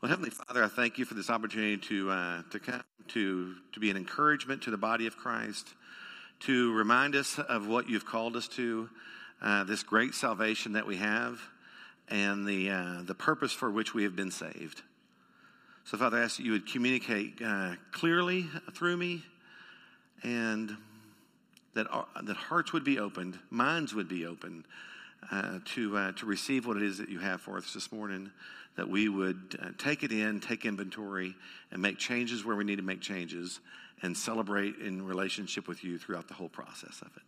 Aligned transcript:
Well, 0.00 0.10
Heavenly 0.10 0.30
Father, 0.30 0.62
I 0.62 0.68
thank 0.68 0.96
you 0.96 1.04
for 1.04 1.14
this 1.14 1.28
opportunity 1.28 1.76
to 1.76 2.10
uh, 2.12 2.42
to 2.50 2.60
come 2.60 2.84
to 3.08 3.54
to 3.72 3.80
be 3.80 3.90
an 3.90 3.96
encouragement 3.96 4.62
to 4.62 4.70
the 4.70 4.76
body 4.76 5.08
of 5.08 5.16
Christ, 5.16 5.74
to 6.40 6.72
remind 6.72 7.16
us 7.16 7.36
of 7.40 7.66
what 7.66 7.88
you've 7.88 8.06
called 8.06 8.36
us 8.36 8.46
to, 8.48 8.88
uh, 9.42 9.64
this 9.64 9.82
great 9.82 10.14
salvation 10.14 10.74
that 10.74 10.86
we 10.86 10.98
have, 10.98 11.40
and 12.08 12.46
the 12.46 12.70
uh, 12.70 13.02
the 13.02 13.14
purpose 13.16 13.50
for 13.50 13.72
which 13.72 13.92
we 13.92 14.04
have 14.04 14.14
been 14.14 14.30
saved. 14.30 14.82
So, 15.82 15.98
Father, 15.98 16.18
I 16.18 16.22
ask 16.22 16.36
that 16.36 16.44
you 16.44 16.52
would 16.52 16.70
communicate 16.70 17.42
uh, 17.44 17.72
clearly 17.90 18.46
through 18.74 18.98
me, 18.98 19.24
and 20.22 20.76
that 21.74 21.88
that 22.22 22.36
hearts 22.36 22.72
would 22.72 22.84
be 22.84 23.00
opened, 23.00 23.36
minds 23.50 23.94
would 23.94 24.08
be 24.08 24.26
opened 24.26 24.62
uh, 25.30 25.58
to 25.74 25.96
uh, 25.96 26.12
to 26.12 26.26
receive 26.26 26.66
what 26.66 26.76
it 26.76 26.82
is 26.82 26.98
that 26.98 27.08
you 27.08 27.18
have 27.18 27.40
for 27.40 27.56
us 27.56 27.72
this 27.74 27.92
morning. 27.92 28.30
That 28.76 28.88
we 28.88 29.08
would 29.08 29.58
uh, 29.60 29.70
take 29.76 30.04
it 30.04 30.12
in, 30.12 30.38
take 30.38 30.64
inventory, 30.64 31.34
and 31.72 31.82
make 31.82 31.98
changes 31.98 32.44
where 32.44 32.54
we 32.54 32.64
need 32.64 32.76
to 32.76 32.82
make 32.82 33.00
changes, 33.00 33.60
and 34.02 34.16
celebrate 34.16 34.76
in 34.76 35.04
relationship 35.04 35.66
with 35.66 35.82
you 35.82 35.98
throughout 35.98 36.28
the 36.28 36.34
whole 36.34 36.48
process 36.48 37.00
of 37.02 37.08
it. 37.16 37.22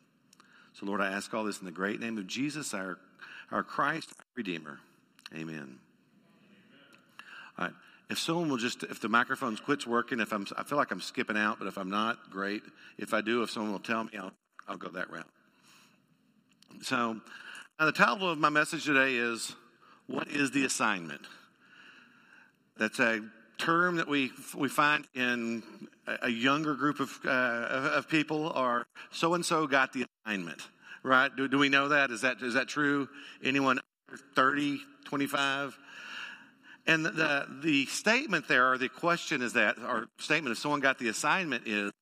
So, 0.75 0.87
Lord, 0.87 1.01
I 1.01 1.11
ask 1.11 1.35
all 1.35 1.43
this 1.43 1.59
in 1.59 1.65
the 1.65 1.73
great 1.73 2.01
name 2.01 2.19
of 2.19 2.27
Jesus, 2.27 2.73
our 2.73 2.99
our 3.51 3.63
Christ, 3.63 4.11
our 4.19 4.25
Redeemer. 4.37 4.79
Amen. 5.35 5.79
All 7.59 7.67
right. 7.67 7.75
If 8.09 8.19
someone 8.19 8.49
will 8.49 8.57
just, 8.57 8.83
if 8.83 9.01
the 9.01 9.09
microphone 9.09 9.57
quits 9.57 9.87
working, 9.87 10.19
if 10.19 10.33
I'm, 10.33 10.45
I 10.57 10.65
feel 10.65 10.77
like 10.77 10.91
I'm 10.91 11.01
skipping 11.01 11.37
out, 11.37 11.61
but 11.61 11.69
if 11.69 11.79
I'm 11.79 11.91
not, 11.91 12.31
great. 12.31 12.63
If 12.99 13.15
I 13.15 13.21
do, 13.21 13.45
if 13.45 13.51
someone 13.51 13.71
will 13.71 13.79
tell 13.79 14.03
me, 14.03 14.11
I'll, 14.19 14.33
I'll 14.69 14.77
go 14.77 14.89
that 14.89 15.11
route. 15.11 15.29
So, 16.83 17.21
the 17.87 17.93
title 17.93 18.31
of 18.31 18.39
my 18.39 18.51
message 18.51 18.85
today 18.85 19.15
is 19.15 19.55
What 20.07 20.29
is 20.29 20.51
the 20.51 20.67
Assignment? 20.67 21.23
That's 22.77 22.99
a 23.01 23.21
term 23.57 23.97
that 23.97 24.07
we, 24.07 24.33
we 24.55 24.69
find 24.69 25.07
in 25.15 25.63
a 26.07 26.29
younger 26.29 26.75
group 26.75 27.01
of, 27.01 27.19
uh, 27.25 27.29
of 27.95 28.07
people, 28.09 28.49
or 28.49 28.87
so 29.13 29.33
and 29.33 29.45
so 29.45 29.67
got 29.67 29.95
the 29.95 30.07
assignment, 30.27 30.61
right? 31.03 31.35
Do, 31.35 31.49
do 31.49 31.59
we 31.59 31.71
know 31.71 31.89
that? 31.89 32.11
Is, 32.11 32.21
that? 32.21 32.43
is 32.43 32.53
that 32.55 32.69
true? 32.69 33.09
Anyone 33.43 33.81
30, 34.35 34.81
25? 35.05 35.79
And 36.87 37.05
the, 37.05 37.11
the, 37.11 37.47
the 37.63 37.87
statement 37.87 38.47
there, 38.47 38.73
or 38.73 38.77
the 38.77 38.91
question 38.91 39.41
is 39.41 39.55
that, 39.55 39.79
or 39.79 40.09
statement 40.19 40.53
if 40.53 40.59
someone 40.59 40.81
got 40.81 40.99
the 40.99 41.09
assignment 41.09 41.67
is, 41.67 41.93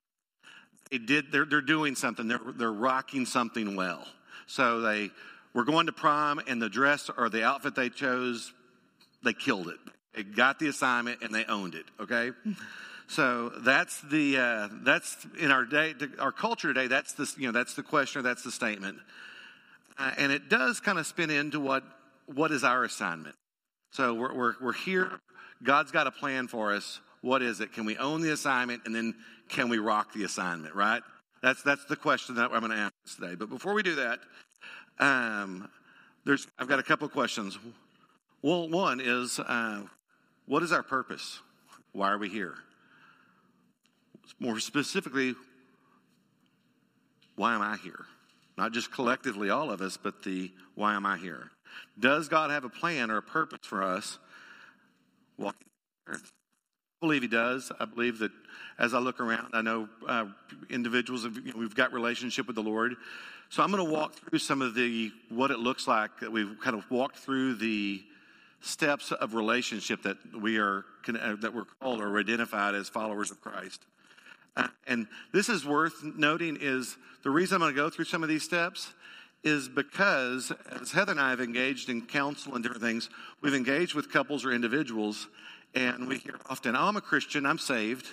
they 0.90 0.98
did, 0.98 1.30
they're, 1.30 1.44
they're 1.44 1.60
doing 1.60 1.94
something, 1.94 2.26
they're, 2.26 2.40
they're 2.56 2.72
rocking 2.72 3.26
something 3.26 3.76
well. 3.76 4.04
So 4.46 4.80
they 4.80 5.10
were 5.58 5.64
going 5.64 5.86
to 5.86 5.92
prom 5.92 6.40
and 6.46 6.62
the 6.62 6.68
dress 6.68 7.10
or 7.18 7.28
the 7.28 7.42
outfit 7.42 7.74
they 7.74 7.88
chose, 7.88 8.52
they 9.24 9.32
killed 9.32 9.66
it. 9.66 9.78
They 10.14 10.22
got 10.22 10.60
the 10.60 10.68
assignment 10.68 11.20
and 11.20 11.34
they 11.34 11.44
owned 11.46 11.74
it, 11.74 11.84
okay? 12.00 12.30
So 13.10 13.50
that's 13.60 14.02
the 14.02 14.36
uh, 14.36 14.68
that's 14.82 15.26
in 15.40 15.50
our 15.50 15.64
day 15.64 15.94
our 16.18 16.30
culture 16.30 16.74
today. 16.74 16.88
That's 16.88 17.14
the 17.14 17.26
you 17.38 17.46
know 17.46 17.52
that's 17.52 17.72
the 17.72 17.82
question 17.82 18.20
or 18.20 18.22
that's 18.22 18.42
the 18.42 18.52
statement, 18.52 18.98
uh, 19.98 20.10
and 20.18 20.30
it 20.30 20.50
does 20.50 20.78
kind 20.80 20.98
of 20.98 21.06
spin 21.06 21.30
into 21.30 21.58
what 21.58 21.84
what 22.26 22.52
is 22.52 22.64
our 22.64 22.84
assignment. 22.84 23.34
So 23.92 24.12
we're, 24.12 24.34
we're, 24.34 24.54
we're 24.60 24.72
here. 24.74 25.20
God's 25.62 25.90
got 25.90 26.06
a 26.06 26.10
plan 26.10 26.48
for 26.48 26.74
us. 26.74 27.00
What 27.22 27.40
is 27.40 27.62
it? 27.62 27.72
Can 27.72 27.86
we 27.86 27.96
own 27.96 28.20
the 28.20 28.32
assignment 28.32 28.82
and 28.84 28.94
then 28.94 29.14
can 29.48 29.70
we 29.70 29.78
rock 29.78 30.12
the 30.12 30.24
assignment, 30.24 30.74
right? 30.74 31.00
That's, 31.42 31.62
that's 31.62 31.84
the 31.84 31.96
question 31.96 32.34
that 32.36 32.50
I'm 32.52 32.60
going 32.60 32.72
to 32.72 32.76
ask 32.76 33.16
today. 33.16 33.34
But 33.34 33.48
before 33.48 33.74
we 33.74 33.82
do 33.82 33.94
that, 33.96 34.20
um, 34.98 35.68
there's, 36.24 36.46
I've 36.58 36.68
got 36.68 36.78
a 36.78 36.82
couple 36.82 37.06
of 37.06 37.12
questions. 37.12 37.58
Well, 38.42 38.68
one 38.68 39.00
is 39.00 39.38
uh, 39.38 39.82
what 40.46 40.62
is 40.62 40.72
our 40.72 40.82
purpose? 40.82 41.40
Why 41.92 42.10
are 42.10 42.18
we 42.18 42.28
here? 42.28 42.54
More 44.40 44.60
specifically, 44.60 45.34
why 47.36 47.54
am 47.54 47.62
I 47.62 47.76
here? 47.76 48.04
Not 48.56 48.72
just 48.72 48.92
collectively, 48.92 49.50
all 49.50 49.70
of 49.70 49.80
us, 49.80 49.96
but 49.96 50.22
the 50.22 50.52
why 50.74 50.94
am 50.94 51.06
I 51.06 51.16
here? 51.16 51.50
Does 51.98 52.28
God 52.28 52.50
have 52.50 52.64
a 52.64 52.68
plan 52.68 53.10
or 53.10 53.18
a 53.18 53.22
purpose 53.22 53.60
for 53.62 53.82
us 53.82 54.18
walking 55.36 55.68
earth? 56.08 56.32
Believe 57.00 57.22
He 57.22 57.28
does. 57.28 57.70
I 57.78 57.84
believe 57.84 58.18
that 58.18 58.32
as 58.78 58.94
I 58.94 58.98
look 58.98 59.20
around, 59.20 59.50
I 59.52 59.62
know 59.62 59.88
uh, 60.06 60.26
individuals, 60.70 61.24
have, 61.24 61.36
you 61.36 61.52
know, 61.52 61.58
we've 61.58 61.74
got 61.74 61.92
relationship 61.92 62.46
with 62.46 62.56
the 62.56 62.62
Lord. 62.62 62.96
So 63.50 63.62
I'm 63.62 63.70
going 63.70 63.84
to 63.84 63.90
walk 63.90 64.14
through 64.14 64.38
some 64.40 64.62
of 64.62 64.74
the, 64.74 65.10
what 65.28 65.50
it 65.50 65.58
looks 65.58 65.88
like. 65.88 66.20
That 66.20 66.30
we've 66.30 66.56
kind 66.62 66.76
of 66.76 66.88
walked 66.90 67.16
through 67.16 67.54
the 67.54 68.02
steps 68.60 69.12
of 69.12 69.34
relationship 69.34 70.02
that 70.02 70.16
we 70.40 70.58
are, 70.58 70.84
uh, 71.08 71.36
that 71.36 71.54
we're 71.54 71.64
called 71.80 72.00
or 72.00 72.18
identified 72.18 72.74
as 72.74 72.88
followers 72.88 73.30
of 73.30 73.40
Christ. 73.40 73.80
Uh, 74.56 74.68
and 74.86 75.06
this 75.32 75.48
is 75.48 75.64
worth 75.64 76.02
noting 76.02 76.58
is 76.60 76.96
the 77.22 77.30
reason 77.30 77.56
I'm 77.56 77.60
going 77.60 77.74
to 77.74 77.80
go 77.80 77.90
through 77.90 78.06
some 78.06 78.22
of 78.22 78.28
these 78.28 78.42
steps 78.42 78.92
is 79.44 79.68
because 79.68 80.52
as 80.80 80.90
Heather 80.90 81.12
and 81.12 81.20
I 81.20 81.30
have 81.30 81.40
engaged 81.40 81.88
in 81.88 82.02
counsel 82.02 82.54
and 82.54 82.62
different 82.62 82.82
things, 82.82 83.08
we've 83.40 83.54
engaged 83.54 83.94
with 83.94 84.10
couples 84.10 84.44
or 84.44 84.52
individuals, 84.52 85.28
and 85.74 86.08
we 86.08 86.18
hear 86.18 86.34
often, 86.48 86.76
I'm 86.76 86.96
a 86.96 87.00
Christian, 87.00 87.46
I'm 87.46 87.58
saved, 87.58 88.06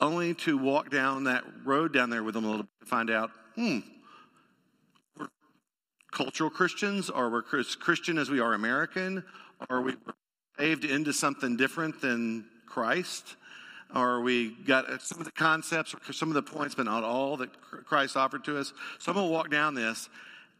only 0.00 0.34
to 0.34 0.58
walk 0.58 0.90
down 0.90 1.24
that 1.24 1.44
road 1.64 1.92
down 1.92 2.10
there 2.10 2.22
with 2.22 2.34
them 2.34 2.44
a 2.44 2.48
little 2.48 2.64
bit 2.64 2.80
to 2.80 2.86
find 2.86 3.10
out, 3.10 3.30
hmm, 3.54 3.78
we're 5.18 5.28
cultural 6.10 6.50
Christians, 6.50 7.10
or 7.10 7.30
we're 7.30 7.58
as 7.58 7.74
Christian 7.74 8.18
as 8.18 8.30
we 8.30 8.40
are 8.40 8.54
American, 8.54 9.24
or 9.70 9.80
we 9.80 9.94
saved 10.58 10.84
into 10.84 11.12
something 11.12 11.56
different 11.56 12.00
than 12.00 12.44
Christ 12.66 13.36
or 13.94 14.20
we 14.20 14.50
got 14.64 15.02
some 15.02 15.18
of 15.18 15.24
the 15.24 15.32
concepts 15.32 15.94
or 15.94 16.12
some 16.12 16.28
of 16.28 16.34
the 16.34 16.42
points, 16.42 16.74
but 16.74 16.84
not 16.84 17.04
all 17.04 17.36
that 17.36 17.50
Christ 17.60 18.16
offered 18.16 18.44
to 18.44 18.58
us. 18.58 18.72
So 18.98 19.12
I'm 19.12 19.16
going 19.16 19.28
to 19.28 19.32
walk 19.32 19.50
down 19.50 19.74
this, 19.74 20.08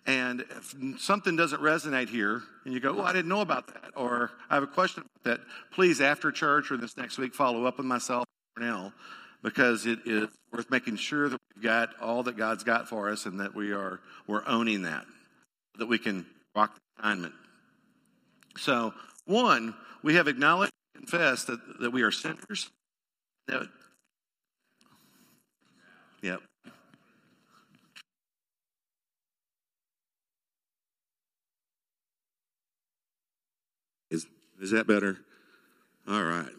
and 0.06 0.40
if 0.40 0.74
something 0.98 1.36
doesn't 1.36 1.60
resonate 1.60 2.08
here, 2.08 2.42
and 2.64 2.74
you 2.74 2.80
go, 2.80 2.98
"Oh, 2.98 3.02
I 3.02 3.12
didn't 3.12 3.28
know 3.28 3.40
about 3.40 3.68
that," 3.68 3.92
or 3.94 4.32
"I 4.50 4.54
have 4.54 4.62
a 4.62 4.68
question 4.68 5.04
about 5.04 5.24
that," 5.24 5.46
please, 5.72 6.00
after 6.00 6.32
church 6.32 6.70
or 6.70 6.76
this 6.76 6.96
next 6.96 7.18
week, 7.18 7.34
follow 7.34 7.64
up 7.66 7.76
with 7.76 7.86
myself 7.86 8.26
or 8.56 8.62
Nell, 8.62 8.92
because 9.42 9.86
it 9.86 10.00
is 10.04 10.28
worth 10.52 10.70
making 10.70 10.96
sure 10.96 11.28
that 11.28 11.40
we've 11.54 11.62
got 11.62 11.98
all 12.00 12.22
that 12.24 12.36
God's 12.36 12.64
got 12.64 12.88
for 12.88 13.10
us, 13.10 13.26
and 13.26 13.40
that 13.40 13.54
we 13.54 13.72
are 13.72 14.00
we're 14.26 14.46
owning 14.46 14.82
that, 14.82 15.06
that 15.78 15.86
we 15.86 15.98
can 15.98 16.26
rock 16.54 16.74
the 16.74 17.02
assignment. 17.02 17.34
So, 18.56 18.92
one, 19.24 19.74
we 20.02 20.14
have 20.14 20.28
acknowledged 20.28 20.72
and 20.94 21.08
confessed 21.08 21.46
that, 21.46 21.60
that 21.80 21.90
we 21.90 22.02
are 22.02 22.10
sinners. 22.10 22.70
That, 23.46 23.68
Is 34.12 34.26
is 34.60 34.70
that 34.70 34.86
better? 34.86 35.18
All 36.06 36.22
right. 36.22 36.52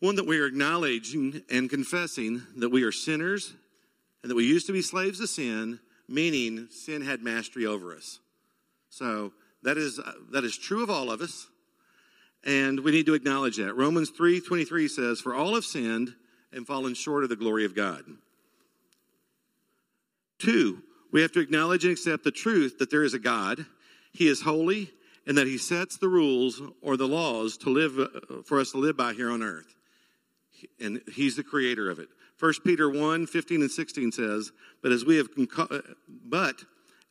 One 0.00 0.16
that 0.16 0.26
we 0.26 0.38
are 0.40 0.46
acknowledging 0.46 1.42
and 1.50 1.70
confessing 1.70 2.42
that 2.56 2.68
we 2.68 2.82
are 2.82 2.92
sinners 2.92 3.54
and 4.22 4.30
that 4.30 4.34
we 4.34 4.44
used 4.44 4.66
to 4.66 4.72
be 4.72 4.82
slaves 4.82 5.20
to 5.20 5.26
sin, 5.26 5.80
meaning 6.08 6.68
sin 6.70 7.02
had 7.02 7.22
mastery 7.22 7.66
over 7.66 7.94
us. 7.94 8.20
So 8.90 9.32
that 9.62 9.76
is, 9.76 9.98
uh, 9.98 10.12
that 10.32 10.44
is 10.44 10.56
true 10.56 10.82
of 10.82 10.90
all 10.90 11.10
of 11.10 11.20
us, 11.20 11.48
and 12.44 12.80
we 12.80 12.92
need 12.92 13.06
to 13.06 13.14
acknowledge 13.14 13.56
that. 13.56 13.74
Romans 13.74 14.10
3.23 14.10 14.88
says, 14.88 15.20
For 15.20 15.34
all 15.34 15.54
have 15.54 15.64
sinned 15.64 16.14
and 16.52 16.66
fallen 16.66 16.94
short 16.94 17.24
of 17.24 17.28
the 17.28 17.36
glory 17.36 17.64
of 17.64 17.74
God. 17.74 18.04
Two, 20.38 20.82
we 21.12 21.22
have 21.22 21.32
to 21.32 21.40
acknowledge 21.40 21.84
and 21.84 21.92
accept 21.92 22.22
the 22.24 22.30
truth 22.30 22.78
that 22.78 22.90
there 22.90 23.02
is 23.02 23.14
a 23.14 23.18
God. 23.18 23.66
He 24.12 24.28
is 24.28 24.42
holy 24.42 24.90
and 25.28 25.36
that 25.36 25.46
he 25.46 25.58
sets 25.58 25.98
the 25.98 26.08
rules 26.08 26.60
or 26.80 26.96
the 26.96 27.06
laws 27.06 27.58
to 27.58 27.70
live 27.70 27.98
uh, 27.98 28.42
for 28.44 28.58
us 28.58 28.72
to 28.72 28.78
live 28.78 28.96
by 28.96 29.12
here 29.12 29.30
on 29.30 29.42
earth. 29.42 29.76
And 30.80 31.02
he's 31.14 31.36
the 31.36 31.44
creator 31.44 31.90
of 31.90 31.98
it. 31.98 32.08
1 32.40 32.54
Peter 32.64 32.88
1, 32.88 33.26
15 33.26 33.60
and 33.60 33.70
16 33.70 34.12
says, 34.12 34.52
But 34.82 34.90
as 34.90 35.04
we 35.04 35.18
have 35.18 35.28
uh, 35.58 35.80
but 36.24 36.56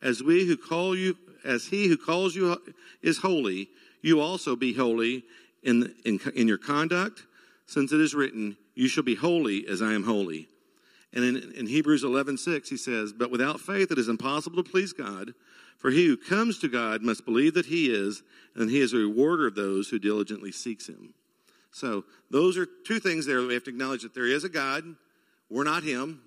as 0.02 0.24
we 0.24 0.46
who 0.46 0.58
call 0.58 0.96
you 0.96 1.16
as 1.46 1.68
he 1.68 1.88
who 1.88 1.96
calls 1.96 2.36
you 2.36 2.60
is 3.04 3.20
holy, 3.20 3.70
you 4.02 4.20
also 4.20 4.56
be 4.56 4.74
holy 4.74 5.24
in, 5.64 5.94
in, 6.04 6.20
in 6.36 6.48
your 6.48 6.58
conduct, 6.58 7.24
since 7.68 7.94
it 7.94 8.02
is 8.02 8.16
written, 8.16 8.58
You 8.74 8.88
shall 8.88 9.04
be 9.04 9.16
holy 9.16 9.68
as 9.68 9.82
I 9.82 9.94
am 9.94 10.04
holy. 10.04 10.48
And 11.14 11.24
in, 11.24 11.52
in 11.54 11.68
Hebrews 11.68 12.04
11, 12.04 12.38
6, 12.38 12.70
he 12.70 12.78
says, 12.78 13.14
But 13.14 13.32
without 13.32 13.62
faith 13.62 13.92
it 13.92 14.00
is 14.00 14.10
impossible 14.10 14.64
to 14.64 14.70
please 14.70 14.92
God. 14.92 15.34
For 15.78 15.92
he 15.92 16.08
who 16.08 16.18
comes 16.18 16.58
to 16.60 16.68
God 16.68 17.02
must 17.04 17.26
believe 17.26 17.54
that 17.54 17.68
he 17.68 17.94
is, 17.94 18.24
and 18.56 18.70
he 18.70 18.80
is 18.80 18.94
a 18.94 18.98
rewarder 18.98 19.48
of 19.48 19.56
those 19.56 19.90
who 19.90 20.00
diligently 20.00 20.52
seeks 20.52 20.88
him. 20.88 21.14
So 21.72 22.06
those 22.32 22.58
are 22.58 22.66
two 22.66 23.00
things 23.00 23.26
there. 23.26 23.42
We 23.46 23.54
have 23.54 23.64
to 23.66 23.70
acknowledge 23.70 24.02
that 24.02 24.16
there 24.16 24.26
is 24.26 24.44
a 24.44 24.50
God. 24.50 24.84
We're 25.50 25.64
not 25.64 25.84
him, 25.84 26.22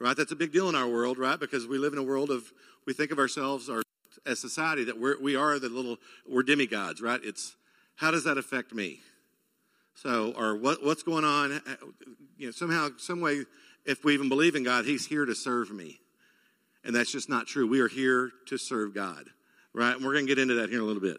right? 0.00 0.16
That's 0.16 0.32
a 0.32 0.36
big 0.36 0.52
deal 0.52 0.68
in 0.68 0.74
our 0.74 0.88
world, 0.88 1.18
right? 1.18 1.38
Because 1.38 1.66
we 1.66 1.78
live 1.78 1.92
in 1.92 1.98
a 1.98 2.02
world 2.02 2.30
of, 2.30 2.52
we 2.84 2.92
think 2.92 3.12
of 3.12 3.18
ourselves 3.18 3.70
our, 3.70 3.82
as 4.26 4.40
society 4.40 4.84
that 4.84 4.98
we're, 4.98 5.20
we 5.20 5.36
are 5.36 5.58
the 5.58 5.68
little, 5.68 5.98
we're 6.28 6.42
demigods, 6.42 7.00
right? 7.00 7.20
It's, 7.22 7.54
how 7.94 8.10
does 8.10 8.24
that 8.24 8.38
affect 8.38 8.74
me? 8.74 9.00
So, 9.94 10.34
or 10.36 10.56
what, 10.56 10.84
what's 10.84 11.02
going 11.02 11.24
on? 11.24 11.52
Uh, 11.52 11.60
you 12.36 12.46
know, 12.46 12.52
somehow, 12.52 12.88
some 12.96 13.20
way, 13.20 13.44
if 13.84 14.04
we 14.04 14.14
even 14.14 14.28
believe 14.28 14.56
in 14.56 14.64
God, 14.64 14.84
He's 14.84 15.06
here 15.06 15.24
to 15.24 15.34
serve 15.34 15.70
me. 15.70 16.00
And 16.84 16.94
that's 16.94 17.12
just 17.12 17.28
not 17.28 17.46
true. 17.46 17.66
We 17.66 17.80
are 17.80 17.88
here 17.88 18.32
to 18.46 18.58
serve 18.58 18.94
God, 18.94 19.24
right? 19.72 19.94
And 19.94 20.04
we're 20.04 20.14
going 20.14 20.26
to 20.26 20.34
get 20.34 20.40
into 20.40 20.54
that 20.54 20.68
here 20.68 20.78
in 20.78 20.84
a 20.84 20.86
little 20.86 21.02
bit. 21.02 21.18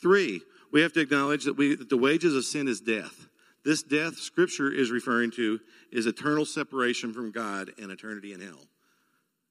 Three, 0.00 0.40
we 0.72 0.82
have 0.82 0.92
to 0.94 1.00
acknowledge 1.00 1.44
that, 1.44 1.56
we, 1.56 1.74
that 1.74 1.88
the 1.88 1.96
wages 1.96 2.34
of 2.34 2.44
sin 2.44 2.68
is 2.68 2.80
death. 2.80 3.26
This 3.64 3.82
death, 3.82 4.16
Scripture 4.18 4.72
is 4.72 4.90
referring 4.90 5.30
to, 5.32 5.60
is 5.92 6.06
eternal 6.06 6.44
separation 6.44 7.12
from 7.12 7.30
God 7.30 7.70
and 7.80 7.90
eternity 7.90 8.32
in 8.32 8.40
hell. 8.40 8.60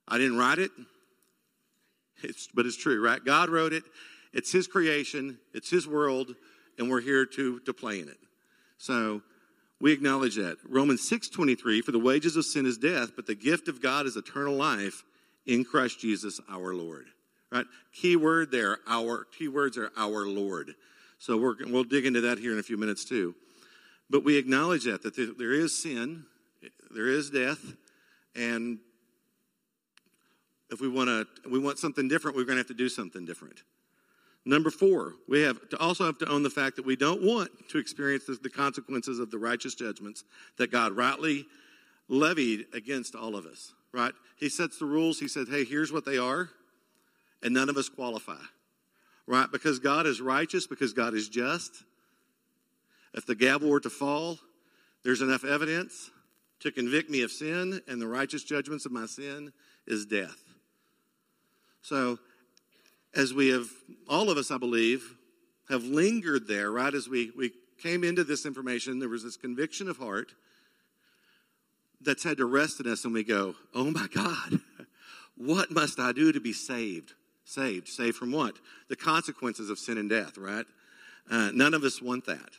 I 0.07 0.17
didn't 0.17 0.37
write 0.37 0.59
it, 0.59 0.71
it's, 2.23 2.47
but 2.53 2.65
it's 2.65 2.77
true, 2.77 3.03
right? 3.03 3.23
God 3.23 3.49
wrote 3.49 3.73
it. 3.73 3.83
It's 4.33 4.51
His 4.51 4.67
creation, 4.67 5.39
it's 5.53 5.69
His 5.69 5.87
world, 5.87 6.35
and 6.77 6.89
we're 6.89 7.01
here 7.01 7.25
to, 7.25 7.59
to 7.61 7.73
play 7.73 7.99
in 7.99 8.09
it. 8.09 8.17
So 8.77 9.21
we 9.79 9.93
acknowledge 9.93 10.35
that. 10.35 10.57
Romans 10.67 11.09
6.23, 11.09 11.81
for 11.81 11.91
the 11.91 11.99
wages 11.99 12.35
of 12.35 12.45
sin 12.45 12.65
is 12.65 12.77
death, 12.77 13.11
but 13.15 13.25
the 13.25 13.35
gift 13.35 13.67
of 13.67 13.81
God 13.81 14.05
is 14.05 14.15
eternal 14.15 14.55
life 14.55 15.03
in 15.45 15.63
Christ 15.63 15.99
Jesus 15.99 16.39
our 16.49 16.73
Lord. 16.73 17.07
Right? 17.51 17.65
Key 17.93 18.15
word 18.15 18.51
there, 18.51 18.79
our 18.87 19.25
key 19.37 19.47
words 19.47 19.77
are 19.77 19.91
our 19.95 20.27
Lord. 20.27 20.75
So 21.19 21.37
we're, 21.37 21.55
we'll 21.67 21.83
dig 21.83 22.05
into 22.05 22.21
that 22.21 22.37
here 22.37 22.51
in 22.51 22.59
a 22.59 22.63
few 22.63 22.77
minutes 22.77 23.05
too. 23.05 23.35
But 24.09 24.23
we 24.23 24.37
acknowledge 24.37 24.83
that, 24.83 25.01
that 25.03 25.37
there 25.37 25.53
is 25.53 25.75
sin, 25.75 26.25
there 26.91 27.07
is 27.07 27.29
death, 27.29 27.73
and 28.35 28.79
if 30.69 30.81
we 30.81 30.89
want 30.89 31.07
to 31.07 31.49
we 31.49 31.59
want 31.59 31.79
something 31.79 32.07
different, 32.07 32.35
we're 32.35 32.43
going 32.43 32.55
to 32.55 32.61
have 32.61 32.67
to 32.67 32.73
do 32.73 32.89
something 32.89 33.25
different. 33.25 33.63
Number 34.45 34.69
four, 34.69 35.13
we 35.27 35.41
have 35.41 35.69
to 35.69 35.79
also 35.79 36.05
have 36.05 36.19
to 36.19 36.29
own 36.29 36.43
the 36.43 36.49
fact 36.49 36.75
that 36.75 36.85
we 36.85 36.95
don't 36.95 37.23
want 37.23 37.49
to 37.69 37.79
experience 37.79 38.25
the, 38.25 38.37
the 38.41 38.49
consequences 38.49 39.19
of 39.19 39.31
the 39.31 39.39
righteous 39.39 39.73
judgments 39.73 40.23
that 40.57 40.71
God 40.71 40.91
rightly 40.91 41.45
levied 42.09 42.65
against 42.73 43.15
all 43.15 43.35
of 43.35 43.45
us. 43.45 43.73
Right? 43.95 44.13
He 44.35 44.49
sets 44.49 44.77
the 44.77 44.85
rules. 44.85 45.19
He 45.19 45.29
said, 45.29 45.47
"Hey, 45.47 45.63
here's 45.63 45.91
what 45.91 46.03
they 46.03 46.17
are," 46.17 46.49
and 47.41 47.53
none 47.53 47.69
of 47.69 47.77
us 47.77 47.87
qualify. 47.87 48.41
Right? 49.25 49.49
Because 49.49 49.79
God 49.79 50.05
is 50.05 50.19
righteous. 50.19 50.67
Because 50.67 50.91
God 50.91 51.13
is 51.13 51.29
just. 51.29 51.83
If 53.13 53.25
the 53.25 53.35
gavel 53.35 53.69
were 53.69 53.79
to 53.79 53.89
fall, 53.89 54.37
there's 55.03 55.21
enough 55.21 55.45
evidence 55.45 56.11
to 56.59 56.71
convict 56.71 57.09
me 57.09 57.21
of 57.21 57.31
sin, 57.31 57.81
and 57.87 58.01
the 58.01 58.07
righteous 58.07 58.43
judgments 58.43 58.85
of 58.85 58.91
my 58.91 59.05
sin 59.05 59.53
is 59.87 60.05
death. 60.05 60.43
So, 61.81 62.19
as 63.13 63.33
we 63.33 63.49
have, 63.49 63.69
all 64.09 64.29
of 64.29 64.37
us, 64.37 64.51
I 64.51 64.57
believe, 64.57 65.15
have 65.69 65.83
lingered 65.83 66.47
there, 66.47 66.71
right? 66.71 66.93
As 66.93 67.07
we, 67.07 67.31
we 67.37 67.53
came 67.81 68.03
into 68.03 68.25
this 68.25 68.45
information, 68.45 68.99
there 68.99 69.07
was 69.07 69.23
this 69.23 69.37
conviction 69.37 69.87
of 69.87 69.97
heart 69.97 70.33
that's 72.05 72.23
had 72.23 72.37
to 72.37 72.45
rest 72.45 72.79
in 72.79 72.87
us, 72.87 73.05
and 73.05 73.13
we 73.13 73.23
go, 73.23 73.55
oh 73.73 73.91
my 73.91 74.07
God, 74.13 74.59
what 75.37 75.71
must 75.71 75.99
I 75.99 76.11
do 76.11 76.31
to 76.31 76.39
be 76.39 76.53
saved? 76.53 77.13
Saved. 77.43 77.87
Saved 77.87 78.15
from 78.15 78.31
what? 78.31 78.55
The 78.89 78.95
consequences 78.95 79.69
of 79.69 79.79
sin 79.79 79.97
and 79.97 80.09
death, 80.09 80.37
right? 80.37 80.65
Uh, 81.29 81.51
none 81.53 81.73
of 81.73 81.83
us 81.83 82.01
want 82.01 82.25
that. 82.25 82.49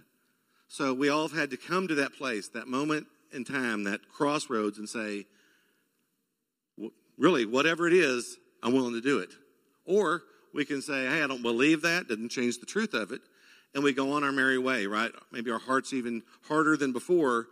So 0.68 0.92
we 0.92 1.08
all 1.08 1.28
have 1.28 1.36
had 1.36 1.50
to 1.50 1.56
come 1.56 1.88
to 1.88 1.94
that 1.96 2.14
place, 2.14 2.48
that 2.48 2.68
moment 2.68 3.06
in 3.32 3.44
time, 3.44 3.84
that 3.84 4.00
crossroads, 4.08 4.78
and 4.78 4.88
say, 4.88 5.26
really, 7.16 7.46
whatever 7.46 7.86
it 7.86 7.92
is, 7.92 8.38
I'm 8.62 8.74
willing 8.74 8.94
to 8.94 9.00
do 9.00 9.18
it. 9.18 9.30
Or 9.84 10.22
we 10.52 10.64
can 10.64 10.82
say, 10.82 11.06
hey, 11.06 11.22
I 11.22 11.26
don't 11.26 11.42
believe 11.42 11.82
that, 11.82 12.08
doesn't 12.08 12.30
change 12.30 12.58
the 12.58 12.66
truth 12.66 12.94
of 12.94 13.12
it, 13.12 13.20
and 13.74 13.84
we 13.84 13.92
go 13.92 14.12
on 14.12 14.24
our 14.24 14.32
merry 14.32 14.58
way, 14.58 14.86
right? 14.86 15.12
Maybe 15.30 15.50
our 15.50 15.58
heart's 15.58 15.92
even 15.92 16.22
harder 16.48 16.76
than 16.76 16.92
before, 16.92 17.46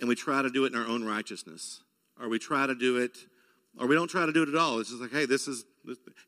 and 0.00 0.08
we 0.08 0.14
try 0.14 0.42
to 0.42 0.50
do 0.50 0.64
it 0.64 0.72
in 0.72 0.78
our 0.78 0.86
own 0.86 1.04
righteousness. 1.04 1.80
Or 2.20 2.28
we 2.28 2.38
try 2.38 2.66
to 2.66 2.74
do 2.74 2.98
it, 2.98 3.16
or 3.78 3.86
we 3.86 3.94
don't 3.94 4.08
try 4.08 4.26
to 4.26 4.32
do 4.32 4.42
it 4.42 4.48
at 4.48 4.54
all. 4.54 4.78
It's 4.80 4.90
just 4.90 5.02
like, 5.02 5.12
hey, 5.12 5.26
this 5.26 5.48
is, 5.48 5.64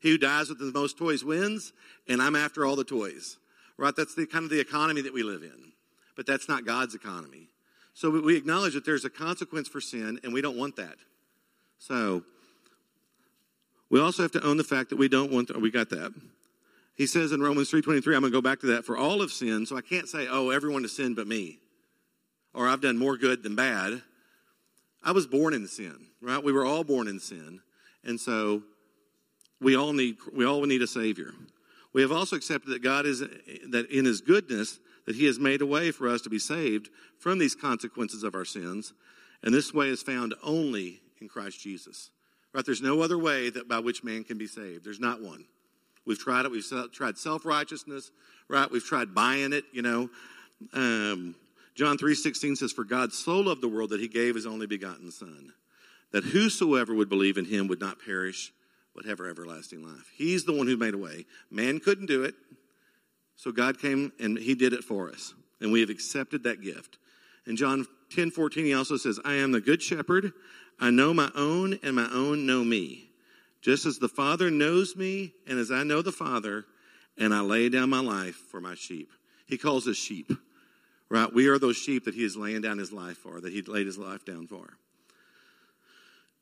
he 0.01 0.11
who 0.11 0.17
dies 0.17 0.49
with 0.49 0.59
the 0.59 0.71
most 0.71 0.97
toys 0.97 1.23
wins, 1.23 1.73
and 2.07 2.21
I'm 2.21 2.35
after 2.35 2.65
all 2.65 2.75
the 2.75 2.83
toys. 2.83 3.37
Right? 3.77 3.95
That's 3.95 4.15
the 4.15 4.25
kind 4.25 4.43
of 4.43 4.51
the 4.51 4.59
economy 4.59 5.01
that 5.01 5.13
we 5.13 5.23
live 5.23 5.41
in. 5.41 5.71
But 6.15 6.25
that's 6.25 6.47
not 6.49 6.65
God's 6.65 6.95
economy. 6.95 7.49
So 7.93 8.09
we 8.09 8.37
acknowledge 8.37 8.73
that 8.73 8.85
there's 8.85 9.05
a 9.05 9.09
consequence 9.09 9.67
for 9.67 9.81
sin, 9.81 10.19
and 10.23 10.33
we 10.33 10.41
don't 10.41 10.57
want 10.57 10.75
that. 10.75 10.95
So, 11.79 12.23
we 13.89 13.99
also 13.99 14.21
have 14.21 14.31
to 14.33 14.45
own 14.45 14.57
the 14.57 14.63
fact 14.63 14.89
that 14.89 14.97
we 14.97 15.07
don't 15.07 15.31
want, 15.31 15.47
to, 15.47 15.59
we 15.59 15.71
got 15.71 15.89
that. 15.89 16.13
He 16.95 17.07
says 17.07 17.31
in 17.31 17.41
Romans 17.41 17.71
3.23, 17.71 17.95
I'm 17.95 18.21
going 18.21 18.23
to 18.23 18.29
go 18.29 18.41
back 18.41 18.59
to 18.59 18.67
that, 18.67 18.85
for 18.85 18.97
all 18.97 19.21
have 19.21 19.31
sinned, 19.31 19.67
so 19.67 19.77
I 19.77 19.81
can't 19.81 20.07
say, 20.07 20.27
oh, 20.29 20.49
everyone 20.49 20.83
has 20.83 20.91
sinned 20.91 21.15
but 21.15 21.27
me. 21.27 21.59
Or 22.53 22.67
I've 22.67 22.81
done 22.81 22.97
more 22.97 23.17
good 23.17 23.43
than 23.43 23.55
bad. 23.55 24.01
I 25.03 25.11
was 25.11 25.27
born 25.27 25.53
in 25.53 25.67
sin, 25.67 26.07
right? 26.21 26.43
We 26.43 26.51
were 26.51 26.65
all 26.65 26.83
born 26.83 27.07
in 27.07 27.19
sin. 27.19 27.61
And 28.03 28.19
so 28.19 28.63
we 29.61 29.75
all 29.75 29.93
need, 29.93 30.17
we 30.33 30.45
all 30.45 30.61
need 30.65 30.81
a 30.81 30.87
Savior. 30.87 31.33
We 31.93 32.01
have 32.01 32.11
also 32.11 32.35
accepted 32.35 32.69
that 32.71 32.83
God 32.83 33.05
is, 33.05 33.19
that 33.19 33.87
in 33.89 34.05
His 34.05 34.21
goodness, 34.21 34.79
that 35.05 35.15
He 35.15 35.25
has 35.25 35.39
made 35.39 35.61
a 35.61 35.65
way 35.65 35.91
for 35.91 36.07
us 36.07 36.21
to 36.21 36.29
be 36.29 36.39
saved 36.39 36.89
from 37.17 37.39
these 37.39 37.55
consequences 37.55 38.23
of 38.23 38.35
our 38.35 38.45
sins. 38.45 38.93
And 39.43 39.53
this 39.53 39.73
way 39.73 39.87
is 39.87 40.03
found 40.03 40.35
only 40.43 41.01
in 41.21 41.27
Christ 41.27 41.59
Jesus. 41.59 42.11
Right? 42.53 42.65
There's 42.65 42.81
no 42.81 43.01
other 43.01 43.17
way 43.17 43.49
that 43.49 43.67
by 43.67 43.79
which 43.79 44.03
man 44.03 44.23
can 44.23 44.37
be 44.37 44.47
saved. 44.47 44.83
There's 44.83 44.99
not 44.99 45.21
one. 45.21 45.45
We've 46.05 46.19
tried 46.19 46.45
it. 46.45 46.51
We've 46.51 46.65
tried 46.91 47.17
self 47.17 47.45
righteousness. 47.45 48.11
Right? 48.47 48.69
We've 48.69 48.83
tried 48.83 49.13
buying 49.13 49.53
it. 49.53 49.65
You 49.71 49.81
know, 49.81 50.09
um, 50.73 51.35
John 51.75 51.97
three 51.97 52.15
sixteen 52.15 52.55
says, 52.55 52.71
"For 52.71 52.83
God 52.83 53.13
so 53.13 53.39
loved 53.39 53.61
the 53.61 53.67
world 53.67 53.91
that 53.91 54.01
He 54.01 54.07
gave 54.07 54.35
His 54.35 54.45
only 54.45 54.67
begotten 54.67 55.11
Son, 55.11 55.53
that 56.11 56.25
whosoever 56.25 56.93
would 56.93 57.09
believe 57.09 57.37
in 57.37 57.45
Him 57.45 57.67
would 57.67 57.79
not 57.79 58.03
perish, 58.03 58.51
but 58.93 59.05
have 59.05 59.21
everlasting 59.21 59.83
life." 59.85 60.11
He's 60.13 60.43
the 60.43 60.53
one 60.53 60.67
who 60.67 60.77
made 60.77 60.93
a 60.93 60.97
way. 60.97 61.25
Man 61.49 61.79
couldn't 61.79 62.07
do 62.07 62.23
it, 62.23 62.35
so 63.35 63.51
God 63.51 63.79
came 63.79 64.11
and 64.19 64.37
He 64.37 64.55
did 64.55 64.73
it 64.73 64.83
for 64.83 65.09
us, 65.09 65.33
and 65.61 65.71
we 65.71 65.79
have 65.79 65.89
accepted 65.89 66.43
that 66.43 66.61
gift. 66.61 66.97
In 67.45 67.55
John 67.55 67.87
ten 68.09 68.31
fourteen, 68.31 68.65
He 68.65 68.73
also 68.73 68.97
says, 68.97 69.19
"I 69.23 69.35
am 69.35 69.51
the 69.51 69.61
good 69.61 69.81
shepherd." 69.81 70.33
I 70.81 70.91
know 70.91 71.13
my 71.13 71.29
own, 71.35 71.77
and 71.83 71.95
my 71.95 72.09
own 72.09 72.45
know 72.45 72.63
me. 72.63 73.11
Just 73.61 73.85
as 73.85 73.99
the 73.99 74.07
Father 74.07 74.49
knows 74.49 74.95
me, 74.95 75.33
and 75.45 75.59
as 75.59 75.71
I 75.71 75.83
know 75.83 76.01
the 76.01 76.13
Father, 76.13 76.65
and 77.17 77.33
I 77.33 77.41
lay 77.41 77.67
down 77.67 77.89
my 77.89 77.99
life 77.99 78.37
for 78.49 78.61
my 78.61 78.75
sheep. 78.75 79.11
He 79.45 79.57
calls 79.57 79.89
us 79.89 79.97
sheep, 79.97 80.31
right? 81.09 81.33
We 81.33 81.47
are 81.47 81.59
those 81.59 81.77
sheep 81.77 82.05
that 82.05 82.15
He 82.15 82.23
is 82.23 82.35
laying 82.35 82.61
down 82.61 82.77
His 82.77 82.91
life 82.91 83.17
for, 83.17 83.41
that 83.41 83.51
He 83.51 83.61
laid 83.61 83.85
His 83.85 83.97
life 83.97 84.25
down 84.25 84.47
for. 84.47 84.77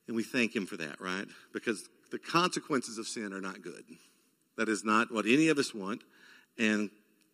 And 0.07 0.15
we 0.15 0.23
thank 0.23 0.55
Him 0.55 0.65
for 0.65 0.77
that, 0.77 0.99
right? 1.01 1.25
Because 1.53 1.89
the 2.11 2.19
consequences 2.19 2.97
of 2.97 3.07
sin 3.07 3.33
are 3.33 3.41
not 3.41 3.61
good. 3.61 3.83
That 4.57 4.69
is 4.69 4.83
not 4.83 5.11
what 5.11 5.25
any 5.25 5.49
of 5.49 5.57
us 5.57 5.73
want. 5.73 6.03
And 6.57 6.89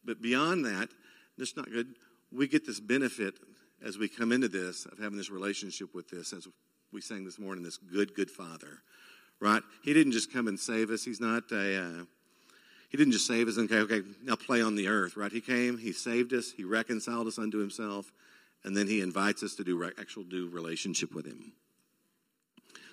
but 0.05 0.21
beyond 0.21 0.65
that, 0.65 0.89
it's 1.37 1.55
not 1.55 1.71
good. 1.71 1.95
We 2.31 2.47
get 2.47 2.65
this 2.65 2.79
benefit 2.79 3.35
as 3.83 3.97
we 3.97 4.07
come 4.07 4.31
into 4.31 4.47
this 4.47 4.85
of 4.85 4.97
having 4.99 5.17
this 5.17 5.29
relationship 5.29 5.93
with 5.93 6.09
this 6.09 6.33
as 6.33 6.47
we 6.91 7.01
sang 7.01 7.25
this 7.25 7.39
morning, 7.39 7.63
this 7.63 7.77
good, 7.77 8.13
good 8.15 8.29
Father, 8.29 8.81
right? 9.39 9.61
He 9.83 9.93
didn't 9.93 10.13
just 10.13 10.31
come 10.31 10.47
and 10.47 10.59
save 10.59 10.89
us. 10.89 11.03
He's 11.03 11.19
not 11.19 11.51
a, 11.51 11.77
uh, 11.77 12.03
he 12.93 12.97
didn't 12.97 13.13
just 13.13 13.25
save 13.25 13.47
us 13.47 13.57
and, 13.57 13.71
okay, 13.71 13.95
okay, 13.95 14.07
now 14.23 14.35
play 14.35 14.61
on 14.61 14.75
the 14.75 14.87
earth, 14.87 15.17
right? 15.17 15.31
He 15.31 15.41
came, 15.41 15.79
he 15.79 15.91
saved 15.93 16.31
us, 16.31 16.51
he 16.55 16.63
reconciled 16.63 17.25
us 17.25 17.39
unto 17.39 17.57
himself, 17.57 18.11
and 18.63 18.77
then 18.77 18.85
he 18.85 19.01
invites 19.01 19.41
us 19.41 19.55
to 19.55 19.63
do 19.63 19.83
actual 19.97 20.21
do 20.21 20.47
relationship 20.47 21.11
with 21.11 21.25
him. 21.25 21.53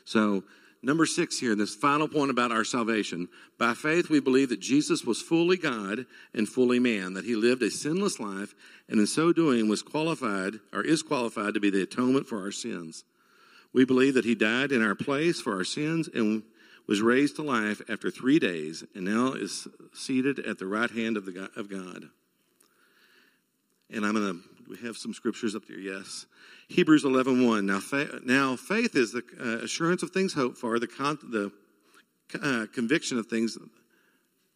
So, 0.06 0.44
number 0.82 1.04
six 1.04 1.38
here, 1.38 1.54
this 1.54 1.74
final 1.74 2.08
point 2.08 2.30
about 2.30 2.50
our 2.50 2.64
salvation. 2.64 3.28
By 3.58 3.74
faith, 3.74 4.08
we 4.08 4.20
believe 4.20 4.48
that 4.48 4.60
Jesus 4.60 5.04
was 5.04 5.20
fully 5.20 5.58
God 5.58 6.06
and 6.32 6.48
fully 6.48 6.78
man, 6.78 7.12
that 7.12 7.26
he 7.26 7.36
lived 7.36 7.62
a 7.62 7.70
sinless 7.70 8.18
life, 8.18 8.54
and 8.88 8.98
in 9.00 9.06
so 9.06 9.34
doing 9.34 9.68
was 9.68 9.82
qualified 9.82 10.54
or 10.72 10.80
is 10.80 11.02
qualified 11.02 11.52
to 11.52 11.60
be 11.60 11.68
the 11.68 11.82
atonement 11.82 12.26
for 12.26 12.40
our 12.40 12.52
sins. 12.52 13.04
We 13.74 13.84
believe 13.84 14.14
that 14.14 14.24
he 14.24 14.34
died 14.34 14.72
in 14.72 14.82
our 14.82 14.94
place 14.94 15.42
for 15.42 15.54
our 15.56 15.64
sins 15.64 16.08
and 16.14 16.42
was 16.90 17.00
raised 17.00 17.36
to 17.36 17.42
life 17.42 17.80
after 17.88 18.10
three 18.10 18.40
days 18.40 18.82
and 18.96 19.04
now 19.04 19.32
is 19.32 19.68
seated 19.94 20.40
at 20.40 20.58
the 20.58 20.66
right 20.66 20.90
hand 20.90 21.16
of, 21.16 21.24
the 21.24 21.30
God, 21.30 21.48
of 21.56 21.70
God. 21.70 22.02
And 23.94 24.04
I'm 24.04 24.14
going 24.14 24.34
to, 24.34 24.40
we 24.68 24.76
have 24.78 24.96
some 24.96 25.14
scriptures 25.14 25.54
up 25.54 25.62
there, 25.68 25.78
yes. 25.78 26.26
Hebrews 26.66 27.04
11 27.04 27.46
1. 27.46 27.64
Now, 27.64 27.78
fa- 27.78 28.18
now 28.24 28.56
faith 28.56 28.96
is 28.96 29.12
the 29.12 29.22
uh, 29.40 29.64
assurance 29.64 30.02
of 30.02 30.10
things 30.10 30.34
hoped 30.34 30.58
for, 30.58 30.80
the, 30.80 30.88
con- 30.88 31.18
the 31.22 31.52
uh, 32.42 32.66
conviction 32.74 33.18
of 33.18 33.26
things, 33.26 33.56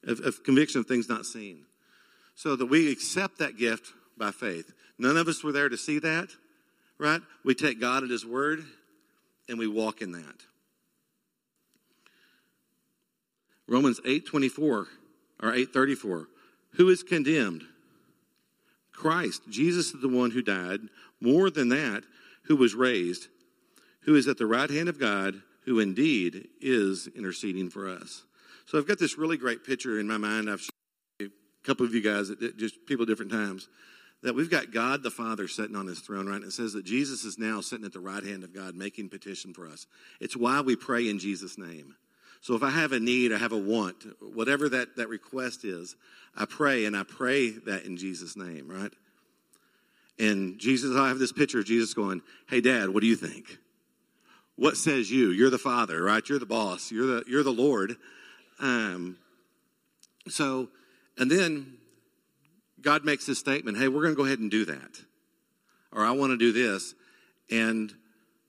of, 0.04 0.18
of 0.18 0.42
conviction 0.42 0.80
of 0.80 0.86
things 0.86 1.08
not 1.08 1.26
seen. 1.26 1.66
So 2.34 2.56
that 2.56 2.66
we 2.66 2.90
accept 2.90 3.38
that 3.38 3.56
gift 3.56 3.92
by 4.18 4.32
faith. 4.32 4.72
None 4.98 5.16
of 5.16 5.28
us 5.28 5.44
were 5.44 5.52
there 5.52 5.68
to 5.68 5.78
see 5.78 6.00
that, 6.00 6.30
right? 6.98 7.20
We 7.44 7.54
take 7.54 7.80
God 7.80 8.02
at 8.02 8.10
His 8.10 8.26
word 8.26 8.64
and 9.48 9.56
we 9.56 9.68
walk 9.68 10.02
in 10.02 10.10
that. 10.10 10.34
Romans 13.66 14.00
8:24 14.04 14.88
or 15.40 15.52
8:34 15.52 16.28
Who 16.72 16.88
is 16.88 17.02
condemned? 17.02 17.66
Christ, 18.92 19.42
Jesus 19.48 19.92
is 19.92 20.00
the 20.00 20.08
one 20.08 20.30
who 20.30 20.42
died, 20.42 20.80
more 21.20 21.50
than 21.50 21.68
that, 21.70 22.04
who 22.44 22.56
was 22.56 22.74
raised, 22.74 23.28
who 24.02 24.14
is 24.14 24.28
at 24.28 24.38
the 24.38 24.46
right 24.46 24.70
hand 24.70 24.88
of 24.88 24.98
God, 24.98 25.42
who 25.64 25.80
indeed 25.80 26.48
is 26.60 27.08
interceding 27.08 27.70
for 27.70 27.88
us. 27.88 28.24
So 28.66 28.78
I've 28.78 28.86
got 28.86 28.98
this 28.98 29.18
really 29.18 29.36
great 29.36 29.64
picture 29.64 29.98
in 29.98 30.06
my 30.06 30.18
mind. 30.18 30.48
I've 30.48 30.60
shown 30.60 30.70
a 31.28 31.66
couple 31.66 31.84
of 31.84 31.94
you 31.94 32.00
guys, 32.00 32.30
just 32.56 32.86
people 32.86 33.04
different 33.04 33.32
times, 33.32 33.68
that 34.22 34.34
we've 34.34 34.50
got 34.50 34.72
God 34.72 35.02
the 35.02 35.10
Father 35.10 35.48
sitting 35.48 35.76
on 35.76 35.86
his 35.86 36.00
throne, 36.00 36.26
right? 36.26 36.36
And 36.36 36.44
it 36.44 36.52
says 36.52 36.72
that 36.72 36.84
Jesus 36.84 37.24
is 37.24 37.38
now 37.38 37.60
sitting 37.60 37.84
at 37.84 37.92
the 37.92 38.00
right 38.00 38.22
hand 38.22 38.42
of 38.42 38.54
God 38.54 38.74
making 38.74 39.10
petition 39.10 39.52
for 39.52 39.68
us. 39.68 39.86
It's 40.20 40.36
why 40.36 40.60
we 40.60 40.76
pray 40.76 41.08
in 41.08 41.18
Jesus' 41.18 41.58
name. 41.58 41.94
So 42.44 42.54
if 42.54 42.62
I 42.62 42.68
have 42.68 42.92
a 42.92 43.00
need, 43.00 43.32
I 43.32 43.38
have 43.38 43.52
a 43.52 43.58
want, 43.58 44.04
whatever 44.20 44.68
that, 44.68 44.96
that 44.96 45.08
request 45.08 45.64
is, 45.64 45.96
I 46.36 46.44
pray 46.44 46.84
and 46.84 46.94
I 46.94 47.02
pray 47.02 47.48
that 47.48 47.86
in 47.86 47.96
Jesus' 47.96 48.36
name, 48.36 48.68
right? 48.68 48.92
And 50.18 50.58
Jesus, 50.58 50.94
I 50.94 51.08
have 51.08 51.18
this 51.18 51.32
picture 51.32 51.60
of 51.60 51.64
Jesus 51.64 51.94
going, 51.94 52.20
Hey, 52.46 52.60
Dad, 52.60 52.90
what 52.90 53.00
do 53.00 53.06
you 53.06 53.16
think? 53.16 53.56
What 54.56 54.76
says 54.76 55.10
you? 55.10 55.30
You're 55.30 55.48
the 55.48 55.56
Father, 55.56 56.02
right? 56.02 56.28
You're 56.28 56.38
the 56.38 56.44
boss. 56.44 56.92
You're 56.92 57.06
the, 57.06 57.24
you're 57.26 57.42
the 57.42 57.50
Lord. 57.50 57.96
Um, 58.60 59.16
so, 60.28 60.68
and 61.16 61.30
then 61.30 61.78
God 62.82 63.06
makes 63.06 63.24
this 63.24 63.38
statement 63.38 63.78
Hey, 63.78 63.88
we're 63.88 64.02
going 64.02 64.14
to 64.14 64.18
go 64.18 64.26
ahead 64.26 64.40
and 64.40 64.50
do 64.50 64.66
that. 64.66 65.00
Or 65.92 66.04
I 66.04 66.10
want 66.10 66.32
to 66.32 66.36
do 66.36 66.52
this. 66.52 66.94
And 67.50 67.90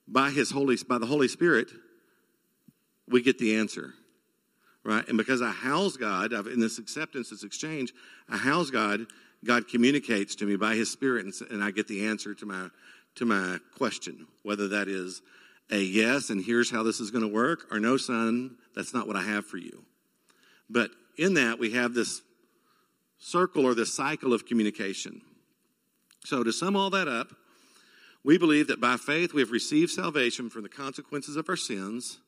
by 0.05 0.31
His 0.31 0.51
Holy, 0.51 0.75
by 0.85 0.97
the 0.97 1.05
Holy 1.05 1.29
Spirit, 1.29 1.69
we 3.07 3.21
get 3.21 3.37
the 3.37 3.55
answer 3.55 3.93
right? 4.85 5.05
And 5.07 5.17
because 5.17 5.41
I 5.41 5.49
house 5.49 5.97
God 5.97 6.31
in 6.31 6.59
this 6.61 6.77
acceptance, 6.77 7.31
this 7.31 7.43
exchange, 7.43 7.91
I 8.29 8.37
house 8.37 8.69
God. 8.69 9.07
God 9.43 9.67
communicates 9.67 10.35
to 10.35 10.45
me 10.45 10.55
by 10.55 10.75
His 10.75 10.91
Spirit, 10.91 11.25
and, 11.25 11.33
and 11.51 11.63
I 11.63 11.71
get 11.71 11.87
the 11.87 12.07
answer 12.07 12.33
to 12.33 12.45
my 12.45 12.69
to 13.15 13.25
my 13.25 13.59
question, 13.77 14.27
whether 14.43 14.67
that 14.69 14.87
is 14.87 15.21
a 15.71 15.77
yes, 15.77 16.29
and 16.29 16.43
here's 16.43 16.69
how 16.69 16.83
this 16.83 16.99
is 16.99 17.11
going 17.11 17.23
to 17.23 17.33
work, 17.33 17.65
or 17.71 17.79
no, 17.79 17.95
son, 17.95 18.57
that's 18.75 18.93
not 18.93 19.07
what 19.07 19.15
I 19.15 19.21
have 19.21 19.45
for 19.45 19.57
you. 19.57 19.83
But 20.69 20.91
in 21.17 21.35
that, 21.35 21.57
we 21.57 21.71
have 21.71 21.93
this 21.93 22.21
circle 23.17 23.65
or 23.65 23.73
this 23.73 23.93
cycle 23.93 24.33
of 24.33 24.45
communication. 24.45 25.21
So, 26.25 26.43
to 26.43 26.51
sum 26.51 26.75
all 26.75 26.89
that 26.89 27.07
up, 27.07 27.29
we 28.23 28.37
believe 28.37 28.67
that 28.67 28.81
by 28.81 28.97
faith 28.97 29.33
we 29.33 29.41
have 29.41 29.51
received 29.51 29.91
salvation 29.91 30.49
from 30.49 30.63
the 30.63 30.69
consequences 30.69 31.37
of 31.37 31.47
our 31.47 31.55
sins. 31.55 32.19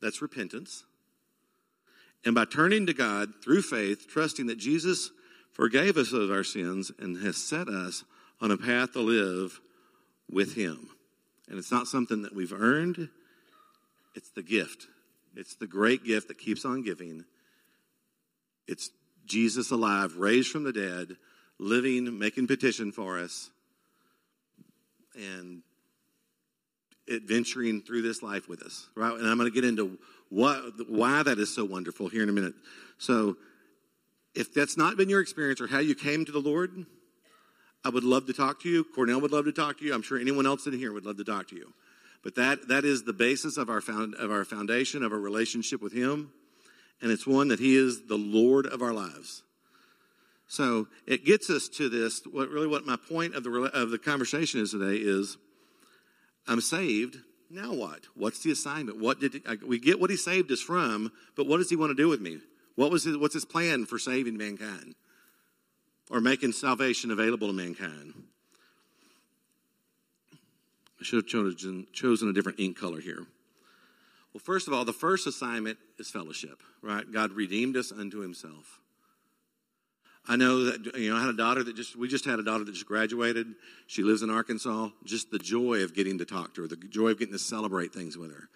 That's 0.00 0.22
repentance. 0.22 0.84
And 2.24 2.34
by 2.34 2.44
turning 2.44 2.86
to 2.86 2.94
God 2.94 3.34
through 3.42 3.62
faith, 3.62 4.08
trusting 4.08 4.46
that 4.46 4.58
Jesus 4.58 5.10
forgave 5.52 5.96
us 5.96 6.12
of 6.12 6.30
our 6.30 6.44
sins 6.44 6.90
and 6.98 7.22
has 7.22 7.36
set 7.36 7.68
us 7.68 8.04
on 8.40 8.50
a 8.50 8.56
path 8.56 8.92
to 8.92 9.00
live 9.00 9.60
with 10.30 10.54
Him. 10.54 10.88
And 11.48 11.58
it's 11.58 11.70
not 11.70 11.86
something 11.86 12.22
that 12.22 12.34
we've 12.34 12.52
earned, 12.52 13.08
it's 14.14 14.30
the 14.30 14.42
gift. 14.42 14.86
It's 15.36 15.56
the 15.56 15.66
great 15.66 16.04
gift 16.04 16.28
that 16.28 16.38
keeps 16.38 16.64
on 16.64 16.82
giving. 16.82 17.24
It's 18.68 18.90
Jesus 19.26 19.70
alive, 19.70 20.16
raised 20.16 20.50
from 20.50 20.64
the 20.64 20.72
dead, 20.72 21.16
living, 21.58 22.18
making 22.18 22.46
petition 22.46 22.92
for 22.92 23.18
us, 23.18 23.50
and 25.16 25.62
adventuring 27.12 27.82
through 27.82 28.02
this 28.02 28.22
life 28.22 28.48
with 28.48 28.62
us, 28.62 28.88
right? 28.94 29.12
And 29.12 29.26
I'm 29.26 29.36
going 29.36 29.50
to 29.50 29.54
get 29.54 29.64
into 29.64 29.98
what, 30.30 30.88
why 30.88 31.22
that 31.22 31.38
is 31.38 31.54
so 31.54 31.64
wonderful 31.64 32.08
here 32.08 32.22
in 32.22 32.28
a 32.28 32.32
minute. 32.32 32.54
So, 32.98 33.36
if 34.34 34.52
that's 34.52 34.76
not 34.76 34.96
been 34.96 35.08
your 35.08 35.20
experience 35.20 35.60
or 35.60 35.68
how 35.68 35.78
you 35.78 35.94
came 35.94 36.24
to 36.24 36.32
the 36.32 36.40
Lord, 36.40 36.86
I 37.84 37.90
would 37.90 38.02
love 38.02 38.26
to 38.26 38.32
talk 38.32 38.60
to 38.62 38.68
you. 38.68 38.82
Cornell 38.82 39.20
would 39.20 39.30
love 39.30 39.44
to 39.44 39.52
talk 39.52 39.78
to 39.78 39.84
you. 39.84 39.94
I'm 39.94 40.02
sure 40.02 40.18
anyone 40.18 40.44
else 40.44 40.66
in 40.66 40.72
here 40.72 40.92
would 40.92 41.06
love 41.06 41.18
to 41.18 41.24
talk 41.24 41.48
to 41.48 41.56
you. 41.56 41.72
But 42.24 42.34
that, 42.36 42.68
that 42.68 42.84
is 42.84 43.04
the 43.04 43.12
basis 43.12 43.56
of 43.58 43.68
our, 43.68 43.80
found, 43.80 44.14
of 44.14 44.32
our 44.32 44.44
foundation, 44.44 45.04
of 45.04 45.12
our 45.12 45.18
relationship 45.18 45.82
with 45.82 45.92
Him. 45.92 46.32
And 47.00 47.12
it's 47.12 47.26
one 47.26 47.48
that 47.48 47.60
He 47.60 47.76
is 47.76 48.06
the 48.06 48.16
Lord 48.16 48.66
of 48.66 48.82
our 48.82 48.94
lives. 48.94 49.42
So 50.48 50.88
it 51.06 51.24
gets 51.24 51.50
us 51.50 51.68
to 51.68 51.88
this. 51.88 52.22
What 52.30 52.48
really, 52.48 52.66
what 52.66 52.86
my 52.86 52.96
point 52.96 53.34
of 53.34 53.44
the, 53.44 53.50
of 53.74 53.90
the 53.90 53.98
conversation 53.98 54.60
is 54.60 54.70
today 54.70 54.96
is 54.96 55.36
I'm 56.46 56.60
saved 56.60 57.18
now 57.50 57.72
what? 57.72 58.06
What's 58.14 58.42
the 58.42 58.50
assignment? 58.50 58.98
What 58.98 59.20
did 59.20 59.42
we 59.64 59.78
get 59.78 60.00
what 60.00 60.10
he 60.10 60.16
saved 60.16 60.50
us 60.50 60.60
from, 60.60 61.12
but 61.36 61.46
what 61.46 61.58
does 61.58 61.70
he 61.70 61.76
want 61.76 61.90
to 61.90 61.94
do 61.94 62.08
with 62.08 62.20
me? 62.20 62.38
What 62.74 62.90
was 62.90 63.04
his, 63.04 63.16
what's 63.16 63.34
his 63.34 63.44
plan 63.44 63.86
for 63.86 63.98
saving 63.98 64.36
mankind 64.36 64.94
or 66.10 66.20
making 66.20 66.52
salvation 66.52 67.10
available 67.10 67.46
to 67.46 67.52
mankind? 67.52 68.14
I 71.00 71.04
should 71.04 71.18
have 71.18 71.26
chosen, 71.26 71.86
chosen 71.92 72.28
a 72.28 72.32
different 72.32 72.58
ink 72.58 72.78
color 72.78 73.00
here. 73.00 73.26
Well, 74.32 74.40
first 74.42 74.66
of 74.66 74.74
all, 74.74 74.84
the 74.84 74.92
first 74.92 75.26
assignment 75.28 75.78
is 75.98 76.10
fellowship, 76.10 76.60
right? 76.82 77.04
God 77.10 77.32
redeemed 77.32 77.76
us 77.76 77.92
unto 77.92 78.18
himself. 78.18 78.80
I 80.26 80.36
know 80.36 80.64
that 80.64 80.96
you 80.96 81.10
know 81.10 81.16
I 81.16 81.20
had 81.20 81.28
a 81.28 81.36
daughter 81.36 81.62
that 81.62 81.76
just 81.76 81.96
we 81.96 82.08
just 82.08 82.24
had 82.24 82.38
a 82.38 82.42
daughter 82.42 82.64
that 82.64 82.72
just 82.72 82.86
graduated. 82.86 83.46
She 83.86 84.02
lives 84.02 84.22
in 84.22 84.30
Arkansas. 84.30 84.88
Just 85.04 85.30
the 85.30 85.38
joy 85.38 85.82
of 85.82 85.94
getting 85.94 86.18
to 86.18 86.24
talk 86.24 86.54
to 86.54 86.62
her, 86.62 86.68
the 86.68 86.76
joy 86.76 87.08
of 87.08 87.18
getting 87.18 87.34
to 87.34 87.38
celebrate 87.38 87.92
things 87.92 88.16
with 88.16 88.30
her, 88.30 88.48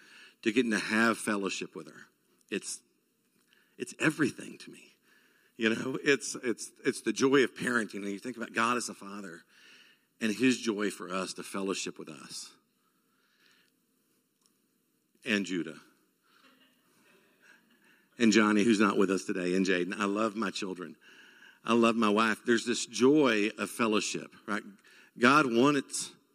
to 0.43 0.51
getting 0.51 0.71
to 0.71 0.79
have 0.79 1.17
fellowship 1.17 1.75
with 1.75 1.87
her. 1.87 2.07
It's 2.49 2.79
it's 3.77 3.93
everything 3.99 4.57
to 4.59 4.71
me. 4.71 4.95
You 5.57 5.75
know, 5.75 5.97
it's 6.03 6.35
it's 6.43 6.71
it's 6.85 7.01
the 7.01 7.13
joy 7.13 7.43
of 7.43 7.53
parenting. 7.53 7.95
And 7.95 8.07
you 8.07 8.19
think 8.19 8.37
about 8.37 8.53
God 8.53 8.77
as 8.77 8.89
a 8.89 8.93
father 8.93 9.41
and 10.21 10.35
his 10.35 10.57
joy 10.59 10.89
for 10.89 11.13
us 11.13 11.33
to 11.33 11.43
fellowship 11.43 11.99
with 11.99 12.09
us. 12.09 12.49
And 15.25 15.45
Judah. 15.45 15.75
And 18.17 18.31
Johnny, 18.31 18.63
who's 18.63 18.79
not 18.79 18.97
with 18.97 19.11
us 19.11 19.23
today, 19.23 19.55
and 19.55 19.65
Jaden. 19.65 19.97
I 19.97 20.05
love 20.05 20.35
my 20.35 20.49
children. 20.49 20.95
I 21.65 21.73
love 21.73 21.95
my 21.95 22.09
wife. 22.09 22.39
There's 22.45 22.65
this 22.65 22.85
joy 22.85 23.49
of 23.57 23.69
fellowship, 23.69 24.31
right? 24.47 24.63
God 25.17 25.45
wanted 25.45 25.85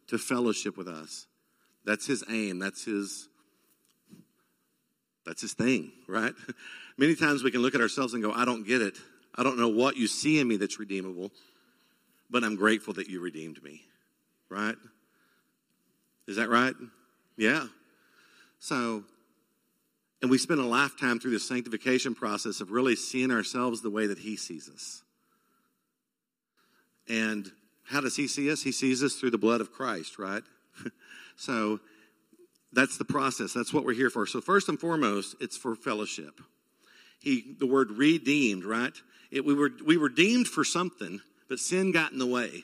to 0.07 0.17
fellowship 0.17 0.77
with 0.77 0.87
us. 0.87 1.27
That's 1.83 2.05
his 2.05 2.23
aim. 2.29 2.59
That's 2.59 2.85
his 2.85 3.27
that's 5.25 5.41
his 5.41 5.53
thing, 5.53 5.91
right? 6.07 6.33
Many 6.97 7.15
times 7.15 7.43
we 7.43 7.49
can 7.49 7.61
look 7.61 7.73
at 7.73 7.81
ourselves 7.81 8.13
and 8.13 8.21
go, 8.21 8.31
I 8.31 8.45
don't 8.45 8.65
get 8.65 8.81
it. 8.81 8.95
I 9.33 9.43
don't 9.43 9.57
know 9.57 9.69
what 9.69 9.97
you 9.97 10.07
see 10.07 10.39
in 10.39 10.47
me 10.47 10.57
that's 10.57 10.79
redeemable, 10.79 11.31
but 12.29 12.43
I'm 12.43 12.55
grateful 12.55 12.93
that 12.93 13.09
you 13.09 13.19
redeemed 13.19 13.61
me, 13.63 13.81
right? 14.49 14.75
Is 16.27 16.37
that 16.37 16.47
right? 16.47 16.73
Yeah. 17.37 17.65
So, 18.59 19.03
and 20.21 20.31
we 20.31 20.37
spend 20.37 20.59
a 20.59 20.65
lifetime 20.65 21.19
through 21.19 21.31
the 21.31 21.39
sanctification 21.39 22.15
process 22.15 22.61
of 22.61 22.71
really 22.71 22.95
seeing 22.95 23.31
ourselves 23.31 23.81
the 23.81 23.89
way 23.89 24.07
that 24.07 24.19
he 24.19 24.37
sees 24.37 24.69
us. 24.69 25.01
And 27.09 27.51
how 27.83 28.01
does 28.01 28.15
he 28.15 28.27
see 28.27 28.51
us? 28.51 28.63
He 28.63 28.71
sees 28.71 29.03
us 29.03 29.15
through 29.15 29.31
the 29.31 29.37
blood 29.37 29.61
of 29.61 29.71
Christ, 29.71 30.17
right? 30.17 30.43
so 31.35 31.79
that's 32.73 32.97
the 32.97 33.05
process. 33.05 33.53
That's 33.53 33.73
what 33.73 33.85
we're 33.85 33.93
here 33.93 34.09
for. 34.09 34.25
So 34.25 34.41
first 34.41 34.69
and 34.69 34.79
foremost, 34.79 35.35
it's 35.39 35.57
for 35.57 35.75
fellowship. 35.75 36.41
He, 37.19 37.55
the 37.59 37.65
word 37.65 37.91
redeemed, 37.91 38.65
right? 38.65 38.93
It, 39.31 39.45
we 39.45 39.53
were 39.53 39.71
we 39.85 39.97
were 39.97 40.09
deemed 40.09 40.47
for 40.47 40.63
something, 40.63 41.21
but 41.49 41.59
sin 41.59 41.91
got 41.91 42.11
in 42.11 42.19
the 42.19 42.27
way, 42.27 42.63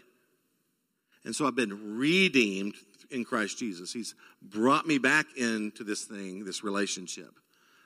and 1.26 1.36
so 1.36 1.48
I've 1.48 1.56
been 1.56 1.98
redeemed 1.98 2.76
in 3.10 3.26
Christ 3.26 3.58
Jesus. 3.58 3.92
He's 3.92 4.16
brought 4.42 4.88
me 4.88 4.98
back 4.98 5.26
into 5.38 5.84
this 5.84 6.06
thing, 6.06 6.46
this 6.46 6.64
relationship. 6.64 7.32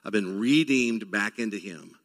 I've 0.03 0.11
been 0.11 0.39
redeemed 0.39 1.09
back 1.09 1.39
into 1.39 1.57
Him. 1.57 1.95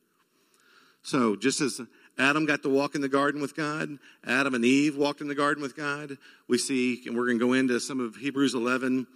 So 1.03 1.37
just 1.37 1.61
as 1.61 1.81
Adam 2.19 2.47
got 2.47 2.63
to 2.63 2.69
walk 2.69 2.95
in 2.95 3.01
the 3.01 3.09
garden 3.09 3.41
with 3.41 3.57
God. 3.57 3.99
Adam 4.27 4.55
and 4.55 4.65
Eve 4.65 4.97
walked 4.97 5.21
in 5.21 5.29
the 5.29 5.35
garden 5.35 5.63
with 5.63 5.77
God. 5.77 6.19
We 6.49 6.59
see, 6.59 7.03
and 7.07 7.17
we're 7.17 7.27
going 7.27 7.39
to 7.39 7.47
go 7.47 7.53
into 7.55 7.81
some 7.81 8.01
of 8.01 8.17
Hebrews 8.17 8.55
11, 8.55 9.07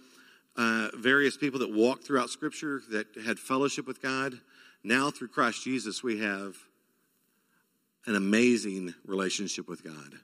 uh, 0.57 0.89
various 0.97 1.37
people 1.37 1.59
that 1.59 1.71
walked 1.71 2.05
throughout 2.05 2.29
Scripture 2.29 2.81
that 2.91 3.07
had 3.25 3.39
fellowship 3.39 3.85
with 3.85 4.01
God. 4.01 4.39
Now, 4.83 5.11
through 5.11 5.29
Christ 5.29 5.63
Jesus, 5.63 6.03
we 6.03 6.19
have 6.19 6.55
an 8.05 8.15
amazing 8.15 8.93
relationship 9.05 9.67
with 9.67 9.83
God. 9.83 10.19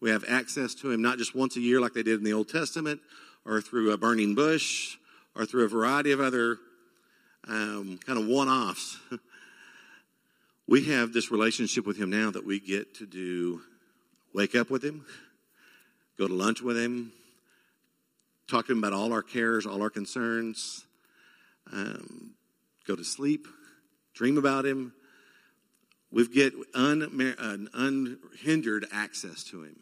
We 0.00 0.10
have 0.10 0.24
access 0.28 0.74
to 0.76 0.90
Him 0.90 1.02
not 1.02 1.18
just 1.18 1.34
once 1.34 1.56
a 1.56 1.60
year 1.60 1.80
like 1.80 1.92
they 1.92 2.02
did 2.02 2.18
in 2.18 2.24
the 2.24 2.32
Old 2.32 2.48
Testament, 2.48 3.00
or 3.44 3.60
through 3.60 3.92
a 3.92 3.98
burning 3.98 4.34
bush, 4.34 4.96
or 5.34 5.46
through 5.46 5.64
a 5.64 5.68
variety 5.68 6.12
of 6.12 6.20
other 6.20 6.58
um, 7.48 7.98
kind 8.04 8.18
of 8.18 8.26
one 8.26 8.48
offs. 8.48 8.98
we 10.68 10.84
have 10.84 11.14
this 11.14 11.30
relationship 11.30 11.86
with 11.86 11.96
him 11.96 12.10
now 12.10 12.30
that 12.30 12.44
we 12.44 12.60
get 12.60 12.96
to 12.96 13.06
do 13.06 13.62
wake 14.34 14.54
up 14.54 14.70
with 14.70 14.84
him, 14.84 15.06
go 16.18 16.28
to 16.28 16.34
lunch 16.34 16.60
with 16.60 16.76
him, 16.76 17.10
talk 18.48 18.66
to 18.66 18.72
him 18.72 18.78
about 18.78 18.92
all 18.92 19.14
our 19.14 19.22
cares, 19.22 19.64
all 19.64 19.80
our 19.80 19.88
concerns, 19.88 20.84
um, 21.72 22.34
go 22.86 22.94
to 22.94 23.02
sleep, 23.02 23.48
dream 24.14 24.36
about 24.36 24.66
him. 24.66 24.92
We 26.12 26.28
get 26.28 26.52
un, 26.74 27.68
unhindered 27.74 28.86
access 28.92 29.44
to 29.44 29.62
him. 29.62 29.76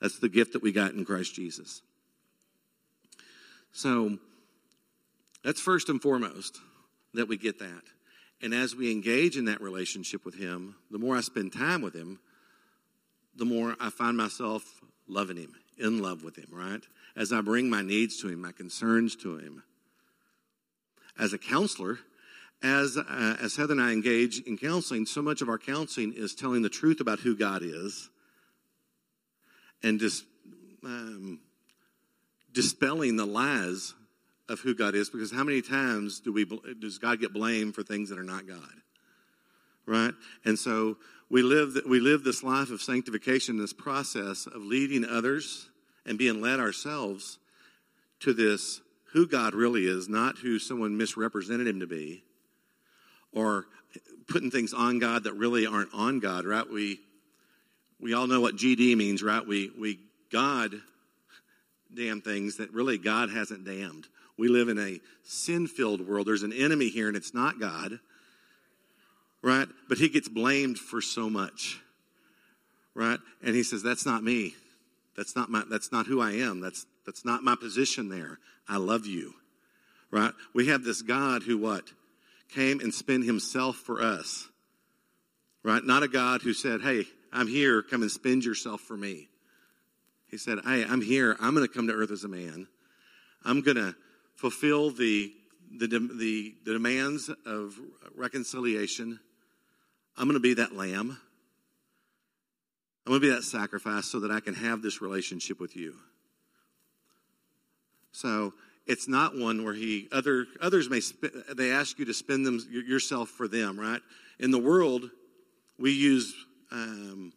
That's 0.00 0.20
the 0.20 0.28
gift 0.28 0.52
that 0.52 0.62
we 0.62 0.70
got 0.70 0.92
in 0.92 1.04
Christ 1.04 1.34
Jesus. 1.34 1.82
So 3.72 4.18
that's 5.44 5.60
first 5.60 5.88
and 5.88 6.00
foremost 6.00 6.58
that 7.14 7.28
we 7.28 7.36
get 7.36 7.58
that. 7.58 7.82
And 8.42 8.54
as 8.54 8.74
we 8.74 8.90
engage 8.90 9.36
in 9.36 9.44
that 9.46 9.60
relationship 9.60 10.24
with 10.24 10.34
Him, 10.34 10.76
the 10.90 10.98
more 10.98 11.16
I 11.16 11.20
spend 11.20 11.52
time 11.52 11.82
with 11.82 11.94
Him, 11.94 12.18
the 13.36 13.44
more 13.44 13.76
I 13.78 13.90
find 13.90 14.16
myself 14.16 14.80
loving 15.06 15.36
Him, 15.36 15.54
in 15.78 16.02
love 16.02 16.24
with 16.24 16.36
Him, 16.36 16.48
right? 16.50 16.82
As 17.16 17.32
I 17.32 17.40
bring 17.40 17.68
my 17.68 17.82
needs 17.82 18.20
to 18.20 18.28
Him, 18.28 18.40
my 18.40 18.52
concerns 18.52 19.16
to 19.16 19.36
Him. 19.36 19.62
As 21.18 21.32
a 21.32 21.38
counselor, 21.38 21.98
as, 22.62 22.96
uh, 22.96 23.36
as 23.40 23.56
Heather 23.56 23.72
and 23.72 23.82
I 23.82 23.92
engage 23.92 24.40
in 24.40 24.56
counseling, 24.56 25.06
so 25.06 25.20
much 25.20 25.42
of 25.42 25.48
our 25.48 25.58
counseling 25.58 26.14
is 26.14 26.34
telling 26.34 26.62
the 26.62 26.68
truth 26.68 27.00
about 27.00 27.20
who 27.20 27.36
God 27.36 27.62
is 27.62 28.08
and 29.82 29.98
just 29.98 30.24
um, 30.84 31.40
dispelling 32.52 33.16
the 33.16 33.26
lies 33.26 33.94
of 34.50 34.60
who 34.60 34.74
God 34.74 34.94
is 34.94 35.08
because 35.08 35.30
how 35.30 35.44
many 35.44 35.62
times 35.62 36.20
do 36.20 36.32
we 36.32 36.44
does 36.44 36.98
God 36.98 37.20
get 37.20 37.32
blamed 37.32 37.74
for 37.74 37.82
things 37.82 38.10
that 38.10 38.18
are 38.18 38.24
not 38.24 38.46
God? 38.46 38.58
Right? 39.86 40.12
And 40.44 40.58
so 40.58 40.96
we 41.30 41.42
live 41.42 41.78
we 41.86 42.00
live 42.00 42.24
this 42.24 42.42
life 42.42 42.70
of 42.70 42.82
sanctification, 42.82 43.58
this 43.58 43.72
process 43.72 44.46
of 44.46 44.62
leading 44.62 45.04
others 45.04 45.68
and 46.04 46.18
being 46.18 46.40
led 46.40 46.58
ourselves 46.58 47.38
to 48.20 48.34
this 48.34 48.80
who 49.12 49.26
God 49.26 49.54
really 49.54 49.86
is, 49.86 50.08
not 50.08 50.38
who 50.38 50.58
someone 50.58 50.96
misrepresented 50.96 51.66
him 51.66 51.80
to 51.80 51.86
be, 51.86 52.22
or 53.32 53.66
putting 54.28 54.50
things 54.50 54.72
on 54.72 54.98
God 54.98 55.24
that 55.24 55.34
really 55.34 55.66
aren't 55.66 55.94
on 55.94 56.18
God, 56.18 56.44
right? 56.44 56.68
We 56.68 57.00
we 58.00 58.14
all 58.14 58.26
know 58.26 58.40
what 58.40 58.56
GD 58.56 58.96
means, 58.96 59.22
right? 59.22 59.46
We 59.46 59.70
we 59.78 60.00
God 60.32 60.74
damn 61.94 62.20
things 62.20 62.56
that 62.56 62.72
really 62.72 62.98
God 62.98 63.30
hasn't 63.30 63.64
damned. 63.64 64.08
We 64.38 64.48
live 64.48 64.68
in 64.68 64.78
a 64.78 65.00
sin 65.22 65.66
filled 65.66 66.06
world. 66.06 66.26
There's 66.26 66.42
an 66.42 66.52
enemy 66.52 66.88
here, 66.88 67.08
and 67.08 67.16
it's 67.16 67.34
not 67.34 67.60
God, 67.60 67.98
right? 69.42 69.68
But 69.88 69.98
he 69.98 70.08
gets 70.08 70.28
blamed 70.28 70.78
for 70.78 71.00
so 71.00 71.28
much, 71.28 71.78
right? 72.94 73.18
And 73.42 73.54
he 73.54 73.62
says, 73.62 73.82
That's 73.82 74.06
not 74.06 74.22
me. 74.22 74.54
That's 75.16 75.36
not, 75.36 75.50
my, 75.50 75.64
that's 75.68 75.92
not 75.92 76.06
who 76.06 76.20
I 76.20 76.32
am. 76.32 76.60
That's, 76.60 76.86
that's 77.04 77.24
not 77.24 77.42
my 77.42 77.54
position 77.54 78.08
there. 78.08 78.38
I 78.68 78.78
love 78.78 79.06
you, 79.06 79.34
right? 80.10 80.32
We 80.54 80.68
have 80.68 80.84
this 80.84 81.02
God 81.02 81.42
who 81.42 81.58
what? 81.58 81.84
Came 82.54 82.80
and 82.80 82.94
spent 82.94 83.24
himself 83.24 83.76
for 83.76 84.00
us, 84.00 84.48
right? 85.62 85.84
Not 85.84 86.02
a 86.02 86.08
God 86.08 86.42
who 86.42 86.54
said, 86.54 86.80
Hey, 86.80 87.04
I'm 87.32 87.46
here. 87.46 87.82
Come 87.82 88.02
and 88.02 88.10
spend 88.10 88.44
yourself 88.44 88.80
for 88.80 88.96
me. 88.96 89.28
He 90.28 90.38
said, 90.38 90.58
Hey, 90.64 90.84
I'm 90.84 91.02
here. 91.02 91.36
I'm 91.40 91.54
going 91.54 91.66
to 91.66 91.72
come 91.72 91.88
to 91.88 91.92
earth 91.92 92.10
as 92.10 92.24
a 92.24 92.28
man. 92.28 92.66
I'm 93.44 93.60
going 93.62 93.76
to 93.76 93.94
fulfill 94.40 94.90
the, 94.90 95.30
the, 95.70 95.86
the, 95.86 96.54
the 96.64 96.72
demands 96.72 97.30
of 97.44 97.78
reconciliation. 98.14 99.20
I'm 100.16 100.24
going 100.24 100.34
to 100.34 100.40
be 100.40 100.54
that 100.54 100.74
lamb. 100.74 101.18
I'm 103.04 103.10
going 103.12 103.20
to 103.20 103.26
be 103.26 103.34
that 103.34 103.42
sacrifice 103.42 104.06
so 104.06 104.20
that 104.20 104.30
I 104.30 104.40
can 104.40 104.54
have 104.54 104.80
this 104.80 105.02
relationship 105.02 105.60
with 105.60 105.76
you. 105.76 105.94
So 108.12 108.54
it's 108.86 109.08
not 109.08 109.36
one 109.36 109.62
where 109.62 109.74
he 109.74 110.08
other 110.10 110.46
others 110.60 110.88
may 110.88 111.00
sp- 111.04 111.36
they 111.54 111.70
ask 111.70 111.98
you 111.98 112.06
to 112.06 112.14
spend 112.14 112.46
them 112.46 112.60
yourself 112.70 113.28
for 113.28 113.46
them, 113.46 113.78
right? 113.78 114.00
In 114.38 114.50
the 114.50 114.58
world, 114.58 115.10
we 115.78 115.92
use 115.92 116.34
um, 116.72 117.32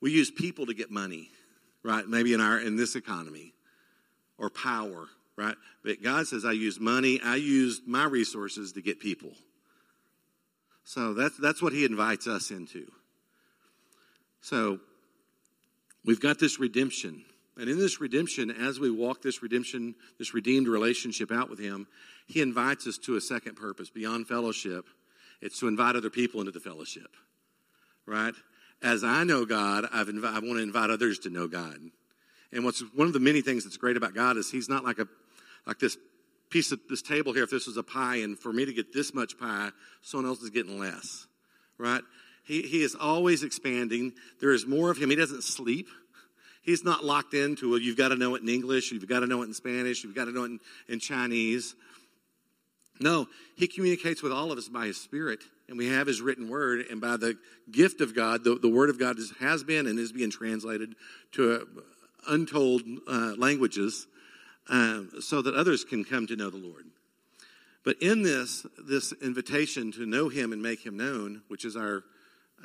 we 0.00 0.12
use 0.12 0.30
people 0.30 0.66
to 0.66 0.74
get 0.74 0.90
money, 0.90 1.30
right? 1.82 2.06
Maybe 2.06 2.34
in 2.34 2.40
our 2.40 2.60
in 2.60 2.76
this 2.76 2.96
economy, 2.96 3.54
or 4.38 4.50
power, 4.50 5.08
right? 5.40 5.56
But 5.82 6.02
God 6.02 6.26
says, 6.26 6.44
I 6.44 6.52
use 6.52 6.78
money, 6.78 7.18
I 7.24 7.36
use 7.36 7.80
my 7.86 8.04
resources 8.04 8.72
to 8.72 8.82
get 8.82 9.00
people. 9.00 9.30
So 10.84 11.14
that's, 11.14 11.36
that's 11.38 11.62
what 11.62 11.72
He 11.72 11.84
invites 11.84 12.26
us 12.26 12.50
into. 12.50 12.90
So 14.42 14.80
we've 16.04 16.20
got 16.20 16.38
this 16.38 16.60
redemption. 16.60 17.24
And 17.56 17.68
in 17.68 17.78
this 17.78 18.00
redemption, 18.00 18.50
as 18.50 18.78
we 18.78 18.90
walk 18.90 19.22
this 19.22 19.42
redemption, 19.42 19.94
this 20.18 20.34
redeemed 20.34 20.68
relationship 20.68 21.32
out 21.32 21.48
with 21.48 21.58
Him, 21.58 21.86
He 22.26 22.42
invites 22.42 22.86
us 22.86 22.98
to 22.98 23.16
a 23.16 23.20
second 23.20 23.56
purpose 23.56 23.88
beyond 23.88 24.28
fellowship. 24.28 24.84
It's 25.40 25.58
to 25.60 25.68
invite 25.68 25.96
other 25.96 26.10
people 26.10 26.40
into 26.40 26.52
the 26.52 26.60
fellowship, 26.60 27.16
right? 28.04 28.34
As 28.82 29.04
I 29.04 29.24
know 29.24 29.46
God, 29.46 29.86
I've 29.90 30.08
I 30.08 30.38
want 30.40 30.56
to 30.56 30.62
invite 30.62 30.90
others 30.90 31.18
to 31.20 31.30
know 31.30 31.48
God. 31.48 31.78
And 32.52 32.64
what's 32.64 32.80
one 32.94 33.06
of 33.06 33.12
the 33.12 33.20
many 33.20 33.42
things 33.42 33.64
that's 33.64 33.76
great 33.76 33.96
about 33.96 34.14
God 34.14 34.36
is 34.36 34.50
He's 34.50 34.68
not 34.68 34.84
like 34.84 34.98
a 34.98 35.06
like 35.66 35.78
this 35.78 35.96
piece 36.50 36.72
of 36.72 36.80
this 36.88 37.02
table 37.02 37.32
here, 37.32 37.44
if 37.44 37.50
this 37.50 37.66
was 37.66 37.76
a 37.76 37.82
pie, 37.82 38.16
and 38.16 38.38
for 38.38 38.52
me 38.52 38.64
to 38.64 38.72
get 38.72 38.92
this 38.92 39.14
much 39.14 39.38
pie, 39.38 39.70
someone 40.02 40.28
else 40.28 40.42
is 40.42 40.50
getting 40.50 40.78
less, 40.78 41.26
right? 41.78 42.02
He, 42.44 42.62
he 42.62 42.82
is 42.82 42.96
always 42.96 43.42
expanding. 43.42 44.12
There 44.40 44.50
is 44.50 44.66
more 44.66 44.90
of 44.90 44.98
him. 44.98 45.10
He 45.10 45.16
doesn't 45.16 45.44
sleep. 45.44 45.88
He's 46.62 46.84
not 46.84 47.04
locked 47.04 47.34
into, 47.34 47.70
well, 47.70 47.78
you've 47.78 47.96
got 47.96 48.08
to 48.08 48.16
know 48.16 48.34
it 48.34 48.42
in 48.42 48.48
English, 48.48 48.92
you've 48.92 49.08
got 49.08 49.20
to 49.20 49.26
know 49.26 49.42
it 49.42 49.46
in 49.46 49.54
Spanish, 49.54 50.04
you've 50.04 50.14
got 50.14 50.26
to 50.26 50.32
know 50.32 50.42
it 50.42 50.46
in, 50.46 50.60
in 50.88 51.00
Chinese. 51.00 51.74
No, 53.00 53.28
he 53.56 53.66
communicates 53.66 54.22
with 54.22 54.30
all 54.30 54.52
of 54.52 54.58
us 54.58 54.68
by 54.68 54.86
his 54.86 55.00
spirit, 55.00 55.40
and 55.68 55.78
we 55.78 55.86
have 55.86 56.06
his 56.06 56.20
written 56.20 56.50
word, 56.50 56.84
and 56.90 57.00
by 57.00 57.16
the 57.16 57.38
gift 57.70 58.02
of 58.02 58.14
God, 58.14 58.44
the, 58.44 58.56
the 58.56 58.68
word 58.68 58.90
of 58.90 58.98
God 58.98 59.18
is, 59.18 59.32
has 59.40 59.64
been 59.64 59.86
and 59.86 59.98
is 59.98 60.12
being 60.12 60.30
translated 60.30 60.94
to 61.32 61.52
uh, 61.52 61.80
untold 62.28 62.82
uh, 63.08 63.34
languages 63.38 64.06
um, 64.70 65.10
so 65.20 65.42
that 65.42 65.54
others 65.54 65.84
can 65.84 66.04
come 66.04 66.26
to 66.28 66.36
know 66.36 66.48
the 66.48 66.56
Lord. 66.56 66.86
But 67.84 67.96
in 68.00 68.22
this, 68.22 68.64
this 68.78 69.12
invitation 69.20 69.90
to 69.92 70.06
know 70.06 70.28
Him 70.28 70.52
and 70.52 70.62
make 70.62 70.84
Him 70.86 70.96
known, 70.96 71.42
which 71.48 71.64
is 71.64 71.76
our 71.76 72.04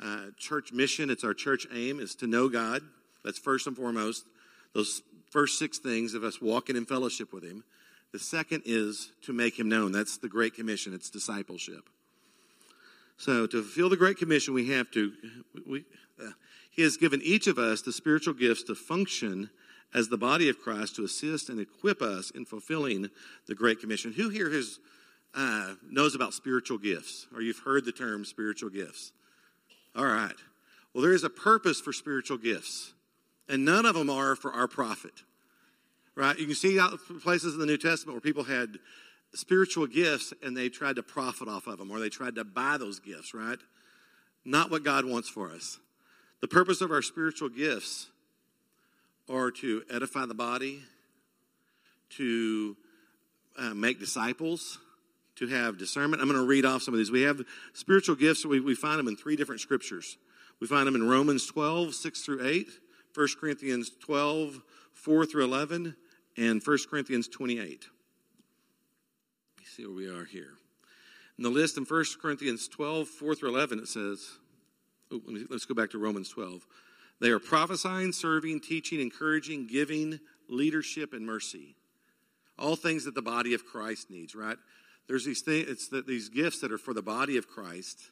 uh, 0.02 0.26
church 0.38 0.72
mission, 0.72 1.10
it's 1.10 1.24
our 1.24 1.34
church 1.34 1.66
aim, 1.74 2.00
is 2.00 2.14
to 2.16 2.26
know 2.26 2.48
God. 2.48 2.82
That's 3.24 3.38
first 3.38 3.66
and 3.66 3.76
foremost. 3.76 4.24
Those 4.74 5.02
first 5.30 5.58
six 5.58 5.78
things 5.78 6.14
of 6.14 6.22
us 6.22 6.40
walking 6.40 6.76
in 6.76 6.86
fellowship 6.86 7.32
with 7.32 7.42
Him. 7.42 7.64
The 8.12 8.18
second 8.18 8.62
is 8.66 9.10
to 9.22 9.32
make 9.32 9.58
Him 9.58 9.68
known. 9.68 9.90
That's 9.90 10.18
the 10.18 10.28
Great 10.28 10.54
Commission. 10.54 10.94
It's 10.94 11.10
discipleship. 11.10 11.88
So 13.16 13.46
to 13.46 13.62
fulfill 13.62 13.88
the 13.88 13.96
Great 13.96 14.18
Commission, 14.18 14.54
we 14.54 14.70
have 14.70 14.90
to. 14.92 15.12
We, 15.66 15.84
uh, 16.22 16.30
he 16.70 16.82
has 16.82 16.98
given 16.98 17.22
each 17.22 17.46
of 17.46 17.58
us 17.58 17.80
the 17.80 17.92
spiritual 17.92 18.34
gifts 18.34 18.62
to 18.64 18.74
function 18.74 19.48
as 19.94 20.08
the 20.08 20.18
body 20.18 20.48
of 20.48 20.58
Christ 20.58 20.96
to 20.96 21.04
assist 21.04 21.48
and 21.48 21.60
equip 21.60 22.02
us 22.02 22.30
in 22.30 22.44
fulfilling 22.44 23.08
the 23.46 23.54
Great 23.54 23.80
Commission. 23.80 24.12
Who 24.12 24.28
here 24.28 24.50
has, 24.50 24.78
uh, 25.34 25.74
knows 25.88 26.14
about 26.14 26.34
spiritual 26.34 26.78
gifts, 26.78 27.26
or 27.34 27.40
you've 27.40 27.60
heard 27.60 27.84
the 27.84 27.92
term 27.92 28.24
spiritual 28.24 28.70
gifts? 28.70 29.12
All 29.94 30.06
right. 30.06 30.34
Well, 30.92 31.02
there 31.02 31.14
is 31.14 31.24
a 31.24 31.30
purpose 31.30 31.80
for 31.80 31.92
spiritual 31.92 32.38
gifts, 32.38 32.92
and 33.48 33.64
none 33.64 33.86
of 33.86 33.94
them 33.94 34.10
are 34.10 34.36
for 34.36 34.52
our 34.52 34.68
profit. 34.68 35.22
Right? 36.14 36.38
You 36.38 36.46
can 36.46 36.54
see 36.54 36.80
out 36.80 36.98
places 37.22 37.54
in 37.54 37.60
the 37.60 37.66
New 37.66 37.76
Testament 37.76 38.14
where 38.14 38.20
people 38.20 38.44
had 38.44 38.78
spiritual 39.34 39.86
gifts 39.86 40.32
and 40.42 40.56
they 40.56 40.68
tried 40.68 40.96
to 40.96 41.02
profit 41.02 41.48
off 41.48 41.66
of 41.66 41.78
them, 41.78 41.90
or 41.90 42.00
they 42.00 42.08
tried 42.08 42.36
to 42.36 42.44
buy 42.44 42.76
those 42.78 42.98
gifts, 42.98 43.34
right? 43.34 43.58
Not 44.44 44.70
what 44.70 44.84
God 44.84 45.04
wants 45.04 45.28
for 45.28 45.50
us. 45.50 45.78
The 46.40 46.48
purpose 46.48 46.80
of 46.80 46.90
our 46.90 47.02
spiritual 47.02 47.48
gifts 47.48 48.08
are 49.28 49.50
to 49.50 49.82
edify 49.90 50.26
the 50.26 50.34
body, 50.34 50.82
to 52.10 52.76
uh, 53.58 53.74
make 53.74 53.98
disciples, 53.98 54.78
to 55.36 55.46
have 55.48 55.78
discernment. 55.78 56.22
I'm 56.22 56.28
going 56.28 56.40
to 56.40 56.46
read 56.46 56.64
off 56.64 56.82
some 56.82 56.94
of 56.94 56.98
these. 56.98 57.10
We 57.10 57.22
have 57.22 57.42
spiritual 57.72 58.16
gifts, 58.16 58.44
we, 58.44 58.60
we 58.60 58.74
find 58.74 58.98
them 58.98 59.08
in 59.08 59.16
three 59.16 59.36
different 59.36 59.60
scriptures. 59.60 60.16
We 60.60 60.66
find 60.66 60.86
them 60.86 60.94
in 60.94 61.08
Romans 61.08 61.46
12, 61.46 61.94
6 61.94 62.20
through 62.22 62.46
8, 62.46 62.68
1 63.14 63.28
Corinthians 63.38 63.90
12, 64.00 64.62
4 64.94 65.26
through 65.26 65.44
11, 65.44 65.96
and 66.38 66.62
1 66.62 66.78
Corinthians 66.88 67.28
28. 67.28 67.58
Let 67.58 67.78
me 69.58 69.64
see 69.64 69.86
where 69.86 69.94
we 69.94 70.08
are 70.08 70.24
here. 70.24 70.54
In 71.36 71.44
the 71.44 71.50
list 71.50 71.76
in 71.76 71.84
1 71.84 72.04
Corinthians 72.20 72.68
12, 72.68 73.08
4 73.08 73.34
through 73.34 73.50
11, 73.50 73.80
it 73.80 73.88
says, 73.88 74.26
oh, 75.12 75.20
let's 75.50 75.66
go 75.66 75.74
back 75.74 75.90
to 75.90 75.98
Romans 75.98 76.30
12. 76.30 76.66
They 77.20 77.30
are 77.30 77.38
prophesying, 77.38 78.12
serving, 78.12 78.60
teaching, 78.60 79.00
encouraging, 79.00 79.66
giving, 79.66 80.20
leadership, 80.48 81.12
and 81.12 81.26
mercy. 81.26 81.76
All 82.58 82.76
things 82.76 83.04
that 83.04 83.14
the 83.14 83.22
body 83.22 83.54
of 83.54 83.66
Christ 83.66 84.10
needs, 84.10 84.34
right? 84.34 84.56
There's 85.08 85.24
these 85.24 85.42
things, 85.42 85.68
it's 85.68 85.88
that 85.88 86.06
these 86.06 86.28
gifts 86.28 86.60
that 86.60 86.72
are 86.72 86.78
for 86.78 86.94
the 86.94 87.02
body 87.02 87.36
of 87.36 87.48
Christ 87.48 88.10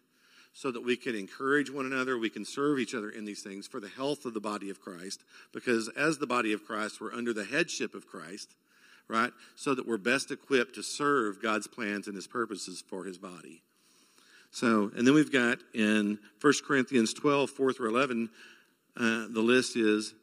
so 0.53 0.71
that 0.71 0.85
we 0.85 0.97
can 0.97 1.17
encourage 1.17 1.69
one 1.69 1.85
another, 1.85 2.17
we 2.17 2.31
can 2.31 2.45
serve 2.45 2.79
each 2.79 2.95
other 2.95 3.11
in 3.11 3.25
these 3.25 3.43
things 3.43 3.67
for 3.67 3.81
the 3.81 3.89
health 3.89 4.25
of 4.25 4.35
the 4.35 4.41
body 4.41 4.71
of 4.71 4.81
Christ. 4.81 5.25
Because 5.53 5.89
as 5.97 6.19
the 6.19 6.29
body 6.29 6.53
of 6.53 6.65
Christ, 6.65 7.01
we're 7.01 7.13
under 7.13 7.33
the 7.33 7.45
headship 7.45 7.95
of 7.95 8.07
Christ, 8.07 8.55
right? 9.09 9.33
So 9.57 9.75
that 9.75 9.87
we're 9.87 9.99
best 9.99 10.31
equipped 10.31 10.77
to 10.77 10.83
serve 10.85 11.43
God's 11.43 11.67
plans 11.67 12.07
and 12.07 12.15
his 12.15 12.29
purposes 12.29 12.85
for 12.89 13.05
his 13.05 13.19
body. 13.19 13.63
So, 14.53 14.93
and 14.97 15.05
then 15.05 15.15
we've 15.15 15.33
got 15.33 15.59
in 15.75 16.21
1 16.41 16.53
Corinthians 16.65 17.13
12, 17.13 17.51
4 17.51 17.73
through 17.73 17.91
11, 17.91 18.31
uh, 18.97 19.27
the 19.29 19.41
list 19.41 19.77
is 19.77 20.15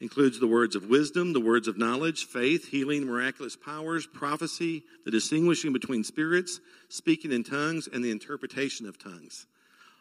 includes 0.00 0.40
the 0.40 0.48
words 0.48 0.74
of 0.74 0.88
wisdom, 0.88 1.32
the 1.32 1.40
words 1.40 1.68
of 1.68 1.78
knowledge, 1.78 2.26
faith, 2.26 2.68
healing, 2.68 3.06
miraculous 3.06 3.54
powers, 3.54 4.04
prophecy, 4.04 4.82
the 5.04 5.12
distinguishing 5.12 5.72
between 5.72 6.02
spirits, 6.02 6.58
speaking 6.88 7.30
in 7.30 7.44
tongues, 7.44 7.88
and 7.90 8.04
the 8.04 8.10
interpretation 8.10 8.88
of 8.88 8.98
tongues. 8.98 9.46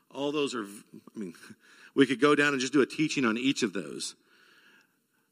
All 0.10 0.32
those 0.32 0.56
are, 0.56 0.64
I 0.64 1.20
mean, 1.20 1.36
we 1.96 2.08
could 2.08 2.20
go 2.20 2.34
down 2.34 2.54
and 2.54 2.60
just 2.60 2.74
do 2.74 2.82
a 2.82 2.86
teaching 2.88 3.26
on 3.26 3.38
each 3.38 3.62
of 3.62 3.74
those. 3.74 4.16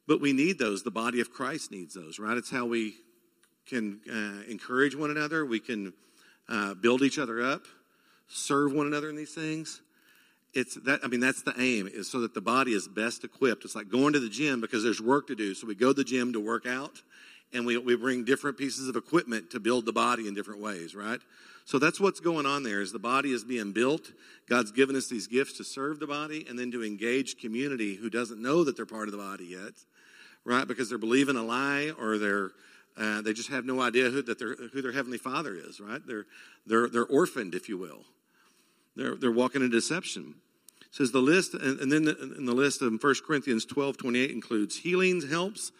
But 0.08 0.21
we 0.21 0.34
need 0.34 0.60
those. 0.60 0.84
The 0.84 0.91
body 0.91 1.19
of 1.19 1.32
Christ 1.32 1.71
needs 1.71 1.95
those, 1.95 2.19
right? 2.19 2.38
It's 2.38 2.51
how 2.51 2.67
we 2.67 2.93
can 3.67 4.01
uh, 4.08 4.51
encourage 4.51 4.95
one 4.95 5.10
another. 5.10 5.45
We 5.45 5.60
can 5.60 5.93
uh, 6.47 6.75
build 6.75 7.01
each 7.01 7.17
other 7.17 7.41
up, 7.41 7.63
serve 8.27 8.71
one 8.71 8.86
another 8.86 9.10
in 9.10 9.15
these 9.15 9.34
things 9.34 9.82
it's 10.53 10.75
that 10.85 10.99
i 11.03 11.07
mean 11.07 11.19
that's 11.19 11.43
the 11.43 11.53
aim 11.59 11.88
is 11.88 12.09
so 12.09 12.21
that 12.21 12.33
the 12.33 12.41
body 12.41 12.73
is 12.73 12.88
best 12.88 13.23
equipped. 13.23 13.65
It's 13.65 13.75
like 13.75 13.89
going 13.89 14.13
to 14.13 14.19
the 14.19 14.29
gym 14.29 14.62
because 14.62 14.83
there's 14.83 15.01
work 15.01 15.27
to 15.27 15.35
do. 15.35 15.53
So 15.53 15.67
we 15.67 15.75
go 15.75 15.89
to 15.89 15.93
the 15.93 16.03
gym 16.03 16.33
to 16.33 16.39
work 16.39 16.65
out 16.65 17.01
and 17.53 17.65
we, 17.65 17.77
we 17.77 17.95
bring 17.95 18.25
different 18.25 18.57
pieces 18.57 18.88
of 18.88 18.95
equipment 18.95 19.51
to 19.51 19.59
build 19.59 19.85
the 19.85 19.93
body 19.93 20.27
in 20.27 20.33
different 20.33 20.62
ways 20.62 20.95
right? 20.95 21.19
So 21.65 21.77
that's 21.77 21.99
what's 21.99 22.19
going 22.19 22.45
on 22.45 22.63
there 22.63 22.81
is 22.81 22.91
the 22.91 22.99
body 22.99 23.31
is 23.31 23.43
being 23.43 23.73
built. 23.73 24.12
God's 24.49 24.71
given 24.71 24.95
us 24.95 25.07
these 25.07 25.27
gifts 25.27 25.57
to 25.57 25.63
serve 25.63 25.99
the 25.99 26.07
body 26.07 26.45
and 26.49 26.57
then 26.57 26.71
to 26.71 26.83
engage 26.83 27.39
community 27.39 27.95
who 27.95 28.09
doesn't 28.09 28.41
know 28.41 28.63
that 28.63 28.75
they're 28.75 28.88
part 28.88 29.07
of 29.07 29.12
the 29.12 29.19
body 29.19 29.45
yet 29.45 29.73
right? 30.45 30.67
Because 30.67 30.89
they're 30.89 30.97
believing 30.97 31.35
a 31.35 31.43
lie 31.43 31.91
or 31.99 32.17
they're 32.17 32.51
uh, 32.97 33.21
they 33.21 33.31
just 33.31 33.49
have 33.49 33.63
no 33.63 33.79
idea 33.79 34.09
who, 34.09 34.21
that 34.21 34.39
who 34.39 34.81
their 34.81 34.91
heavenly 34.91 35.17
father 35.17 35.55
is 35.55 35.79
right? 35.79 36.01
They're 36.05 36.25
they're 36.65 36.89
they're 36.89 37.05
orphaned 37.05 37.55
if 37.55 37.69
you 37.69 37.77
will 37.77 38.03
they're, 38.99 39.15
they're 39.15 39.31
walking 39.31 39.62
in 39.62 39.69
deception. 39.69 40.35
It 40.81 40.95
says 40.95 41.12
the 41.12 41.19
list, 41.19 41.53
and, 41.53 41.79
and 41.79 41.91
then 41.91 42.03
the, 42.03 42.35
in 42.38 42.45
the 42.45 42.53
list 42.53 42.81
of 42.81 43.01
1 43.01 43.15
Corinthians 43.25 43.65
12 43.65 43.97
28 43.97 44.31
includes 44.31 44.77
healings, 44.77 45.29
helps, 45.29 45.71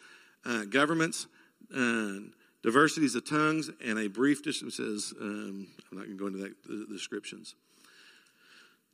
uh, 0.45 0.65
governments, 0.65 1.27
uh, 1.75 2.13
diversities 2.63 3.15
of 3.15 3.27
tongues, 3.27 3.69
and 3.84 3.99
a 3.99 4.08
brief 4.08 4.43
description 4.43 4.71
says, 4.71 5.13
um, 5.19 5.67
I'm 5.91 5.97
not 5.97 6.05
going 6.05 6.17
to 6.17 6.19
go 6.19 6.27
into 6.27 6.39
that, 6.39 6.63
the 6.63 6.93
descriptions. 6.93 7.55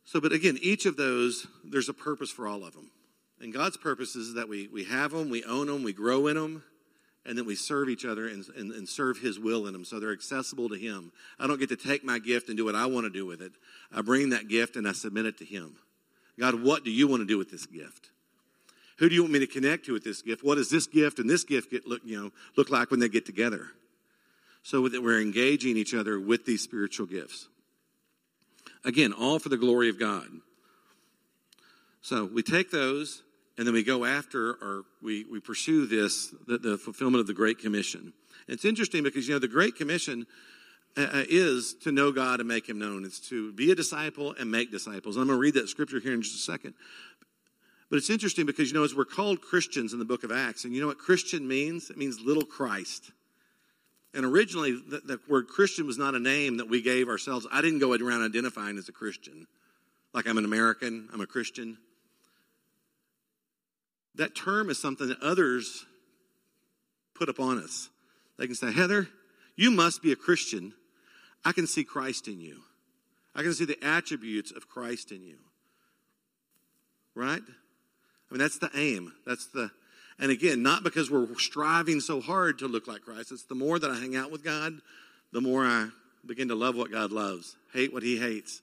So, 0.05 0.19
but 0.19 0.31
again, 0.31 0.57
each 0.61 0.85
of 0.85 0.97
those, 0.97 1.47
there's 1.63 1.89
a 1.89 1.93
purpose 1.93 2.31
for 2.31 2.47
all 2.47 2.63
of 2.63 2.73
them. 2.73 2.91
And 3.41 3.53
God's 3.53 3.77
purpose 3.77 4.15
is 4.15 4.35
that 4.35 4.47
we, 4.47 4.67
we 4.67 4.85
have 4.85 5.11
them, 5.11 5.29
we 5.29 5.43
own 5.43 5.67
them, 5.67 5.83
we 5.83 5.93
grow 5.93 6.27
in 6.27 6.35
them, 6.35 6.63
and 7.25 7.37
then 7.37 7.45
we 7.45 7.55
serve 7.55 7.89
each 7.89 8.05
other 8.05 8.27
and, 8.27 8.45
and, 8.55 8.71
and, 8.71 8.87
serve 8.87 9.17
His 9.17 9.39
will 9.39 9.65
in 9.67 9.73
them 9.73 9.83
so 9.83 9.99
they're 9.99 10.11
accessible 10.11 10.69
to 10.69 10.75
Him. 10.75 11.11
I 11.39 11.47
don't 11.47 11.59
get 11.59 11.69
to 11.69 11.75
take 11.75 12.03
my 12.03 12.19
gift 12.19 12.49
and 12.49 12.57
do 12.57 12.65
what 12.65 12.75
I 12.75 12.85
want 12.85 13.05
to 13.05 13.09
do 13.09 13.25
with 13.25 13.41
it. 13.41 13.53
I 13.91 14.01
bring 14.01 14.29
that 14.29 14.47
gift 14.47 14.75
and 14.75 14.87
I 14.87 14.91
submit 14.91 15.25
it 15.25 15.37
to 15.39 15.45
Him. 15.45 15.75
God, 16.39 16.61
what 16.61 16.83
do 16.83 16.91
you 16.91 17.07
want 17.07 17.21
to 17.21 17.25
do 17.25 17.37
with 17.37 17.49
this 17.49 17.65
gift? 17.65 18.09
Who 18.97 19.09
do 19.09 19.15
you 19.15 19.23
want 19.23 19.33
me 19.33 19.39
to 19.39 19.47
connect 19.47 19.85
to 19.85 19.93
with 19.93 20.03
this 20.03 20.21
gift? 20.21 20.43
What 20.43 20.55
does 20.55 20.69
this 20.69 20.87
gift 20.87 21.19
and 21.19 21.29
this 21.29 21.43
gift 21.43 21.71
get 21.71 21.87
look, 21.87 22.01
you 22.05 22.21
know, 22.21 22.31
look 22.55 22.69
like 22.69 22.91
when 22.91 22.99
they 22.99 23.09
get 23.09 23.25
together? 23.25 23.67
So 24.63 24.87
that 24.87 25.03
we're 25.03 25.21
engaging 25.21 25.77
each 25.77 25.93
other 25.93 26.19
with 26.19 26.45
these 26.45 26.61
spiritual 26.61 27.05
gifts. 27.05 27.47
Again, 28.83 29.13
all 29.13 29.39
for 29.39 29.49
the 29.49 29.57
glory 29.57 29.89
of 29.89 29.99
God. 29.99 30.27
So 32.01 32.25
we 32.25 32.43
take 32.43 32.71
those 32.71 33.23
and 33.57 33.65
then 33.65 33.73
we 33.73 33.83
go 33.83 34.03
after 34.03 34.51
or 34.51 34.83
we, 35.01 35.25
we 35.31 35.39
pursue 35.39 35.85
this, 35.85 36.33
the, 36.47 36.57
the 36.57 36.77
fulfillment 36.77 37.21
of 37.21 37.27
the 37.27 37.33
Great 37.33 37.59
Commission. 37.59 38.13
And 38.47 38.55
it's 38.55 38.65
interesting 38.65 39.03
because, 39.03 39.27
you 39.27 39.33
know, 39.33 39.39
the 39.39 39.47
Great 39.47 39.75
Commission 39.75 40.25
uh, 40.97 41.01
uh, 41.01 41.23
is 41.29 41.73
to 41.83 41.91
know 41.91 42.11
God 42.11 42.39
and 42.39 42.49
make 42.49 42.67
Him 42.67 42.79
known. 42.79 43.05
It's 43.05 43.19
to 43.29 43.53
be 43.53 43.71
a 43.71 43.75
disciple 43.75 44.35
and 44.37 44.51
make 44.51 44.71
disciples. 44.71 45.15
I'm 45.15 45.27
going 45.27 45.37
to 45.37 45.41
read 45.41 45.53
that 45.53 45.69
scripture 45.69 45.99
here 45.99 46.13
in 46.13 46.21
just 46.21 46.35
a 46.35 46.51
second. 46.51 46.73
But 47.89 47.97
it's 47.97 48.09
interesting 48.09 48.45
because, 48.45 48.69
you 48.69 48.77
know, 48.77 48.83
as 48.83 48.95
we're 48.95 49.05
called 49.05 49.41
Christians 49.41 49.93
in 49.93 49.99
the 49.99 50.05
book 50.05 50.23
of 50.23 50.31
Acts, 50.31 50.65
and 50.65 50.73
you 50.73 50.81
know 50.81 50.87
what 50.87 50.97
Christian 50.97 51.47
means? 51.47 51.89
It 51.89 51.97
means 51.97 52.19
little 52.19 52.45
Christ. 52.45 53.11
And 54.13 54.25
originally, 54.25 54.71
the, 54.71 55.01
the 55.05 55.19
word 55.29 55.47
Christian 55.47 55.85
was 55.85 55.97
not 55.97 56.15
a 56.15 56.19
name 56.19 56.57
that 56.57 56.69
we 56.69 56.81
gave 56.81 57.07
ourselves. 57.07 57.45
I 57.51 57.61
didn't 57.61 57.79
go 57.79 57.93
around 57.93 58.23
identifying 58.23 58.77
as 58.77 58.89
a 58.89 58.93
Christian. 58.93 59.47
Like 60.13 60.27
I'm 60.27 60.37
an 60.37 60.45
American, 60.45 61.09
I'm 61.13 61.21
a 61.21 61.27
Christian 61.27 61.77
that 64.17 64.35
term 64.35 64.69
is 64.69 64.79
something 64.79 65.07
that 65.07 65.21
others 65.21 65.85
put 67.13 67.29
upon 67.29 67.57
us. 67.59 67.89
They 68.37 68.45
can 68.45 68.55
say, 68.55 68.71
Heather, 68.71 69.07
you 69.55 69.71
must 69.71 70.01
be 70.01 70.11
a 70.11 70.15
Christian. 70.15 70.73
I 71.43 71.51
can 71.51 71.67
see 71.67 71.83
Christ 71.83 72.27
in 72.27 72.39
you. 72.39 72.61
I 73.35 73.43
can 73.43 73.53
see 73.53 73.65
the 73.65 73.81
attributes 73.83 74.51
of 74.51 74.67
Christ 74.67 75.11
in 75.11 75.23
you. 75.23 75.37
Right? 77.13 77.41
I 77.41 78.33
mean, 78.33 78.39
that's 78.39 78.57
the 78.57 78.69
aim. 78.75 79.13
That's 79.25 79.47
the, 79.47 79.71
and 80.19 80.31
again, 80.31 80.63
not 80.63 80.83
because 80.83 81.11
we're 81.11 81.27
striving 81.37 81.99
so 81.99 82.19
hard 82.19 82.59
to 82.59 82.67
look 82.67 82.87
like 82.87 83.01
Christ. 83.01 83.31
It's 83.31 83.43
the 83.43 83.55
more 83.55 83.79
that 83.79 83.91
I 83.91 83.95
hang 83.95 84.15
out 84.15 84.31
with 84.31 84.43
God, 84.43 84.73
the 85.31 85.41
more 85.41 85.65
I 85.65 85.89
begin 86.25 86.47
to 86.47 86.55
love 86.55 86.75
what 86.75 86.91
God 86.91 87.11
loves, 87.11 87.55
hate 87.73 87.93
what 87.93 88.03
He 88.03 88.17
hates, 88.17 88.61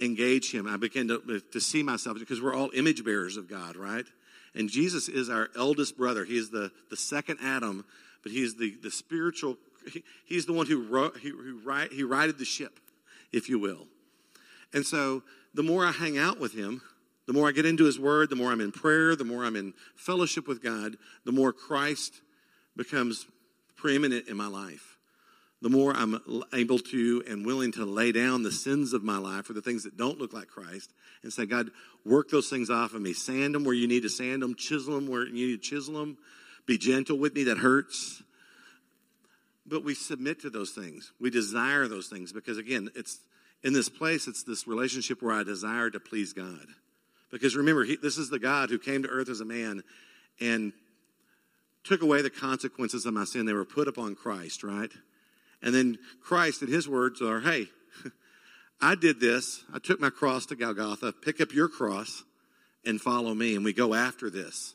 engage 0.00 0.52
Him. 0.52 0.66
I 0.66 0.76
begin 0.76 1.08
to, 1.08 1.40
to 1.52 1.60
see 1.60 1.82
myself 1.82 2.18
because 2.18 2.40
we're 2.40 2.54
all 2.54 2.70
image 2.74 3.04
bearers 3.04 3.36
of 3.36 3.48
God, 3.48 3.76
right? 3.76 4.04
And 4.54 4.68
Jesus 4.68 5.08
is 5.08 5.28
our 5.28 5.48
eldest 5.56 5.96
brother. 5.96 6.24
He 6.24 6.36
is 6.36 6.50
the, 6.50 6.70
the 6.90 6.96
second 6.96 7.38
Adam, 7.42 7.84
but 8.22 8.32
he 8.32 8.42
is 8.42 8.56
the, 8.56 8.76
the 8.82 8.90
spiritual, 8.90 9.56
he, 9.92 10.04
he's 10.24 10.46
the 10.46 10.52
one 10.52 10.66
who, 10.66 10.82
wrote, 10.82 11.18
he, 11.18 11.30
who 11.30 11.58
he 11.90 12.02
righted 12.02 12.38
the 12.38 12.44
ship, 12.44 12.78
if 13.32 13.48
you 13.48 13.58
will. 13.58 13.86
And 14.72 14.86
so 14.86 15.22
the 15.54 15.62
more 15.62 15.84
I 15.84 15.92
hang 15.92 16.18
out 16.18 16.38
with 16.38 16.54
him, 16.54 16.82
the 17.26 17.32
more 17.32 17.48
I 17.48 17.52
get 17.52 17.66
into 17.66 17.84
his 17.84 17.98
word, 17.98 18.30
the 18.30 18.36
more 18.36 18.52
I'm 18.52 18.60
in 18.60 18.72
prayer, 18.72 19.16
the 19.16 19.24
more 19.24 19.44
I'm 19.44 19.56
in 19.56 19.72
fellowship 19.96 20.46
with 20.46 20.62
God, 20.62 20.96
the 21.24 21.32
more 21.32 21.52
Christ 21.52 22.20
becomes 22.76 23.26
preeminent 23.76 24.28
in 24.28 24.36
my 24.36 24.46
life 24.46 24.93
the 25.64 25.70
more 25.70 25.96
I'm 25.96 26.20
able 26.52 26.78
to 26.78 27.24
and 27.26 27.46
willing 27.46 27.72
to 27.72 27.86
lay 27.86 28.12
down 28.12 28.42
the 28.42 28.52
sins 28.52 28.92
of 28.92 29.02
my 29.02 29.16
life 29.16 29.48
or 29.48 29.54
the 29.54 29.62
things 29.62 29.84
that 29.84 29.96
don't 29.96 30.18
look 30.18 30.34
like 30.34 30.46
Christ 30.46 30.92
and 31.22 31.32
say, 31.32 31.46
God, 31.46 31.70
work 32.04 32.28
those 32.28 32.50
things 32.50 32.68
off 32.68 32.92
of 32.92 33.00
me. 33.00 33.14
Sand 33.14 33.54
them 33.54 33.64
where 33.64 33.74
you 33.74 33.88
need 33.88 34.02
to 34.02 34.10
sand 34.10 34.42
them, 34.42 34.56
chisel 34.56 34.94
them 34.94 35.08
where 35.08 35.26
you 35.26 35.32
need 35.32 35.62
to 35.62 35.70
chisel 35.70 35.94
them. 35.94 36.18
Be 36.66 36.76
gentle 36.76 37.16
with 37.16 37.34
me, 37.34 37.44
that 37.44 37.56
hurts. 37.56 38.22
But 39.64 39.84
we 39.84 39.94
submit 39.94 40.42
to 40.42 40.50
those 40.50 40.72
things. 40.72 41.12
We 41.18 41.30
desire 41.30 41.88
those 41.88 42.08
things 42.08 42.30
because, 42.30 42.58
again, 42.58 42.90
it's 42.94 43.20
in 43.62 43.72
this 43.72 43.88
place, 43.88 44.28
it's 44.28 44.42
this 44.42 44.68
relationship 44.68 45.22
where 45.22 45.32
I 45.32 45.44
desire 45.44 45.88
to 45.88 45.98
please 45.98 46.34
God. 46.34 46.66
Because 47.30 47.56
remember, 47.56 47.84
he, 47.84 47.96
this 47.96 48.18
is 48.18 48.28
the 48.28 48.38
God 48.38 48.68
who 48.68 48.78
came 48.78 49.02
to 49.04 49.08
earth 49.08 49.30
as 49.30 49.40
a 49.40 49.46
man 49.46 49.82
and 50.42 50.74
took 51.84 52.02
away 52.02 52.20
the 52.20 52.28
consequences 52.28 53.06
of 53.06 53.14
my 53.14 53.24
sin. 53.24 53.46
They 53.46 53.54
were 53.54 53.64
put 53.64 53.88
upon 53.88 54.14
Christ, 54.14 54.62
right? 54.62 54.90
And 55.64 55.74
then 55.74 55.98
Christ, 56.20 56.60
in 56.60 56.68
his 56.68 56.86
words, 56.86 57.22
are, 57.22 57.40
hey, 57.40 57.68
I 58.82 58.94
did 58.94 59.18
this. 59.18 59.64
I 59.72 59.78
took 59.78 59.98
my 59.98 60.10
cross 60.10 60.44
to 60.46 60.56
Golgotha. 60.56 61.12
Pick 61.12 61.40
up 61.40 61.54
your 61.54 61.68
cross 61.68 62.22
and 62.84 63.00
follow 63.00 63.34
me. 63.34 63.56
And 63.56 63.64
we 63.64 63.72
go 63.72 63.94
after 63.94 64.28
this. 64.28 64.74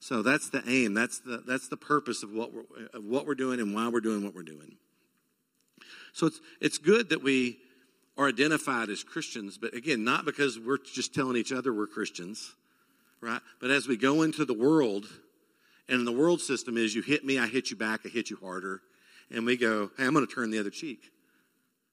So 0.00 0.22
that's 0.22 0.50
the 0.50 0.62
aim. 0.68 0.92
That's 0.92 1.20
the, 1.20 1.38
that's 1.46 1.68
the 1.68 1.76
purpose 1.76 2.24
of 2.24 2.32
what, 2.32 2.52
we're, 2.52 2.64
of 2.92 3.04
what 3.04 3.26
we're 3.26 3.36
doing 3.36 3.60
and 3.60 3.74
why 3.74 3.88
we're 3.88 4.00
doing 4.00 4.24
what 4.24 4.34
we're 4.34 4.42
doing. 4.42 4.76
So 6.12 6.26
it's, 6.26 6.40
it's 6.60 6.78
good 6.78 7.10
that 7.10 7.22
we 7.22 7.58
are 8.18 8.26
identified 8.26 8.88
as 8.88 9.04
Christians, 9.04 9.56
but 9.56 9.74
again, 9.74 10.02
not 10.02 10.24
because 10.24 10.58
we're 10.58 10.78
just 10.78 11.14
telling 11.14 11.36
each 11.36 11.52
other 11.52 11.72
we're 11.72 11.86
Christians, 11.86 12.54
right? 13.20 13.42
But 13.60 13.70
as 13.70 13.86
we 13.86 13.96
go 13.96 14.22
into 14.22 14.44
the 14.44 14.54
world, 14.54 15.06
and 15.88 16.06
the 16.06 16.12
world 16.12 16.40
system 16.40 16.76
is 16.76 16.94
you 16.94 17.02
hit 17.02 17.24
me, 17.24 17.38
I 17.38 17.46
hit 17.46 17.70
you 17.70 17.76
back, 17.76 18.00
I 18.04 18.08
hit 18.08 18.30
you 18.30 18.38
harder 18.42 18.80
and 19.30 19.44
we 19.44 19.56
go, 19.56 19.90
hey, 19.96 20.04
I'm 20.04 20.12
going 20.12 20.26
to 20.26 20.32
turn 20.32 20.50
the 20.50 20.58
other 20.58 20.70
cheek. 20.70 21.10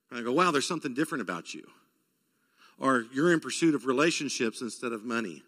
And 0.09 0.19
I 0.19 0.23
go, 0.23 0.31
wow, 0.31 0.51
there's 0.51 0.67
something 0.67 0.93
different 0.93 1.21
about 1.21 1.53
you. 1.53 1.67
Or 2.79 3.05
you're 3.13 3.33
in 3.33 3.39
pursuit 3.39 3.75
of 3.75 3.85
relationships 3.85 4.61
instead 4.61 4.91
of 4.91 5.03
money. 5.03 5.43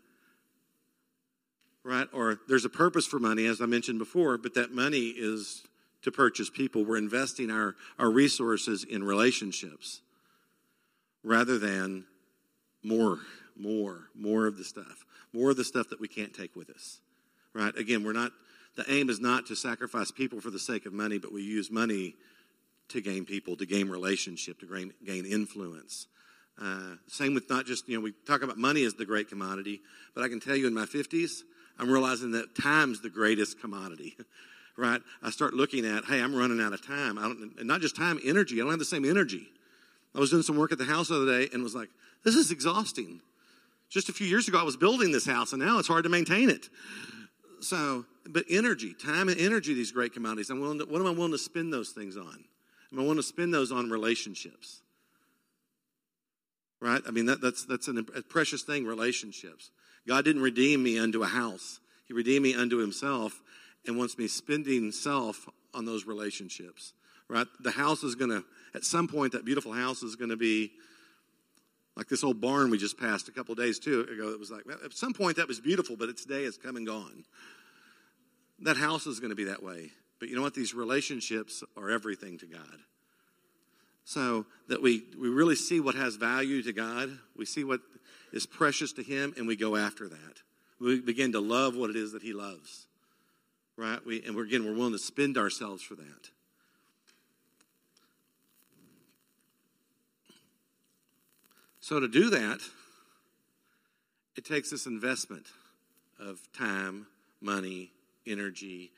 Right? 1.84 2.08
Or 2.14 2.40
there's 2.48 2.66
a 2.66 2.70
purpose 2.70 3.06
for 3.06 3.20
money, 3.20 3.46
as 3.46 3.62
I 3.62 3.68
mentioned 3.68 4.00
before, 4.00 4.38
but 4.38 4.56
that 4.56 4.72
money 4.72 5.10
is 5.10 5.64
to 6.02 6.12
purchase 6.12 6.50
people. 6.50 6.84
We're 6.84 6.98
investing 6.98 7.52
our, 7.52 7.76
our 8.00 8.10
resources 8.10 8.84
in 8.84 9.04
relationships 9.04 10.02
rather 11.24 11.58
than 11.60 12.06
more, 12.84 13.20
more, 13.56 14.10
more 14.16 14.48
of 14.48 14.58
the 14.58 14.64
stuff. 14.64 15.06
More 15.34 15.52
of 15.52 15.58
the 15.58 15.64
stuff 15.64 15.90
that 15.90 16.00
we 16.00 16.08
can't 16.08 16.34
take 16.34 16.56
with 16.56 16.70
us. 16.70 17.00
Right? 17.54 17.76
Again, 17.78 18.04
we're 18.04 18.14
not 18.14 18.32
the 18.76 18.86
aim 18.92 19.10
is 19.10 19.20
not 19.20 19.46
to 19.48 19.56
sacrifice 19.56 20.12
people 20.12 20.42
for 20.42 20.50
the 20.50 20.60
sake 20.60 20.86
of 20.86 20.94
money, 20.94 21.18
but 21.18 21.32
we 21.32 21.42
use 21.42 21.72
money 21.72 22.16
to 22.90 23.02
gain 23.02 23.26
people, 23.26 23.56
to 23.56 23.66
gain 23.66 23.90
relationship, 23.90 24.60
to 24.60 24.66
gain, 24.66 24.94
gain 25.06 25.26
influence. 25.26 26.08
Uh, 26.62 26.96
same 27.08 27.34
with 27.34 27.50
not 27.50 27.66
just, 27.66 27.88
you 27.90 27.98
know, 27.98 28.02
we 28.02 28.14
talk 28.26 28.42
about 28.42 28.58
money 28.58 28.84
as 28.84 28.94
the 28.94 29.06
great 29.06 29.30
commodity, 29.30 29.82
but 30.14 30.24
I 30.24 30.30
can 30.30 30.40
tell 30.40 30.56
you 30.56 30.68
in 30.68 30.74
my 30.74 30.86
50s, 30.86 31.42
I'm 31.78 31.90
realizing 31.90 32.32
that 32.32 32.56
time's 32.56 33.02
the 33.02 33.10
greatest 33.10 33.60
commodity, 33.60 34.16
right? 34.78 35.02
I 35.22 35.32
start 35.32 35.54
looking 35.54 35.86
at, 35.86 36.06
hey, 36.06 36.22
I'm 36.22 36.36
running 36.36 36.62
out 36.62 36.74
of 36.74 36.86
time. 36.86 37.18
I 37.18 37.24
don't, 37.24 37.54
and 37.58 37.68
not 37.68 37.82
just 37.82 37.96
time, 37.96 38.20
energy. 38.24 38.56
I 38.56 38.64
don't 38.64 38.72
have 38.72 38.80
the 38.80 38.86
same 38.86 39.06
energy. 39.06 39.48
I 40.14 40.20
was 40.20 40.30
doing 40.30 40.44
some 40.44 40.56
work 40.56 40.72
at 40.72 40.78
the 40.78 40.86
house 40.86 41.10
the 41.10 41.16
other 41.16 41.40
day 41.40 41.50
and 41.52 41.62
was 41.62 41.76
like, 41.76 41.90
this 42.24 42.36
is 42.36 42.52
exhausting. 42.52 43.20
Just 43.90 44.10
a 44.10 44.14
few 44.14 44.28
years 44.28 44.48
ago, 44.48 44.58
I 44.58 44.64
was 44.64 44.78
building 44.78 45.12
this 45.12 45.26
house, 45.26 45.52
and 45.54 45.62
now 45.62 45.78
it's 45.78 45.88
hard 45.88 46.04
to 46.04 46.10
maintain 46.10 46.50
it. 46.50 46.70
So, 47.62 48.06
but 48.28 48.46
energy, 48.50 48.94
time 48.94 49.30
and 49.30 49.40
energy, 49.40 49.74
these 49.74 49.92
great 49.92 50.14
commodities. 50.14 50.50
I'm 50.50 50.60
willing 50.60 50.80
to, 50.80 50.86
what 50.86 51.02
am 51.02 51.08
I 51.08 51.12
willing 51.12 51.32
to 51.32 51.38
spend 51.38 51.72
those 51.72 51.90
things 51.90 52.18
on? 52.18 52.44
Am 52.92 53.00
I 53.00 53.02
willing 53.02 53.18
to 53.18 53.24
spend 53.24 53.54
those 53.54 53.72
on 53.72 53.90
relationships? 53.90 54.82
Right? 56.80 57.02
I 57.08 57.12
mean, 57.12 57.26
that, 57.26 57.42
that's, 57.42 57.66
that's 57.66 57.88
an, 57.88 58.06
a 58.16 58.22
precious 58.22 58.64
thing, 58.64 58.86
relationships. 58.86 59.72
God 60.08 60.26
didn't 60.26 60.42
redeem 60.42 60.84
me 60.84 61.00
unto 61.00 61.24
a 61.24 61.28
house. 61.28 61.80
He 62.06 62.14
redeemed 62.14 62.44
me 62.44 62.56
unto 62.56 62.78
himself 62.78 63.42
and 63.88 63.98
wants 63.98 64.18
me 64.18 64.28
spending 64.28 64.92
self 64.92 65.48
on 65.74 65.86
those 65.86 66.06
relationships. 66.06 66.94
Right? 67.28 67.48
The 67.62 67.72
house 67.72 68.04
is 68.04 68.16
going 68.16 68.30
to, 68.30 68.44
at 68.76 68.84
some 68.84 69.08
point, 69.08 69.34
that 69.34 69.46
beautiful 69.46 69.74
house 69.74 70.04
is 70.04 70.16
going 70.16 70.30
to 70.30 70.38
be 70.38 70.72
like 71.96 72.08
this 72.08 72.24
old 72.24 72.42
barn 72.42 72.70
we 72.70 72.78
just 72.78 73.00
passed 73.00 73.28
a 73.30 73.32
couple 73.32 73.56
days 73.56 73.80
too 73.80 74.02
ago. 74.02 74.30
It 74.30 74.40
was 74.40 74.52
like, 74.52 74.64
at 74.84 74.94
some 74.94 75.14
point 75.14 75.38
that 75.38 75.48
was 75.48 75.60
beautiful, 75.60 75.96
but 75.96 76.10
its 76.10 76.26
day 76.26 76.44
has 76.44 76.58
come 76.58 76.76
and 76.76 76.86
gone. 76.86 77.24
That 78.60 78.78
house 78.78 79.06
is 79.08 79.20
going 79.20 79.32
to 79.32 79.36
be 79.36 79.46
that 79.46 79.64
way. 79.64 79.92
But 80.20 80.30
you 80.30 80.36
know 80.36 80.42
what? 80.42 80.54
These 80.54 80.74
relationships 80.74 81.64
are 81.76 81.90
everything 81.90 82.38
to 82.40 82.46
God. 82.46 82.80
So 84.06 84.46
that 84.68 84.82
we, 84.82 85.04
we 85.20 85.30
really 85.30 85.56
see 85.56 85.80
what 85.80 85.96
has 85.96 86.16
value 86.16 86.62
to 86.64 86.74
God, 86.74 87.10
we 87.36 87.46
see 87.46 87.64
what 87.64 87.82
is 88.32 88.46
precious 88.46 88.94
to 88.94 89.04
Him, 89.04 89.34
and 89.38 89.48
we 89.48 89.56
go 89.56 89.76
after 89.76 90.08
that. 90.08 90.42
We 90.80 91.02
begin 91.02 91.32
to 91.32 91.40
love 91.40 91.76
what 91.76 91.90
it 91.90 91.96
is 91.96 92.12
that 92.12 92.22
He 92.22 92.34
loves. 92.34 92.88
Right? 93.78 94.06
We, 94.06 94.24
and 94.24 94.36
we're, 94.36 94.46
again, 94.46 94.64
we're 94.66 94.76
willing 94.76 94.94
to 94.94 95.00
spend 95.00 95.38
ourselves 95.38 95.82
for 95.82 95.96
that. 95.96 96.30
So, 101.86 102.00
to 102.00 102.08
do 102.08 102.32
that, 102.32 102.62
it 104.36 104.44
takes 104.44 104.72
this 104.72 104.88
investment 104.88 105.46
of 106.20 106.40
time, 106.52 107.06
money, 107.42 107.92
energy, 108.26 108.90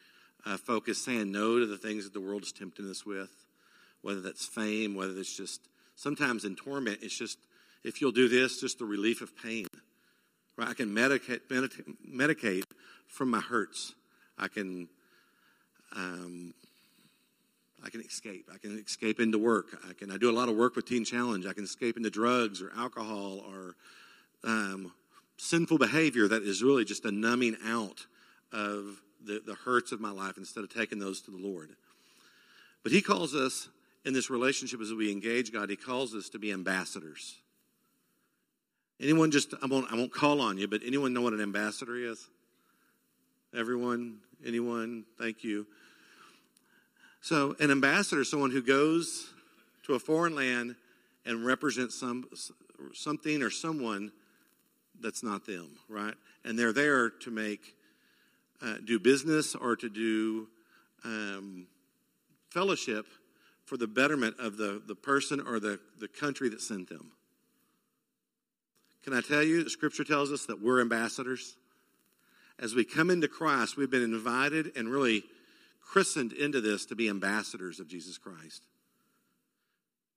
uh, 0.46 0.56
focus, 0.56 1.04
saying 1.04 1.30
no 1.30 1.60
to 1.60 1.66
the 1.66 1.78
things 1.78 2.06
that 2.06 2.14
the 2.14 2.22
world 2.22 2.44
is 2.44 2.54
tempting 2.54 2.90
us 2.90 3.06
with, 3.06 3.30
whether 4.04 4.22
that's 4.22 4.46
fame, 4.46 4.96
whether 4.96 5.12
it's 5.20 5.36
just 5.36 5.60
sometimes 5.98 6.46
in 6.46 6.56
torment, 6.56 7.00
it's 7.02 7.18
just 7.18 7.38
if 7.84 8.00
you'll 8.00 8.14
do 8.14 8.30
this, 8.30 8.62
just 8.62 8.80
the 8.80 8.86
relief 8.86 9.20
of 9.20 9.36
pain. 9.36 9.68
Right? 10.56 10.70
I 10.70 10.74
can 10.74 10.96
medicate, 10.96 11.42
medicate, 12.10 12.64
from 13.10 13.30
my 13.30 13.42
hurts. 13.42 13.96
I 14.38 14.48
can 14.48 14.88
um, 15.94 16.54
I 17.84 17.90
can 17.90 18.02
escape. 18.02 18.50
I 18.54 18.58
can 18.58 18.78
escape 18.80 19.20
into 19.20 19.38
work. 19.38 19.78
I 19.88 19.94
can. 19.94 20.12
I 20.12 20.18
do 20.18 20.30
a 20.30 20.34
lot 20.34 20.50
of 20.50 20.56
work 20.56 20.76
with 20.76 20.86
Teen 20.86 21.06
Challenge. 21.06 21.46
I 21.46 21.54
can 21.54 21.64
escape 21.64 21.98
into 21.98 22.10
drugs 22.10 22.62
or 22.62 22.72
alcohol 22.76 23.44
or 23.48 23.76
um, 24.44 24.94
sinful 25.38 25.78
behavior 25.78 26.28
that 26.28 26.44
is 26.44 26.64
really 26.64 26.86
just 26.86 27.06
a 27.06 27.12
numbing 27.12 27.56
out 27.66 28.06
of 28.52 29.02
the, 29.24 29.42
the 29.46 29.56
hurts 29.56 29.92
of 29.92 30.00
my 30.00 30.12
life 30.12 30.38
instead 30.38 30.64
of 30.64 30.74
taking 30.74 31.00
those 31.00 31.22
to 31.22 31.32
the 31.32 31.38
Lord. 31.38 31.70
But 32.84 32.92
He 32.92 33.02
calls 33.02 33.36
us 33.36 33.70
in 34.06 34.14
this 34.14 34.30
relationship 34.30 34.82
as 34.82 34.94
we 34.94 35.12
engage 35.12 35.52
God. 35.52 35.70
He 35.70 35.76
calls 35.76 36.16
us 36.16 36.30
to 36.30 36.40
be 36.40 36.52
ambassadors. 36.52 37.36
Anyone 39.00 39.30
just 39.30 39.54
I 39.62 39.68
won't 39.68 39.92
I 39.92 39.96
won't 39.96 40.12
call 40.12 40.42
on 40.42 40.58
you, 40.58 40.68
but 40.68 40.82
anyone 40.84 41.14
know 41.14 41.22
what 41.22 41.34
an 41.34 41.42
ambassador 41.42 41.96
is? 41.96 42.28
Everyone, 43.56 44.18
anyone? 44.46 45.06
Thank 45.20 45.44
you. 45.44 45.68
So, 47.28 47.58
an 47.60 47.72
ambassador 47.72 48.22
is 48.22 48.32
someone 48.32 48.52
who 48.52 48.62
goes 48.62 49.28
to 49.84 49.96
a 49.96 50.00
foreign 50.00 50.34
land 50.34 50.78
and 51.26 51.46
represents 51.46 51.94
some, 51.94 52.26
something 52.94 53.44
or 53.44 53.50
someone 53.50 54.14
that's 55.02 55.24
not 55.24 55.46
them, 55.46 55.72
right? 55.90 56.14
And 56.46 56.58
they're 56.58 56.72
there 56.72 57.10
to 57.10 57.30
make, 57.30 57.76
uh, 58.62 58.76
do 58.86 58.98
business 58.98 59.56
or 59.56 59.76
to 59.76 59.90
do 59.90 60.48
um, 61.04 61.68
fellowship 62.50 63.06
for 63.66 63.76
the 63.76 63.88
betterment 63.88 64.38
of 64.40 64.56
the, 64.56 64.82
the 64.88 64.96
person 64.96 65.42
or 65.42 65.60
the, 65.60 65.82
the 66.00 66.08
country 66.08 66.48
that 66.48 66.62
sent 66.62 66.88
them. 66.88 67.12
Can 69.04 69.12
I 69.12 69.20
tell 69.20 69.44
you, 69.44 69.66
the 69.66 69.70
scripture 69.70 70.06
tells 70.06 70.32
us 70.32 70.46
that 70.46 70.62
we're 70.62 70.80
ambassadors? 70.80 71.58
As 72.58 72.74
we 72.74 72.86
come 72.86 73.10
into 73.10 73.28
Christ, 73.28 73.76
we've 73.76 73.92
been 73.92 74.02
invited 74.02 74.78
and 74.78 74.88
really 74.88 75.26
christened 75.88 76.34
into 76.34 76.62
this 76.62 76.86
to 76.86 76.96
be 76.96 77.10
ambassadors 77.10 77.80
of 77.80 77.88
Jesus 77.88 78.18
Christ. 78.18 78.64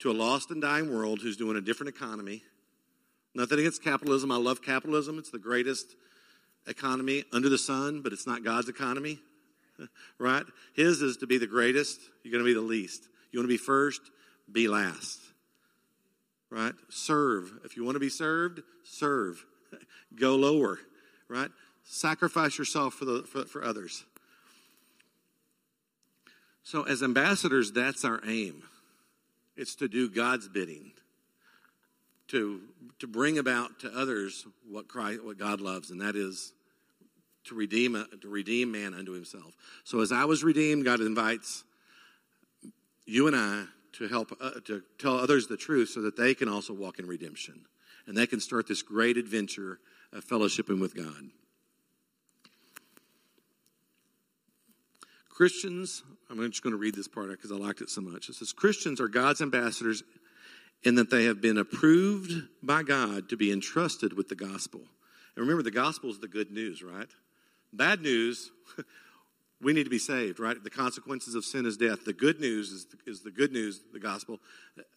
To 0.00 0.10
a 0.10 0.12
lost 0.12 0.50
and 0.50 0.60
dying 0.60 0.92
world 0.92 1.20
who's 1.22 1.36
doing 1.36 1.56
a 1.56 1.60
different 1.60 1.94
economy. 1.94 2.42
Nothing 3.34 3.60
against 3.60 3.84
capitalism. 3.84 4.32
I 4.32 4.36
love 4.36 4.62
capitalism. 4.62 5.18
It's 5.18 5.30
the 5.30 5.38
greatest 5.38 5.94
economy 6.66 7.24
under 7.32 7.48
the 7.48 7.58
sun, 7.58 8.02
but 8.02 8.12
it's 8.12 8.26
not 8.26 8.44
God's 8.44 8.68
economy, 8.68 9.20
right? 10.18 10.44
His 10.74 11.02
is 11.02 11.18
to 11.18 11.26
be 11.26 11.38
the 11.38 11.46
greatest. 11.46 12.00
You're 12.22 12.32
going 12.32 12.44
to 12.44 12.48
be 12.48 12.54
the 12.54 12.60
least. 12.60 13.08
You 13.30 13.38
want 13.38 13.48
to 13.48 13.54
be 13.54 13.56
first, 13.56 14.00
be 14.50 14.66
last, 14.66 15.20
right? 16.50 16.74
Serve. 16.88 17.52
If 17.64 17.76
you 17.76 17.84
want 17.84 17.94
to 17.94 18.00
be 18.00 18.08
served, 18.08 18.60
serve. 18.82 19.44
Go 20.18 20.34
lower, 20.34 20.78
right? 21.28 21.50
Sacrifice 21.84 22.58
yourself 22.58 22.94
for, 22.94 23.04
the, 23.04 23.22
for, 23.22 23.44
for 23.44 23.64
others. 23.64 24.04
So, 26.62 26.82
as 26.82 27.02
ambassadors, 27.02 27.72
that's 27.72 28.04
our 28.04 28.20
aim. 28.26 28.62
It's 29.56 29.74
to 29.76 29.88
do 29.88 30.08
God's 30.08 30.48
bidding, 30.48 30.92
to, 32.28 32.60
to 32.98 33.06
bring 33.06 33.38
about 33.38 33.80
to 33.80 33.90
others 33.90 34.46
what, 34.68 34.88
Christ, 34.88 35.24
what 35.24 35.38
God 35.38 35.60
loves, 35.60 35.90
and 35.90 36.00
that 36.00 36.16
is 36.16 36.52
to 37.44 37.54
redeem, 37.54 38.02
to 38.20 38.28
redeem 38.28 38.70
man 38.70 38.94
unto 38.94 39.12
himself. 39.12 39.56
So, 39.84 40.00
as 40.00 40.12
I 40.12 40.24
was 40.24 40.44
redeemed, 40.44 40.84
God 40.84 41.00
invites 41.00 41.64
you 43.06 43.26
and 43.26 43.34
I 43.34 43.64
to 43.94 44.08
help 44.08 44.36
uh, 44.40 44.52
to 44.66 44.82
tell 44.98 45.18
others 45.18 45.46
the 45.46 45.56
truth 45.56 45.88
so 45.88 46.02
that 46.02 46.16
they 46.16 46.34
can 46.34 46.48
also 46.48 46.72
walk 46.72 46.98
in 46.98 47.06
redemption 47.06 47.64
and 48.06 48.16
they 48.16 48.26
can 48.26 48.40
start 48.40 48.66
this 48.68 48.82
great 48.82 49.16
adventure 49.16 49.78
of 50.12 50.24
fellowshipping 50.24 50.80
with 50.80 50.94
God. 50.94 51.30
Christians, 55.40 56.02
I'm 56.28 56.38
just 56.50 56.62
going 56.62 56.74
to 56.74 56.78
read 56.78 56.94
this 56.94 57.08
part 57.08 57.30
because 57.30 57.50
I 57.50 57.54
liked 57.54 57.80
it 57.80 57.88
so 57.88 58.02
much. 58.02 58.28
It 58.28 58.34
says, 58.34 58.52
Christians 58.52 59.00
are 59.00 59.08
God's 59.08 59.40
ambassadors 59.40 60.02
in 60.82 60.96
that 60.96 61.08
they 61.08 61.24
have 61.24 61.40
been 61.40 61.56
approved 61.56 62.46
by 62.62 62.82
God 62.82 63.30
to 63.30 63.38
be 63.38 63.50
entrusted 63.50 64.12
with 64.12 64.28
the 64.28 64.34
gospel. 64.34 64.80
And 64.80 65.42
remember, 65.42 65.62
the 65.62 65.70
gospel 65.70 66.10
is 66.10 66.18
the 66.18 66.28
good 66.28 66.50
news, 66.50 66.82
right? 66.82 67.08
Bad 67.72 68.02
news, 68.02 68.50
we 69.62 69.72
need 69.72 69.84
to 69.84 69.90
be 69.90 69.98
saved, 69.98 70.40
right? 70.40 70.62
The 70.62 70.68
consequences 70.68 71.34
of 71.34 71.46
sin 71.46 71.64
is 71.64 71.78
death. 71.78 72.04
The 72.04 72.12
good 72.12 72.38
news 72.38 72.70
is, 72.70 72.86
is 73.06 73.22
the 73.22 73.30
good 73.30 73.50
news, 73.50 73.80
the 73.94 73.98
gospel 73.98 74.40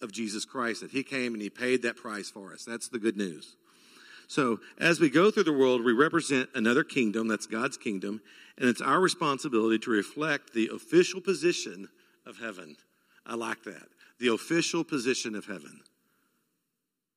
of 0.01 0.12
Jesus 0.12 0.43
Christ, 0.43 0.82
that 0.82 0.91
He 0.91 1.03
came 1.03 1.32
and 1.32 1.41
He 1.41 1.49
paid 1.49 1.84
that 1.84 1.95
price 1.95 2.29
for 2.29 2.51
us. 2.51 2.65
That's 2.65 2.89
the 2.89 2.99
good 2.99 3.15
news. 3.15 3.56
So, 4.27 4.59
as 4.79 4.99
we 4.99 5.09
go 5.09 5.31
through 5.31 5.43
the 5.43 5.53
world, 5.53 5.83
we 5.83 5.93
represent 5.93 6.49
another 6.55 6.83
kingdom, 6.83 7.27
that's 7.27 7.45
God's 7.45 7.77
kingdom, 7.77 8.21
and 8.57 8.69
it's 8.69 8.81
our 8.81 8.99
responsibility 8.99 9.79
to 9.79 9.91
reflect 9.91 10.53
the 10.53 10.69
official 10.73 11.21
position 11.21 11.89
of 12.25 12.38
heaven. 12.38 12.77
I 13.25 13.36
like 13.36 13.63
that. 13.63 13.88
The 14.19 14.33
official 14.33 14.83
position 14.83 15.36
of 15.36 15.45
heaven. 15.45 15.81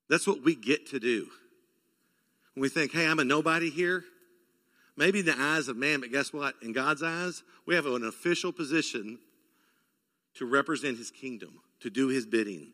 That's 0.09 0.27
what 0.27 0.43
we 0.43 0.55
get 0.55 0.89
to 0.91 1.01
do. 1.01 1.29
When 2.55 2.63
we 2.63 2.69
think, 2.69 2.93
hey, 2.93 3.07
I'm 3.07 3.19
a 3.19 3.25
nobody 3.25 3.71
here, 3.71 4.05
maybe 4.97 5.21
in 5.21 5.27
the 5.27 5.39
eyes 5.39 5.69
of 5.69 5.77
man, 5.77 6.01
but 6.01 6.11
guess 6.11 6.33
what? 6.33 6.55
In 6.63 6.73
God's 6.73 7.03
eyes, 7.03 7.43
we 7.67 7.75
have 7.75 7.87
an 7.87 8.05
official 8.05 8.53
position 8.53 9.19
to 10.35 10.47
represent 10.47 10.99
his 10.99 11.11
kingdom, 11.11 11.61
to 11.81 11.91
do 11.91 12.09
his 12.09 12.27
bidding. 12.27 12.73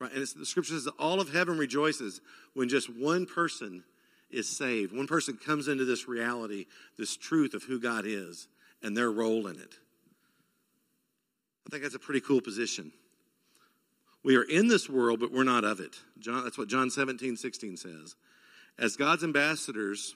Right? 0.00 0.12
And 0.12 0.26
the 0.26 0.46
scripture 0.46 0.74
says 0.74 0.84
that 0.84 0.94
all 0.98 1.20
of 1.20 1.32
heaven 1.32 1.56
rejoices 1.58 2.20
when 2.54 2.68
just 2.68 2.94
one 2.94 3.26
person 3.26 3.84
is 4.30 4.48
saved. 4.48 4.94
One 4.94 5.06
person 5.06 5.36
comes 5.36 5.68
into 5.68 5.84
this 5.84 6.08
reality, 6.08 6.66
this 6.98 7.16
truth 7.16 7.54
of 7.54 7.62
who 7.62 7.80
God 7.80 8.04
is, 8.06 8.48
and 8.82 8.96
their 8.96 9.10
role 9.10 9.46
in 9.46 9.56
it. 9.56 9.74
I 11.66 11.70
think 11.70 11.82
that's 11.82 11.94
a 11.94 12.00
pretty 12.00 12.20
cool 12.20 12.40
position. 12.40 12.92
We 14.22 14.36
are 14.36 14.42
in 14.42 14.68
this 14.68 14.88
world, 14.88 15.20
but 15.20 15.32
we're 15.32 15.44
not 15.44 15.64
of 15.64 15.80
it. 15.80 15.96
John, 16.18 16.44
that's 16.44 16.58
what 16.58 16.68
John 16.68 16.90
17, 16.90 17.36
16 17.36 17.76
says. 17.76 18.16
As 18.78 18.96
God's 18.96 19.24
ambassadors, 19.24 20.14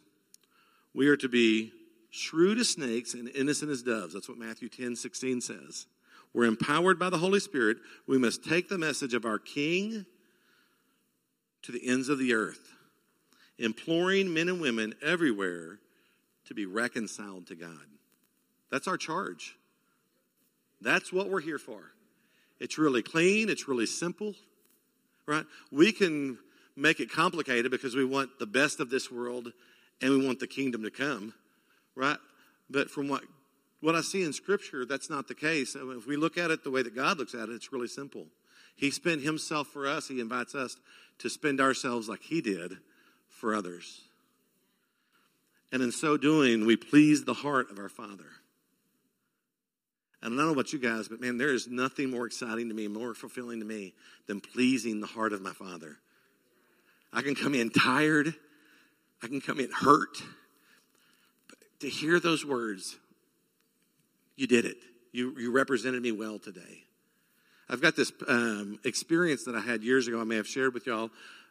we 0.94 1.08
are 1.08 1.16
to 1.16 1.28
be 1.28 1.72
shrewd 2.10 2.58
as 2.58 2.68
snakes 2.68 3.14
and 3.14 3.28
innocent 3.28 3.70
as 3.70 3.82
doves. 3.82 4.12
That's 4.12 4.28
what 4.28 4.38
Matthew 4.38 4.68
10, 4.68 4.96
16 4.96 5.40
says. 5.40 5.86
We're 6.32 6.44
empowered 6.44 6.98
by 6.98 7.10
the 7.10 7.18
Holy 7.18 7.40
Spirit. 7.40 7.78
We 8.06 8.18
must 8.18 8.44
take 8.44 8.68
the 8.68 8.78
message 8.78 9.14
of 9.14 9.24
our 9.24 9.38
King 9.38 10.06
to 11.62 11.72
the 11.72 11.86
ends 11.86 12.08
of 12.08 12.18
the 12.18 12.34
earth, 12.34 12.72
imploring 13.58 14.32
men 14.32 14.48
and 14.48 14.60
women 14.60 14.94
everywhere 15.02 15.78
to 16.46 16.54
be 16.54 16.66
reconciled 16.66 17.46
to 17.48 17.54
God. 17.54 17.86
That's 18.70 18.88
our 18.88 18.96
charge. 18.96 19.56
That's 20.80 21.12
what 21.12 21.28
we're 21.28 21.40
here 21.40 21.58
for. 21.58 21.92
It's 22.58 22.78
really 22.78 23.02
clean, 23.02 23.48
it's 23.48 23.68
really 23.68 23.86
simple, 23.86 24.34
right? 25.26 25.44
We 25.70 25.92
can 25.92 26.38
make 26.76 27.00
it 27.00 27.10
complicated 27.10 27.70
because 27.70 27.94
we 27.94 28.04
want 28.04 28.38
the 28.38 28.46
best 28.46 28.80
of 28.80 28.90
this 28.90 29.10
world 29.10 29.52
and 30.00 30.10
we 30.10 30.26
want 30.26 30.40
the 30.40 30.46
kingdom 30.46 30.82
to 30.82 30.90
come. 30.90 31.34
right? 31.94 32.18
But 32.68 32.90
from 32.90 33.08
what 33.08 33.22
what 33.80 33.94
I 33.94 34.02
see 34.02 34.22
in 34.22 34.32
Scripture, 34.32 34.84
that's 34.84 35.08
not 35.08 35.28
the 35.28 35.34
case. 35.34 35.74
If 35.74 36.06
we 36.06 36.16
look 36.16 36.36
at 36.36 36.50
it 36.50 36.64
the 36.64 36.70
way 36.70 36.82
that 36.82 36.94
God 36.94 37.18
looks 37.18 37.34
at 37.34 37.48
it, 37.48 37.52
it's 37.52 37.72
really 37.72 37.88
simple. 37.88 38.26
He 38.76 38.90
spent 38.90 39.22
Himself 39.22 39.68
for 39.68 39.86
us. 39.86 40.08
He 40.08 40.20
invites 40.20 40.54
us 40.54 40.76
to 41.18 41.30
spend 41.30 41.60
ourselves 41.60 42.08
like 42.08 42.22
He 42.22 42.40
did 42.40 42.78
for 43.28 43.54
others. 43.54 44.02
And 45.72 45.82
in 45.82 45.92
so 45.92 46.16
doing, 46.16 46.66
we 46.66 46.76
please 46.76 47.24
the 47.24 47.34
heart 47.34 47.70
of 47.70 47.78
our 47.78 47.88
Father. 47.88 48.26
And 50.22 50.34
I 50.34 50.36
don't 50.36 50.46
know 50.46 50.52
about 50.52 50.72
you 50.72 50.78
guys, 50.78 51.08
but 51.08 51.20
man, 51.20 51.38
there 51.38 51.52
is 51.52 51.66
nothing 51.66 52.10
more 52.10 52.26
exciting 52.26 52.68
to 52.68 52.74
me, 52.74 52.88
more 52.88 53.14
fulfilling 53.14 53.60
to 53.60 53.64
me 53.64 53.94
than 54.26 54.40
pleasing 54.40 55.00
the 55.00 55.06
heart 55.06 55.32
of 55.32 55.40
my 55.40 55.52
Father. 55.52 55.96
I 57.12 57.22
can 57.22 57.34
come 57.34 57.54
in 57.54 57.70
tired, 57.70 58.34
I 59.22 59.28
can 59.28 59.40
come 59.40 59.60
in 59.60 59.70
hurt. 59.70 60.18
But 61.48 61.58
to 61.80 61.88
hear 61.88 62.20
those 62.20 62.44
words, 62.44 62.96
you 64.40 64.46
did 64.46 64.64
it. 64.64 64.78
You, 65.12 65.38
you 65.38 65.52
represented 65.52 66.02
me 66.02 66.12
well 66.12 66.38
today. 66.38 66.84
I've 67.68 67.82
got 67.82 67.94
this 67.94 68.10
um, 68.26 68.78
experience 68.84 69.44
that 69.44 69.54
I 69.54 69.60
had 69.60 69.84
years 69.84 70.08
ago, 70.08 70.18
I 70.18 70.24
may 70.24 70.36
have 70.36 70.48
shared 70.48 70.72
with 70.72 70.86
y'all 70.86 71.10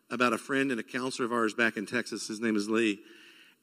about 0.10 0.34
a 0.34 0.40
friend 0.40 0.72
and 0.72 0.80
a 0.80 0.84
counselor 0.84 1.28
of 1.28 1.32
ours 1.32 1.54
back 1.54 1.78
in 1.78 1.86
Texas. 1.86 2.28
His 2.28 2.40
name 2.40 2.56
is 2.56 2.68
Lee. 2.68 3.00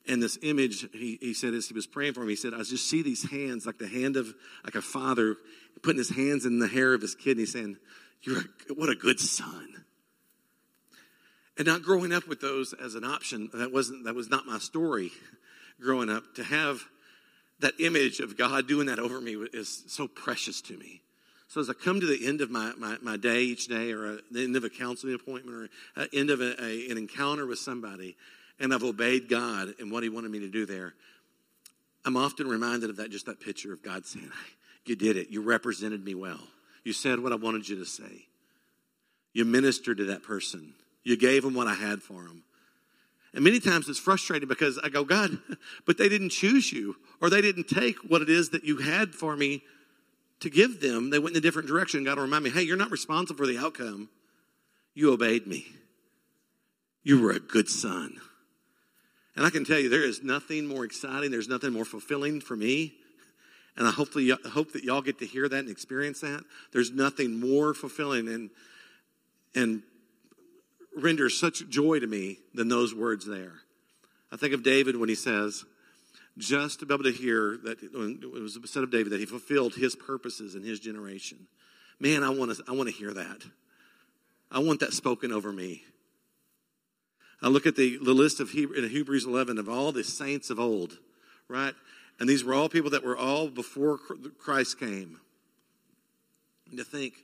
And 0.09 0.23
this 0.23 0.39
image, 0.43 0.87
he, 0.93 1.19
he 1.21 1.35
said, 1.35 1.55
as 1.55 1.67
he 1.67 1.75
was 1.75 1.89
praying 1.89 2.13
for 2.13 2.23
him, 2.23 2.29
he 2.29 2.37
said, 2.37 2.55
I 2.55 2.59
just 2.59 2.89
see 2.89 3.03
these 3.03 3.29
hands, 3.29 3.67
like 3.67 3.79
the 3.79 3.89
hand 3.89 4.17
of, 4.17 4.33
like 4.65 4.77
a 4.77 4.81
father, 4.81 5.35
putting 5.83 5.99
his 5.99 6.11
hands 6.11 6.47
in 6.47 6.61
the 6.61 6.69
hair 6.69 6.95
of 6.95 7.03
his 7.03 7.17
kid, 7.17 7.33
and 7.33 7.41
he's 7.41 7.53
saying, 7.53 7.79
You're 8.23 8.39
a, 8.39 8.75
what 8.75 8.89
a 8.89 8.95
good 8.95 9.19
son. 9.19 9.85
And 11.59 11.67
not 11.67 11.83
growing 11.83 12.13
up 12.13 12.29
with 12.29 12.41
those 12.41 12.75
as 12.75 12.95
an 12.95 13.03
option, 13.03 13.51
that 13.55 13.73
wasn't, 13.73 14.05
that 14.05 14.15
was 14.15 14.31
not 14.31 14.47
my 14.47 14.59
story 14.59 15.11
growing 15.81 16.09
up. 16.09 16.23
To 16.37 16.45
have 16.45 16.87
that 17.61 17.75
image 17.81 18.21
of 18.21 18.37
God 18.37 18.69
doing 18.69 18.87
that 18.87 18.99
over 18.99 19.21
me 19.21 19.35
is 19.53 19.85
so 19.87 20.07
precious 20.07 20.61
to 20.63 20.77
me. 20.77 21.01
So 21.49 21.61
as 21.61 21.71
I 21.71 21.73
come 21.73 22.01
to 22.01 22.07
the 22.07 22.27
end 22.27 22.41
of 22.41 22.51
my, 22.51 22.73
my, 22.77 22.97
my 23.01 23.17
day 23.17 23.43
each 23.43 23.69
day, 23.69 23.93
or 23.93 24.15
a, 24.15 24.19
the 24.31 24.43
end 24.43 24.57
of 24.57 24.65
a 24.65 24.69
counseling 24.69 25.15
appointment, 25.15 25.57
or 25.97 26.03
the 26.03 26.19
end 26.19 26.31
of 26.31 26.41
a, 26.41 26.63
a, 26.63 26.91
an 26.91 26.99
encounter 26.99 27.47
with 27.47 27.59
somebody, 27.59 28.17
and 28.59 28.75
I've 28.75 28.83
obeyed 28.83 29.29
God 29.29 29.75
and 29.79 29.91
what 29.91 30.03
He 30.03 30.09
wanted 30.09 30.31
me 30.31 30.41
to 30.41 30.49
do 30.49 30.67
there, 30.67 30.95
I'm 32.05 32.17
often 32.17 32.49
reminded 32.49 32.91
of 32.91 32.97
that, 32.97 33.11
just 33.11 33.27
that 33.27 33.41
picture 33.41 33.73
of 33.73 33.83
God 33.83 34.07
saying, 34.07 34.31
You 34.85 34.97
did 34.97 35.17
it. 35.17 35.31
You 35.31 35.43
represented 35.43 36.05
me 36.05 36.15
well. 36.15 36.41
You 36.85 36.93
said 36.93 37.21
what 37.21 37.33
I 37.33 37.37
wanted 37.37 37.69
you 37.69 37.77
to 37.77 37.87
say. 37.87 38.27
You 39.33 39.45
ministered 39.45 39.99
to 39.99 40.05
that 40.07 40.23
person. 40.23 40.75
You 41.05 41.17
gave 41.17 41.43
them 41.43 41.55
what 41.55 41.67
I 41.67 41.75
had 41.75 42.03
for 42.03 42.23
them. 42.23 42.43
And 43.37 43.45
many 43.45 43.61
times 43.61 43.87
it's 43.91 43.99
frustrating 43.99 44.49
because 44.49 44.79
I 44.79 44.89
go, 44.89 45.05
God, 45.05 45.39
but 45.87 45.99
they 45.99 46.09
didn't 46.09 46.31
choose 46.31 46.73
you, 46.73 46.97
or 47.21 47.29
they 47.29 47.43
didn't 47.43 47.69
take 47.69 47.99
what 47.99 48.23
it 48.23 48.31
is 48.31 48.49
that 48.51 48.65
you 48.65 48.79
had 48.79 49.15
for 49.15 49.37
me 49.37 49.63
to 50.41 50.49
give 50.49 50.81
them. 50.81 51.11
They 51.11 51.19
went 51.19 51.37
in 51.37 51.39
a 51.39 51.43
different 51.43 51.69
direction. 51.69 52.03
God 52.03 52.17
will 52.17 52.25
remind 52.25 52.45
me, 52.45 52.51
hey, 52.51 52.63
you're 52.63 52.79
not 52.79 52.91
responsible 52.91 53.37
for 53.37 53.47
the 53.47 53.59
outcome. 53.59 54.09
You 54.95 55.13
obeyed 55.13 55.47
me. 55.47 55.67
You 57.03 57.21
were 57.21 57.33
a 57.33 57.39
good 57.39 57.69
son. 57.69 58.17
And 59.37 59.45
I 59.45 59.51
can 59.51 59.67
tell 59.67 59.79
you, 59.79 59.91
there 59.91 60.03
is 60.03 60.23
nothing 60.23 60.67
more 60.67 60.87
exciting, 60.87 61.31
there's 61.31 61.49
nothing 61.49 61.75
more 61.75 61.85
fulfilling 61.85 62.41
for 62.41 62.57
me. 62.57 62.95
And 63.77 63.87
I 63.87 63.91
hopefully 63.91 64.33
hope 64.51 64.73
that 64.73 64.83
y'all 64.83 65.03
get 65.03 65.19
to 65.19 65.27
hear 65.27 65.47
that 65.47 65.59
and 65.59 65.69
experience 65.69 66.23
that. 66.23 66.43
There's 66.73 66.91
nothing 66.91 67.39
more 67.39 67.75
fulfilling 67.75 68.29
and 68.29 68.49
and 69.55 69.83
renders 70.97 71.39
such 71.39 71.69
joy 71.69 72.01
to 72.01 72.07
me 72.07 72.39
than 72.55 72.69
those 72.69 72.95
words 72.95 73.27
there. 73.27 73.53
I 74.33 74.37
think 74.37 74.55
of 74.55 74.63
David 74.63 74.97
when 74.97 75.09
he 75.09 75.15
says, 75.15 75.65
just 76.39 76.81
to 76.81 76.87
be 76.87 76.95
able 76.95 77.05
to 77.05 77.13
hear 77.13 77.59
that 77.65 77.83
it 77.83 77.93
was 77.93 78.59
said 78.67 78.83
of 78.83 78.91
David 78.91 79.13
that 79.13 79.21
he 79.21 79.27
fulfilled 79.27 79.75
his 79.75 79.95
purposes 79.95 80.55
in 80.55 80.63
his 80.63 80.81
generation. 80.81 81.47
Man, 81.99 82.23
I 82.23 82.31
want 82.31 82.55
to 82.55 82.63
I 82.69 82.73
want 82.73 82.89
to 82.89 82.95
hear 82.95 83.13
that. 83.15 83.43
I 84.51 84.59
want 84.59 84.81
that 84.81 84.93
spoken 84.93 85.33
over 85.33 85.53
me. 85.53 85.85
I 87.43 87.49
look 87.49 87.67
at 87.67 87.77
the, 87.77 87.99
the 87.99 88.13
list 88.13 88.41
of 88.41 88.51
Hebrew, 88.51 88.77
in 88.77 88.89
Hebrews 88.89 89.27
11 89.27 89.59
of 89.59 89.69
all 89.69 89.93
the 89.93 90.05
saints 90.05 90.51
of 90.51 90.59
old, 90.59 90.99
right? 91.49 91.75
And 92.19 92.29
these 92.29 92.45
were 92.45 92.55
all 92.55 92.69
people 92.69 92.91
that 92.91 93.05
were 93.05 93.17
all 93.17 93.49
before 93.49 93.99
Christ 94.39 94.81
came. 94.81 95.21
And 96.71 96.79
to 96.79 96.85
think, 96.85 97.15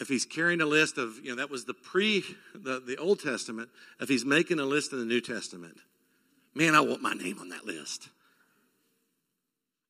if 0.00 0.08
he's 0.08 0.24
carrying 0.24 0.60
a 0.60 0.66
list 0.66 0.98
of, 0.98 1.18
you 1.24 1.30
know, 1.30 1.36
that 1.36 1.50
was 1.50 1.64
the 1.64 1.74
pre, 1.74 2.24
the, 2.54 2.80
the 2.80 2.96
Old 2.96 3.20
Testament, 3.20 3.68
if 4.00 4.08
he's 4.08 4.24
making 4.24 4.60
a 4.60 4.64
list 4.64 4.92
in 4.92 4.98
the 4.98 5.04
New 5.04 5.20
Testament, 5.20 5.76
man, 6.54 6.74
I 6.74 6.80
want 6.80 7.02
my 7.02 7.14
name 7.14 7.38
on 7.40 7.48
that 7.48 7.64
list. 7.64 8.08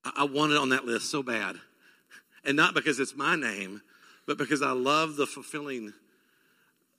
I, 0.05 0.13
I 0.19 0.25
want 0.25 0.53
it 0.53 0.59
on 0.59 0.71
that 0.71 0.85
list 0.85 1.11
so 1.11 1.23
bad. 1.23 1.57
And 2.45 2.57
not 2.57 2.75
because 2.75 2.99
it's 3.01 3.17
my 3.17 3.37
name, 3.37 3.83
but 4.27 4.39
because 4.39 4.63
I 4.63 4.73
love 4.73 5.17
the 5.17 5.27
fulfilling 5.27 5.93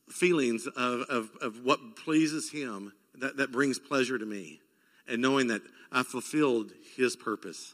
feelings 0.09 0.67
of, 0.67 1.01
of, 1.01 1.29
of 1.41 1.63
what 1.63 1.95
pleases 1.95 2.51
him 2.51 2.93
that, 3.15 3.37
that 3.37 3.51
brings 3.51 3.79
pleasure 3.79 4.17
to 4.17 4.25
me 4.25 4.59
and 5.07 5.21
knowing 5.21 5.47
that 5.47 5.61
I 5.91 6.03
fulfilled 6.03 6.71
his 6.95 7.15
purpose. 7.15 7.73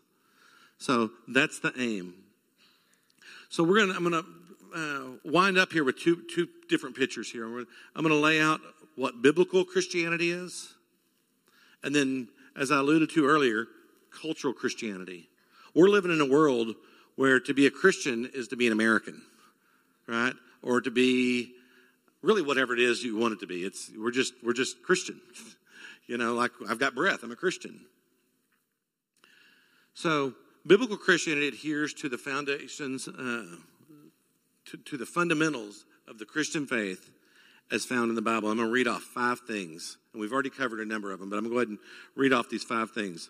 So 0.78 1.12
that's 1.28 1.60
the 1.60 1.74
aim. 1.78 2.14
So 3.50 3.64
we're 3.64 3.80
gonna 3.80 3.94
I'm 3.94 4.04
gonna 4.04 4.26
uh, 4.76 5.18
wind 5.24 5.58
up 5.58 5.72
here 5.72 5.84
with 5.84 5.98
two 5.98 6.24
two 6.34 6.48
different 6.68 6.96
pictures 6.96 7.32
here. 7.32 7.46
I'm 7.46 8.04
gonna 8.04 8.16
lay 8.16 8.42
out 8.42 8.60
what 8.96 9.22
biblical 9.22 9.64
Christianity 9.64 10.32
is, 10.32 10.74
and 11.84 11.96
then, 11.96 12.28
as 12.56 12.72
I 12.72 12.80
alluded 12.80 13.10
to 13.12 13.26
earlier, 13.26 13.68
cultural 14.22 14.54
Christianity. 14.54 15.30
We're 15.74 15.90
living 15.90 16.12
in 16.12 16.22
a 16.22 16.26
world 16.26 16.76
where 17.16 17.40
to 17.40 17.54
be 17.54 17.66
a 17.68 17.72
Christian 17.72 18.30
is 18.34 18.50
to 18.50 18.56
be 18.56 18.68
an 18.68 18.74
American, 18.74 19.22
right? 20.08 20.34
Or 20.62 20.82
to 20.82 20.92
be 20.92 21.54
really 22.22 22.42
whatever 22.42 22.74
it 22.74 22.80
is 22.80 23.04
you 23.04 23.18
want 23.18 23.34
it 23.34 23.40
to 23.42 23.48
be. 23.48 23.64
It's 23.64 23.92
we're 23.98 24.12
just 24.12 24.34
we're 24.44 24.54
just 24.54 24.84
Christian. 24.84 25.20
You 26.08 26.20
know, 26.20 26.36
like 26.36 26.52
I've 26.70 26.78
got 26.78 26.94
breath, 26.94 27.24
I'm 27.24 27.32
a 27.32 27.36
Christian. 27.36 27.80
So 29.96 30.36
biblical 30.68 30.98
Christianity 30.98 31.48
adheres 31.48 31.96
to 31.96 32.10
the 32.10 32.18
foundations, 32.20 33.08
uh, 33.08 33.46
to, 34.66 34.78
to 34.78 34.98
the 34.98 35.06
fundamentals 35.06 35.86
of 36.08 36.18
the 36.18 36.26
Christian 36.26 36.66
faith 36.68 37.12
as 37.72 37.86
found 37.86 38.10
in 38.10 38.16
the 38.16 38.22
Bible. 38.22 38.50
I'm 38.50 38.58
going 38.58 38.68
to 38.68 38.74
read 38.74 38.88
off 38.88 39.02
five 39.02 39.40
things, 39.42 39.98
and 40.14 40.22
we've 40.22 40.32
already 40.32 40.50
covered 40.50 40.80
a 40.80 40.86
number 40.86 41.12
of 41.12 41.20
them, 41.20 41.30
but 41.30 41.38
I'm 41.38 41.44
going 41.44 41.52
to 41.52 41.56
go 41.56 41.60
ahead 41.60 41.70
and 41.70 41.80
read 42.16 42.34
off 42.34 42.50
these 42.50 42.64
five 42.64 42.92
things. 42.92 43.30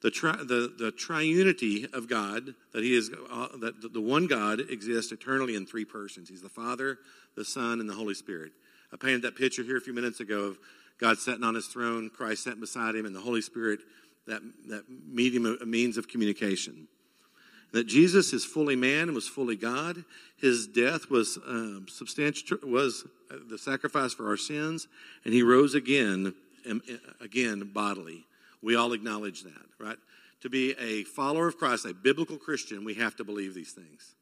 The, 0.00 0.10
tri- 0.10 0.36
the, 0.36 0.72
the 0.78 0.92
triunity 0.92 1.92
of 1.92 2.08
God, 2.08 2.54
that 2.72 2.84
He 2.84 2.94
is, 2.94 3.10
uh, 3.30 3.48
that 3.58 3.92
the 3.92 4.00
one 4.00 4.26
God 4.26 4.60
exists 4.70 5.10
eternally 5.10 5.56
in 5.56 5.66
three 5.66 5.84
persons. 5.84 6.28
He's 6.28 6.42
the 6.42 6.48
Father, 6.48 6.98
the 7.36 7.44
Son, 7.44 7.80
and 7.80 7.88
the 7.88 7.94
Holy 7.94 8.14
Spirit. 8.14 8.52
I 8.92 8.96
painted 8.96 9.22
that 9.22 9.36
picture 9.36 9.62
here 9.62 9.76
a 9.76 9.80
few 9.80 9.92
minutes 9.92 10.20
ago 10.20 10.44
of 10.44 10.58
God 10.98 11.18
sitting 11.18 11.44
on 11.44 11.54
His 11.54 11.66
throne, 11.66 12.10
Christ 12.10 12.44
sitting 12.44 12.60
beside 12.60 12.94
Him, 12.94 13.06
and 13.06 13.14
the 13.14 13.20
Holy 13.20 13.42
Spirit, 13.42 13.80
that, 14.26 14.40
that 14.68 14.84
medium, 14.88 15.58
a 15.60 15.66
means 15.66 15.96
of 15.96 16.06
communication. 16.08 16.86
That 17.72 17.86
Jesus 17.86 18.32
is 18.32 18.44
fully 18.44 18.76
man 18.76 19.08
and 19.08 19.14
was 19.14 19.28
fully 19.28 19.56
God. 19.56 20.04
His 20.38 20.66
death 20.66 21.10
was 21.10 21.38
um, 21.46 21.86
substantial, 21.88 22.58
was 22.62 23.04
the 23.48 23.58
sacrifice 23.58 24.14
for 24.14 24.28
our 24.28 24.36
sins, 24.36 24.88
and 25.24 25.34
He 25.34 25.42
rose 25.42 25.74
again, 25.74 26.34
um, 26.68 26.82
again 27.20 27.70
bodily. 27.74 28.24
We 28.62 28.74
all 28.74 28.92
acknowledge 28.92 29.42
that, 29.42 29.66
right? 29.78 29.98
To 30.42 30.48
be 30.48 30.74
a 30.78 31.04
follower 31.04 31.48
of 31.48 31.58
Christ, 31.58 31.84
a 31.84 31.92
biblical 31.92 32.36
Christian, 32.36 32.84
we 32.84 32.94
have 32.94 33.16
to 33.16 33.24
believe 33.24 33.54
these 33.54 33.72
things. 33.72 34.14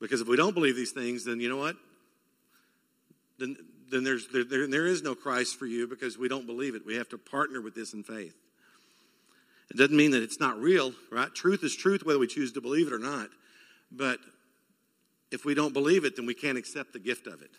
Because 0.00 0.20
if 0.20 0.28
we 0.28 0.36
don't 0.36 0.54
believe 0.54 0.76
these 0.76 0.92
things, 0.92 1.24
then 1.24 1.40
you 1.40 1.48
know 1.48 1.58
what? 1.58 1.76
Then, 3.38 3.56
then 3.90 4.02
there's, 4.02 4.28
there, 4.28 4.44
there, 4.44 4.66
there 4.66 4.86
is 4.86 5.02
no 5.02 5.14
Christ 5.14 5.58
for 5.58 5.66
you 5.66 5.86
because 5.86 6.18
we 6.18 6.28
don't 6.28 6.46
believe 6.46 6.74
it. 6.74 6.86
We 6.86 6.96
have 6.96 7.08
to 7.10 7.18
partner 7.18 7.60
with 7.60 7.74
this 7.74 7.92
in 7.92 8.02
faith. 8.02 8.34
It 9.70 9.76
doesn't 9.76 9.96
mean 9.96 10.10
that 10.10 10.22
it's 10.22 10.40
not 10.40 10.60
real, 10.60 10.92
right? 11.10 11.34
Truth 11.34 11.64
is 11.64 11.74
truth 11.74 12.04
whether 12.04 12.18
we 12.18 12.26
choose 12.26 12.52
to 12.52 12.60
believe 12.60 12.88
it 12.88 12.92
or 12.92 12.98
not. 12.98 13.30
But 13.90 14.18
if 15.30 15.44
we 15.44 15.54
don't 15.54 15.72
believe 15.72 16.04
it, 16.04 16.16
then 16.16 16.26
we 16.26 16.34
can't 16.34 16.58
accept 16.58 16.92
the 16.92 16.98
gift 16.98 17.26
of 17.26 17.42
it. 17.42 17.50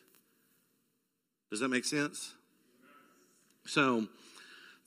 Does 1.49 1.60
that 1.60 1.70
make 1.70 1.86
sense? 1.86 2.34
So, 3.66 4.08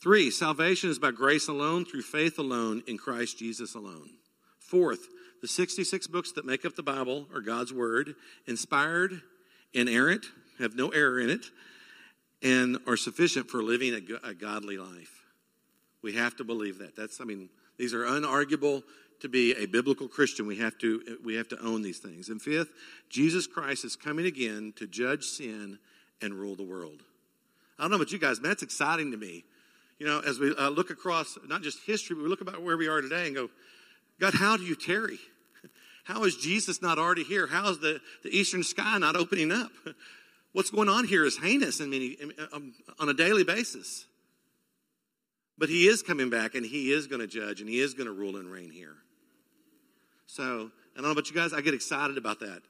Three, 0.01 0.31
salvation 0.31 0.91
is 0.91 0.99
by 0.99 1.11
grace 1.11 1.49
alone, 1.49 1.85
through 1.85 2.03
faith 2.03 2.39
alone, 2.39 2.83
in 2.87 2.99
Christ 2.99 3.39
Jesus 3.39 3.75
alone. 3.75 4.11
Fourth, 4.59 5.09
the 5.41 5.49
66 5.49 6.07
books 6.07 6.33
that 6.33 6.45
make 6.45 6.65
up 6.65 6.77
the 6.77 6.83
Bible 6.83 7.27
are 7.35 7.41
God's 7.41 7.73
Word, 7.73 8.15
inspired, 8.47 9.23
inerrant, 9.73 10.27
have 10.59 10.77
no 10.77 10.91
error 10.91 11.19
in 11.19 11.31
it, 11.31 11.47
and 12.43 12.79
are 12.87 12.97
sufficient 12.97 13.49
for 13.49 13.63
living 13.63 13.95
a, 13.95 14.29
a 14.29 14.35
godly 14.35 14.77
life. 14.77 15.16
We 16.03 16.13
have 16.15 16.37
to 16.37 16.45
believe 16.45 16.79
that. 16.79 16.97
That's, 16.97 17.21
I 17.21 17.25
mean, 17.25 17.49
these 17.79 17.95
are 17.95 18.05
unarguable 18.05 18.83
to 19.21 19.29
be 19.29 19.55
a 19.55 19.67
biblical 19.67 20.09
Christian. 20.09 20.47
We 20.47 20.57
have 20.59 20.77
to, 20.79 21.19
we 21.25 21.35
have 21.37 21.49
to 21.49 21.61
own 21.61 21.83
these 21.83 21.99
things. 21.99 22.29
And 22.29 22.41
fifth, 22.41 22.71
Jesus 23.09 23.47
Christ 23.47 23.85
is 23.85 23.97
coming 23.97 24.27
again 24.27 24.73
to 24.77 24.87
judge 24.87 25.25
sin 25.25 25.79
and 26.21 26.35
rule 26.35 26.55
the 26.55 26.63
world. 26.63 27.03
I 27.79 27.83
don't 27.83 27.91
know 27.91 27.97
about 27.97 28.13
you 28.13 28.19
guys, 28.19 28.39
but 28.39 28.49
that's 28.49 28.63
exciting 28.63 29.11
to 29.11 29.17
me 29.17 29.45
You 29.99 30.07
know, 30.07 30.21
as 30.21 30.39
we 30.39 30.55
uh, 30.55 30.69
look 30.69 30.91
across 30.91 31.39
not 31.47 31.63
just 31.63 31.81
history, 31.87 32.17
but 32.17 32.23
we 32.23 32.29
look 32.29 32.41
about 32.41 32.63
where 32.63 32.77
we 32.77 32.89
are 32.89 33.01
today 33.01 33.27
and 33.27 33.35
go, 33.35 33.51
God, 34.21 34.35
how 34.35 34.57
do 34.57 34.65
you 34.65 34.75
tarry? 34.75 35.19
How 36.05 36.25
is 36.25 36.37
Jesus 36.37 36.81
not 36.81 36.99
already 36.99 37.25
here? 37.25 37.49
How 37.49 37.69
is 37.69 37.81
the, 37.81 38.01
the 38.23 38.31
eastern 38.31 38.63
sky 38.63 38.97
not 38.99 39.17
opening 39.17 39.51
up? 39.51 39.73
What's 40.53 40.71
going 40.71 40.89
on 40.89 41.07
here 41.07 41.25
is 41.25 41.37
heinous 41.37 41.81
in 41.81 41.91
many, 41.91 42.17
um, 42.53 42.73
on 42.99 43.09
a 43.09 43.15
daily 43.15 43.45
basis. 43.45 44.07
But 45.59 45.69
he 45.69 45.87
is 45.87 46.03
coming 46.03 46.29
back 46.31 46.55
and 46.55 46.65
he 46.67 46.93
is 46.93 47.07
going 47.07 47.21
to 47.21 47.27
judge 47.27 47.61
and 47.61 47.69
he 47.69 47.81
is 47.81 47.95
going 47.95 48.07
to 48.07 48.13
rule 48.13 48.37
and 48.37 48.51
reign 48.51 48.71
here. 48.71 48.97
So, 50.27 50.71
I 50.93 50.97
don't 50.97 51.05
know 51.05 51.13
about 51.13 51.29
you 51.31 51.37
guys, 51.37 51.53
I 51.53 51.61
get 51.61 51.75
excited 51.75 52.19
about 52.19 52.41
that. 52.41 52.63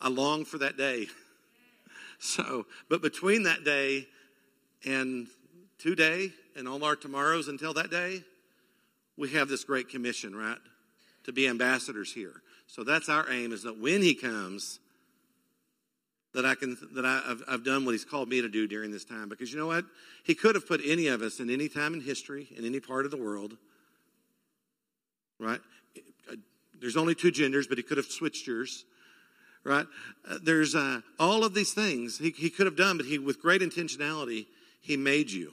I 0.00 0.08
long 0.08 0.44
for 0.44 0.58
that 0.58 0.76
day. 0.76 1.06
so, 2.18 2.66
but 2.88 3.02
between 3.02 3.44
that 3.44 3.64
day 3.64 4.06
and 4.84 5.28
today 5.78 6.32
and 6.56 6.68
all 6.68 6.82
our 6.84 6.96
tomorrows 6.96 7.48
until 7.48 7.72
that 7.74 7.90
day, 7.90 8.24
we 9.16 9.30
have 9.30 9.48
this 9.48 9.64
great 9.64 9.88
commission, 9.88 10.34
right? 10.34 10.58
To 11.24 11.32
be 11.32 11.48
ambassadors 11.48 12.12
here. 12.12 12.42
So 12.66 12.84
that's 12.84 13.08
our 13.08 13.30
aim 13.30 13.52
is 13.52 13.62
that 13.62 13.78
when 13.78 14.02
he 14.02 14.14
comes, 14.14 14.80
that 16.34 16.44
I 16.44 16.54
can 16.54 16.76
that 16.94 17.04
I, 17.04 17.20
have 17.28 17.42
I've 17.48 17.64
done 17.64 17.84
what 17.84 17.92
he's 17.92 18.04
called 18.04 18.28
me 18.28 18.42
to 18.42 18.48
do 18.48 18.66
during 18.66 18.90
this 18.90 19.04
time. 19.04 19.28
Because 19.28 19.52
you 19.52 19.58
know 19.58 19.66
what? 19.66 19.84
He 20.24 20.34
could 20.34 20.54
have 20.54 20.66
put 20.66 20.80
any 20.84 21.06
of 21.06 21.22
us 21.22 21.40
in 21.40 21.48
any 21.48 21.68
time 21.68 21.94
in 21.94 22.00
history, 22.00 22.48
in 22.56 22.64
any 22.64 22.80
part 22.80 23.04
of 23.04 23.10
the 23.10 23.16
world. 23.16 23.56
Right? 25.38 25.60
There's 26.80 26.96
only 26.96 27.14
two 27.14 27.30
genders, 27.30 27.66
but 27.66 27.78
he 27.78 27.84
could 27.84 27.96
have 27.96 28.06
switched 28.06 28.46
yours. 28.46 28.84
Right? 29.62 29.86
Uh, 30.28 30.38
there's 30.42 30.74
uh, 30.74 31.00
all 31.18 31.44
of 31.44 31.54
these 31.54 31.72
things 31.72 32.18
he, 32.18 32.30
he 32.30 32.50
could 32.50 32.66
have 32.66 32.76
done, 32.76 32.98
but 32.98 33.06
he, 33.06 33.18
with 33.18 33.40
great 33.40 33.62
intentionality, 33.62 34.46
he 34.82 34.96
made 34.96 35.30
you. 35.30 35.52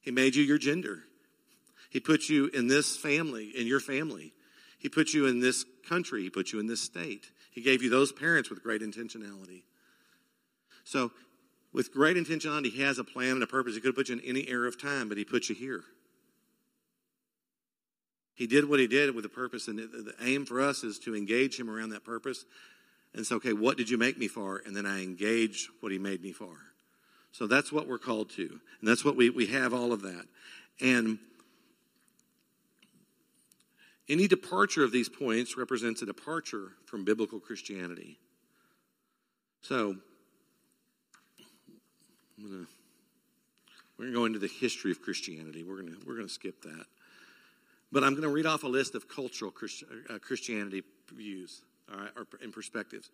He 0.00 0.10
made 0.10 0.34
you 0.34 0.42
your 0.42 0.58
gender. 0.58 1.04
He 1.88 2.00
put 2.00 2.28
you 2.28 2.46
in 2.48 2.68
this 2.68 2.96
family, 2.96 3.52
in 3.56 3.66
your 3.66 3.80
family. 3.80 4.32
He 4.78 4.88
put 4.88 5.12
you 5.14 5.26
in 5.26 5.40
this 5.40 5.64
country. 5.88 6.22
He 6.22 6.30
put 6.30 6.52
you 6.52 6.60
in 6.60 6.66
this 6.66 6.82
state. 6.82 7.30
He 7.50 7.60
gave 7.60 7.82
you 7.82 7.90
those 7.90 8.12
parents 8.12 8.48
with 8.48 8.62
great 8.62 8.82
intentionality. 8.82 9.62
So, 10.84 11.10
with 11.72 11.92
great 11.92 12.16
intentionality, 12.16 12.70
He 12.72 12.82
has 12.82 12.98
a 12.98 13.04
plan 13.04 13.32
and 13.32 13.42
a 13.42 13.46
purpose. 13.46 13.74
He 13.74 13.80
could 13.80 13.88
have 13.88 13.96
put 13.96 14.08
you 14.08 14.16
in 14.16 14.24
any 14.24 14.48
era 14.48 14.66
of 14.66 14.80
time, 14.80 15.08
but 15.08 15.18
He 15.18 15.24
put 15.24 15.48
you 15.48 15.54
here. 15.54 15.82
He 18.34 18.46
did 18.46 18.68
what 18.68 18.80
He 18.80 18.86
did 18.86 19.14
with 19.14 19.24
a 19.24 19.28
purpose, 19.28 19.68
and 19.68 19.78
the 19.78 20.14
aim 20.22 20.46
for 20.46 20.60
us 20.60 20.82
is 20.82 20.98
to 21.00 21.14
engage 21.14 21.58
Him 21.58 21.70
around 21.70 21.90
that 21.90 22.04
purpose. 22.04 22.44
And 23.14 23.26
so, 23.26 23.36
okay, 23.36 23.52
what 23.52 23.76
did 23.76 23.90
you 23.90 23.98
make 23.98 24.18
me 24.18 24.28
for? 24.28 24.62
And 24.64 24.74
then 24.76 24.86
I 24.86 25.02
engage 25.02 25.68
what 25.80 25.92
He 25.92 25.98
made 25.98 26.22
me 26.22 26.32
for. 26.32 26.56
So 27.32 27.46
that's 27.46 27.72
what 27.72 27.86
we're 27.86 27.98
called 27.98 28.30
to. 28.30 28.60
And 28.80 28.88
that's 28.88 29.04
what 29.04 29.16
we, 29.16 29.30
we 29.30 29.46
have 29.46 29.72
all 29.72 29.92
of 29.92 30.02
that. 30.02 30.26
And 30.80 31.18
any 34.10 34.26
departure 34.26 34.84
of 34.84 34.92
these 34.92 35.08
points 35.08 35.56
represents 35.56 36.02
a 36.02 36.06
departure 36.06 36.72
from 36.84 37.04
biblical 37.04 37.38
Christianity. 37.38 38.18
So, 39.62 39.96
gonna, 42.42 42.66
we're 43.98 44.06
going 44.06 44.12
to 44.12 44.18
go 44.18 44.24
into 44.24 44.38
the 44.38 44.48
history 44.48 44.90
of 44.90 45.00
Christianity. 45.00 45.62
We're 45.62 45.76
going 45.76 45.96
we're 46.06 46.20
to 46.20 46.28
skip 46.28 46.62
that. 46.62 46.84
But 47.92 48.04
I'm 48.04 48.12
going 48.12 48.22
to 48.22 48.28
read 48.28 48.46
off 48.46 48.64
a 48.64 48.68
list 48.68 48.94
of 48.94 49.08
cultural 49.08 49.50
Christ, 49.50 49.84
uh, 50.08 50.18
Christianity 50.18 50.82
views, 51.14 51.62
all 51.92 52.00
right, 52.00 52.10
or 52.16 52.26
in 52.42 52.52
perspectives. 52.52 53.10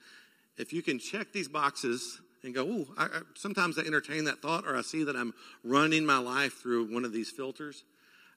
If 0.56 0.72
you 0.72 0.82
can 0.82 0.98
check 0.98 1.32
these 1.32 1.48
boxes 1.48 2.20
and 2.42 2.54
go, 2.54 2.86
oh, 2.98 3.08
sometimes 3.34 3.78
I 3.78 3.82
entertain 3.82 4.24
that 4.24 4.40
thought, 4.40 4.66
or 4.66 4.76
I 4.76 4.82
see 4.82 5.04
that 5.04 5.16
I'm 5.16 5.34
running 5.64 6.06
my 6.06 6.18
life 6.18 6.54
through 6.54 6.92
one 6.92 7.04
of 7.04 7.12
these 7.12 7.30
filters. 7.30 7.84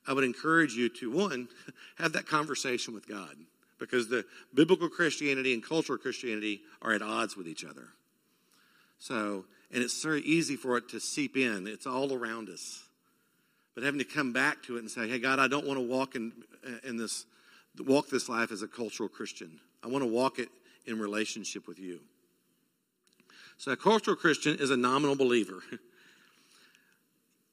I 0.07 0.13
would 0.13 0.23
encourage 0.23 0.73
you 0.73 0.89
to, 0.89 1.11
one, 1.11 1.47
have 1.97 2.13
that 2.13 2.27
conversation 2.27 2.93
with 2.93 3.07
God 3.07 3.35
because 3.79 4.09
the 4.09 4.25
biblical 4.53 4.89
Christianity 4.89 5.53
and 5.53 5.63
cultural 5.63 5.97
Christianity 5.97 6.61
are 6.81 6.91
at 6.91 7.01
odds 7.01 7.37
with 7.37 7.47
each 7.47 7.63
other. 7.63 7.87
So, 8.99 9.45
and 9.71 9.81
it's 9.81 10.03
very 10.03 10.21
easy 10.21 10.55
for 10.55 10.77
it 10.77 10.89
to 10.89 10.99
seep 10.99 11.37
in, 11.37 11.67
it's 11.67 11.87
all 11.87 12.13
around 12.13 12.49
us. 12.49 12.83
But 13.75 13.83
having 13.83 13.99
to 13.99 14.05
come 14.05 14.33
back 14.33 14.61
to 14.63 14.75
it 14.75 14.79
and 14.79 14.91
say, 14.91 15.07
hey, 15.07 15.19
God, 15.19 15.39
I 15.39 15.47
don't 15.47 15.65
want 15.65 15.79
to 15.79 15.85
walk 15.85 16.15
in, 16.15 16.33
in 16.83 16.97
this, 16.97 17.25
walk 17.79 18.09
this 18.09 18.27
life 18.27 18.51
as 18.51 18.61
a 18.61 18.67
cultural 18.67 19.07
Christian. 19.07 19.59
I 19.83 19.87
want 19.87 20.03
to 20.03 20.09
walk 20.09 20.39
it 20.39 20.49
in 20.85 20.99
relationship 20.99 21.67
with 21.67 21.79
you. 21.79 22.01
So, 23.57 23.71
a 23.71 23.77
cultural 23.77 24.15
Christian 24.15 24.57
is 24.59 24.71
a 24.71 24.77
nominal 24.77 25.15
believer. 25.15 25.61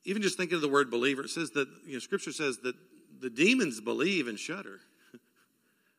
even 0.07 0.23
just 0.23 0.37
thinking 0.37 0.55
of 0.55 0.63
the 0.63 0.69
word 0.69 0.89
believer, 0.89 1.25
it 1.25 1.31
says 1.31 1.51
that, 1.51 1.69
you 1.85 1.95
know, 1.95 1.99
scripture 1.99 2.31
says 2.31 2.59
that 2.59 2.77
the 3.21 3.29
demons 3.29 3.81
believe 3.81 4.29
and 4.29 4.39
shudder. 4.39 4.79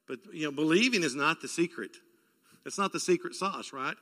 but, 0.08 0.20
you 0.32 0.46
know, 0.46 0.52
believing 0.52 1.04
is 1.04 1.14
not 1.14 1.42
the 1.42 1.48
secret. 1.50 1.92
It's 2.66 2.78
not 2.78 2.94
the 2.94 3.02
secret 3.02 3.36
sauce, 3.36 3.74
right? 3.74 3.98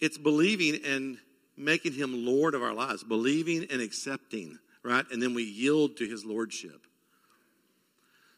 It's 0.00 0.16
believing 0.16 0.80
and 0.84 1.18
making 1.56 1.92
him 1.94 2.24
Lord 2.24 2.54
of 2.54 2.62
our 2.62 2.72
lives, 2.72 3.02
believing 3.02 3.66
and 3.68 3.82
accepting, 3.82 4.60
right? 4.84 5.04
And 5.10 5.20
then 5.20 5.34
we 5.34 5.42
yield 5.42 5.96
to 5.96 6.06
his 6.08 6.24
lordship. 6.24 6.86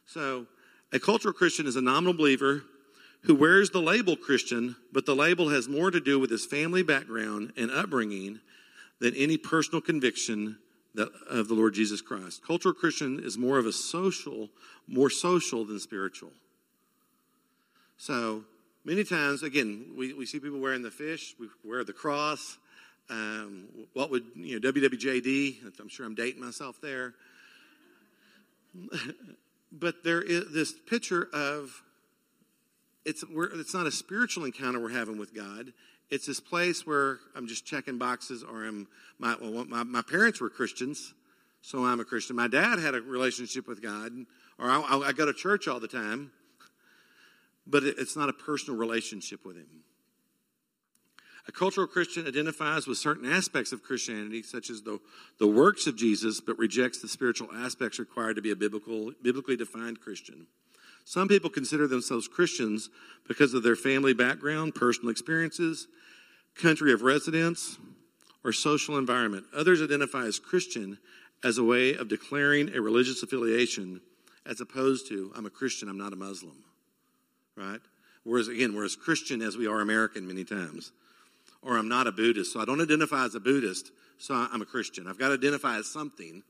So, 0.07 0.46
a 0.90 0.98
cultural 0.98 1.34
Christian 1.34 1.66
is 1.66 1.76
a 1.76 1.82
nominal 1.82 2.14
believer 2.14 2.62
who 3.22 3.34
wears 3.34 3.70
the 3.70 3.80
label 3.80 4.16
Christian, 4.16 4.76
but 4.92 5.05
the 5.05 5.16
label 5.16 5.50
has 5.50 5.68
more 5.68 5.90
to 5.90 6.00
do 6.00 6.18
with 6.18 6.30
his 6.30 6.46
family 6.46 6.82
background 6.82 7.52
and 7.57 7.70
upbringing 7.70 8.40
than 9.00 9.14
any 9.14 9.36
personal 9.36 9.80
conviction 9.80 10.59
of 10.97 11.49
the 11.49 11.55
Lord 11.55 11.74
Jesus 11.74 12.01
Christ. 12.01 12.45
Cultural 12.47 12.74
Christian 12.74 13.20
is 13.22 13.36
more 13.36 13.59
of 13.59 13.66
a 13.66 13.72
social, 13.72 14.49
more 14.86 15.11
social 15.11 15.64
than 15.64 15.80
spiritual. 15.80 16.30
So 17.97 18.45
many 18.84 19.05
times, 19.05 19.42
again, 19.42 19.95
we, 19.97 20.12
we 20.12 20.26
see 20.26 20.38
people 20.38 20.61
wearing 20.61 20.82
the 20.82 20.90
fish, 20.90 21.34
we 21.38 21.49
wear 21.64 21.84
the 21.84 21.92
cross. 21.92 22.59
Um, 23.11 23.66
what 23.92 24.11
would, 24.11 24.24
you 24.34 24.59
know, 24.59 24.72
WWJD, 24.72 25.80
I'm 25.80 25.88
sure 25.88 26.07
I'm 26.07 26.14
dating 26.14 26.40
myself 26.40 26.80
there. 26.80 27.14
but 29.72 30.05
there 30.05 30.22
is 30.22 30.53
this 30.53 30.72
picture 30.72 31.28
of 31.32 31.82
it's, 33.05 33.22
it's 33.30 33.74
not 33.74 33.86
a 33.86 33.90
spiritual 33.90 34.45
encounter 34.45 34.80
we're 34.80 34.88
having 34.88 35.18
with 35.18 35.34
God. 35.34 35.72
It's 36.11 36.26
this 36.26 36.40
place 36.40 36.86
where 36.86 37.18
I'm 37.34 37.46
just 37.46 37.64
checking 37.64 37.98
boxes, 37.98 38.42
or 38.42 38.64
I'm, 38.64 38.86
my, 39.18 39.36
well, 39.40 39.64
my, 39.64 39.82
my 39.82 40.02
parents 40.02 40.40
were 40.40 40.50
Christians, 40.50 41.14
so 41.62 41.84
I'm 41.84 42.00
a 42.00 42.05
Christian. 42.05 42.36
My 42.36 42.48
dad 42.48 42.78
had 42.78 42.94
a 42.94 43.00
relationship 43.00 43.66
with 43.66 43.82
God, 43.82 44.12
or 44.59 44.70
I, 44.70 44.80
I, 44.80 45.12
go 45.12 45.24
to 45.24 45.32
church 45.32 45.66
all 45.66 45.80
the 45.80 45.88
time, 45.88 46.30
but 47.66 47.84
it, 47.84 47.96
it's 47.98 48.16
not 48.16 48.28
a 48.28 48.32
personal 48.32 48.78
relationship 48.78 49.44
with 49.44 49.57
Him. 49.57 49.84
A 51.46 51.52
cultural 51.52 51.86
Christian 51.86 52.26
identifies 52.26 52.86
with 52.86 52.96
certain 52.96 53.30
aspects 53.30 53.72
of 53.72 53.82
Christianity, 53.82 54.42
such 54.42 54.70
as 54.70 54.82
the, 54.82 54.98
the 55.38 55.46
works 55.46 55.86
of 55.86 55.96
Jesus, 55.96 56.40
but 56.40 56.59
rejects 56.59 57.00
the 57.02 57.09
spiritual 57.09 57.48
aspects 57.55 57.98
required 57.98 58.36
to 58.36 58.42
be 58.42 58.50
a 58.50 58.57
biblical, 58.57 59.12
biblically 59.22 59.57
defined 59.57 60.00
Christian. 60.00 60.46
Some 61.05 61.28
people 61.28 61.50
consider 61.50 61.86
themselves 61.86 62.28
Christians 62.28 62.88
because 63.28 63.55
of 63.55 63.62
their 63.62 63.76
family 63.76 64.14
background, 64.14 64.74
personal 64.74 65.11
experiences, 65.11 65.86
country 66.55 66.92
of 66.92 67.02
residence, 67.02 67.78
or 68.42 68.52
social 68.52 68.98
environment. 68.98 69.44
Others 69.55 69.82
identify 69.82 70.24
as 70.24 70.38
Christian 70.38 70.98
as 71.42 71.59
a 71.59 71.64
way 71.64 71.94
of 71.94 72.09
declaring 72.09 72.74
a 72.74 72.80
religious 72.80 73.22
affiliation 73.22 74.00
as 74.46 74.61
opposed 74.61 75.09
to, 75.09 75.32
I'm 75.34 75.46
a 75.46 75.50
Christian, 75.50 75.88
I'm 75.88 75.98
not 75.98 76.12
a 76.12 76.16
Muslim. 76.16 76.64
Right? 77.57 77.80
Whereas, 78.24 78.48
again, 78.48 78.74
we're 78.74 78.84
as 78.84 78.96
Christian 78.96 79.42
as 79.42 79.57
we 79.57 79.66
are 79.66 79.80
American 79.80 80.26
many 80.26 80.44
times. 80.44 80.92
Or 81.62 81.78
I'm 81.78 81.88
not 81.88 82.07
a 82.07 82.12
Buddhist, 82.12 82.52
so 82.52 82.61
I 82.61 82.64
don't 82.64 82.80
identify 82.80 83.24
as 83.24 83.34
a 83.34 83.40
Buddhist, 83.40 83.90
so 84.18 84.34
I'm 84.34 84.62
a 84.62 84.66
Christian. 84.66 85.07
I've 85.07 85.18
got 85.18 85.28
to 85.28 85.34
identify 85.34 85.78
as 85.78 85.86
something, 85.86 86.42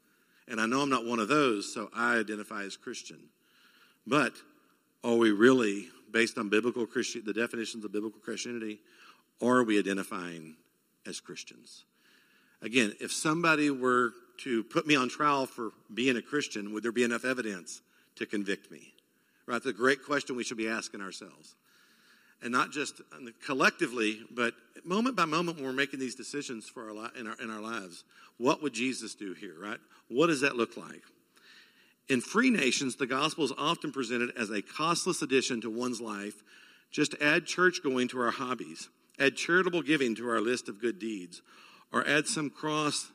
and 0.48 0.60
I 0.60 0.66
know 0.66 0.80
I'm 0.80 0.90
not 0.90 1.06
one 1.06 1.18
of 1.18 1.28
those, 1.28 1.72
so 1.72 1.90
I 1.94 2.16
identify 2.16 2.62
as 2.64 2.76
Christian. 2.76 3.18
But 4.06 4.32
are 5.02 5.16
we 5.16 5.30
really, 5.30 5.88
based 6.10 6.38
on 6.38 6.48
biblical 6.48 6.86
Christian, 6.86 7.22
the 7.24 7.32
definitions 7.32 7.84
of 7.84 7.92
biblical 7.92 8.20
Christianity, 8.20 8.80
are 9.42 9.62
we 9.62 9.78
identifying 9.78 10.56
as 11.06 11.20
Christians? 11.20 11.84
Again, 12.62 12.94
if 13.00 13.12
somebody 13.12 13.70
were 13.70 14.12
to 14.38 14.64
put 14.64 14.86
me 14.86 14.96
on 14.96 15.08
trial 15.08 15.46
for 15.46 15.70
being 15.92 16.16
a 16.16 16.22
Christian, 16.22 16.72
would 16.72 16.82
there 16.82 16.92
be 16.92 17.04
enough 17.04 17.24
evidence 17.24 17.82
to 18.16 18.26
convict 18.26 18.70
me? 18.70 18.94
Right? 19.46 19.54
That's 19.54 19.66
a 19.66 19.72
great 19.72 20.04
question 20.04 20.36
we 20.36 20.44
should 20.44 20.56
be 20.56 20.68
asking 20.68 21.00
ourselves. 21.00 21.54
And 22.42 22.52
not 22.52 22.72
just 22.72 23.00
uh, 23.00 23.30
collectively, 23.44 24.20
but 24.30 24.54
moment 24.84 25.16
by 25.16 25.24
moment 25.24 25.56
when 25.56 25.66
we're 25.66 25.72
making 25.72 26.00
these 26.00 26.14
decisions 26.14 26.68
for 26.68 26.90
our, 26.90 27.10
in, 27.18 27.26
our, 27.26 27.36
in 27.42 27.50
our 27.50 27.60
lives. 27.60 28.04
What 28.38 28.62
would 28.62 28.72
Jesus 28.72 29.14
do 29.14 29.32
here, 29.34 29.54
right? 29.58 29.78
What 30.08 30.26
does 30.26 30.40
that 30.40 30.56
look 30.56 30.76
like? 30.76 31.02
In 32.08 32.20
free 32.20 32.50
nations, 32.50 32.96
the 32.96 33.06
gospel 33.06 33.44
is 33.44 33.52
often 33.56 33.90
presented 33.90 34.30
as 34.36 34.50
a 34.50 34.62
costless 34.62 35.22
addition 35.22 35.60
to 35.62 35.70
one's 35.70 36.00
life. 36.00 36.42
Just 36.90 37.14
add 37.20 37.46
church 37.46 37.82
going 37.82 38.08
to 38.08 38.20
our 38.20 38.30
hobbies, 38.30 38.88
add 39.18 39.36
charitable 39.36 39.82
giving 39.82 40.14
to 40.16 40.28
our 40.28 40.40
list 40.40 40.68
of 40.68 40.80
good 40.80 40.98
deeds, 40.98 41.42
or 41.92 42.06
add 42.06 42.26
some 42.26 42.50
cross 42.50 43.10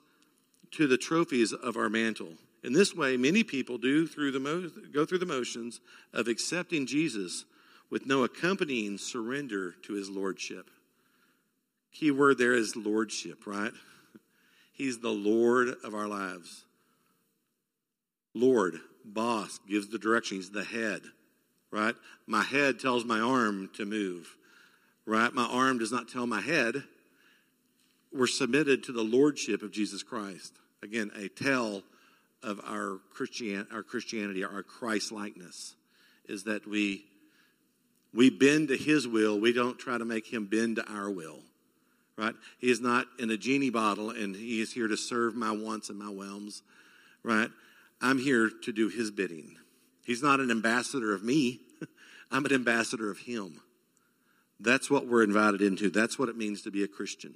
to 0.71 0.87
the 0.87 0.97
trophies 0.97 1.53
of 1.53 1.77
our 1.77 1.89
mantle. 1.89 2.33
In 2.63 2.73
this 2.73 2.93
way, 2.93 3.15
many 3.15 3.43
people 3.43 3.77
do 3.77 4.05
through 4.05 4.31
the 4.31 4.39
mo- 4.39 4.69
go 4.91 5.05
through 5.05 5.19
the 5.19 5.25
motions 5.25 5.79
of 6.13 6.27
accepting 6.27 6.85
Jesus 6.85 7.45
with 7.89 8.05
no 8.05 8.23
accompanying 8.23 8.97
surrender 8.97 9.75
to 9.83 9.93
his 9.93 10.09
lordship. 10.09 10.69
Key 11.93 12.11
word 12.11 12.37
there 12.37 12.53
is 12.53 12.75
lordship, 12.75 13.47
right? 13.47 13.71
He's 14.73 14.99
the 14.99 15.09
Lord 15.09 15.75
of 15.83 15.95
our 15.95 16.07
lives. 16.07 16.65
Lord, 18.33 18.79
boss, 19.03 19.59
gives 19.67 19.87
the 19.87 19.97
direction. 19.97 20.37
He's 20.37 20.51
the 20.51 20.63
head, 20.63 21.01
right? 21.71 21.95
My 22.27 22.43
head 22.43 22.79
tells 22.79 23.05
my 23.05 23.19
arm 23.19 23.69
to 23.75 23.85
move, 23.85 24.35
right? 25.05 25.33
My 25.33 25.45
arm 25.45 25.79
does 25.79 25.91
not 25.91 26.09
tell 26.09 26.27
my 26.27 26.41
head. 26.41 26.83
We're 28.13 28.27
submitted 28.27 28.83
to 28.83 28.91
the 28.91 29.03
lordship 29.03 29.61
of 29.61 29.71
Jesus 29.71 30.03
Christ. 30.03 30.53
Again, 30.81 31.11
a 31.15 31.27
tell 31.27 31.83
of 32.41 32.61
our, 32.65 32.99
Christian, 33.13 33.67
our 33.71 33.83
Christianity, 33.83 34.43
our 34.43 34.63
Christ 34.63 35.11
likeness, 35.11 35.75
is 36.25 36.43
that 36.45 36.67
we, 36.67 37.05
we 38.13 38.29
bend 38.29 38.69
to 38.69 38.77
his 38.77 39.07
will. 39.07 39.39
We 39.39 39.51
don't 39.51 39.77
try 39.77 39.97
to 39.97 40.05
make 40.05 40.31
him 40.31 40.45
bend 40.45 40.77
to 40.77 40.85
our 40.91 41.09
will, 41.09 41.39
right? 42.17 42.35
He 42.59 42.69
is 42.69 42.79
not 42.79 43.07
in 43.19 43.29
a 43.29 43.37
genie 43.37 43.71
bottle 43.71 44.11
and 44.11 44.35
he 44.35 44.61
is 44.61 44.71
here 44.71 44.87
to 44.87 44.97
serve 44.97 45.35
my 45.35 45.51
wants 45.51 45.89
and 45.89 45.99
my 45.99 46.09
whims, 46.09 46.61
right? 47.23 47.49
I'm 48.01 48.17
here 48.17 48.49
to 48.63 48.71
do 48.71 48.89
his 48.89 49.11
bidding. 49.11 49.57
He's 50.05 50.23
not 50.23 50.39
an 50.39 50.51
ambassador 50.51 51.13
of 51.13 51.23
me, 51.23 51.59
I'm 52.31 52.45
an 52.45 52.53
ambassador 52.53 53.11
of 53.11 53.19
him. 53.19 53.61
That's 54.59 54.89
what 54.89 55.07
we're 55.07 55.23
invited 55.23 55.61
into. 55.61 55.89
That's 55.89 56.19
what 56.19 56.27
it 56.27 56.35
means 56.35 56.63
to 56.63 56.71
be 56.71 56.83
a 56.83 56.87
Christian. 56.87 57.33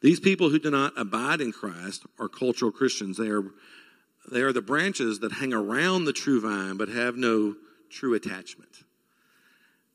These 0.00 0.18
people 0.18 0.50
who 0.50 0.58
do 0.58 0.70
not 0.70 0.92
abide 0.96 1.40
in 1.40 1.52
Christ 1.52 2.04
are 2.18 2.28
cultural 2.28 2.72
Christians. 2.72 3.16
They 3.16 3.28
are, 3.28 3.44
they 4.30 4.40
are 4.40 4.52
the 4.52 4.60
branches 4.60 5.20
that 5.20 5.32
hang 5.32 5.52
around 5.52 6.04
the 6.04 6.12
true 6.12 6.40
vine 6.40 6.76
but 6.76 6.88
have 6.88 7.16
no 7.16 7.54
true 7.88 8.14
attachment. 8.14 8.70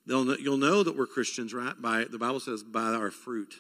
They'll, 0.06 0.40
you'll 0.40 0.58
know 0.58 0.84
that 0.84 0.98
we're 0.98 1.08
Christians, 1.08 1.54
right? 1.54 1.80
By 1.80 2.06
the 2.10 2.18
Bible 2.18 2.40
says, 2.40 2.64
by 2.64 2.94
our 2.94 3.12
fruit. 3.12 3.56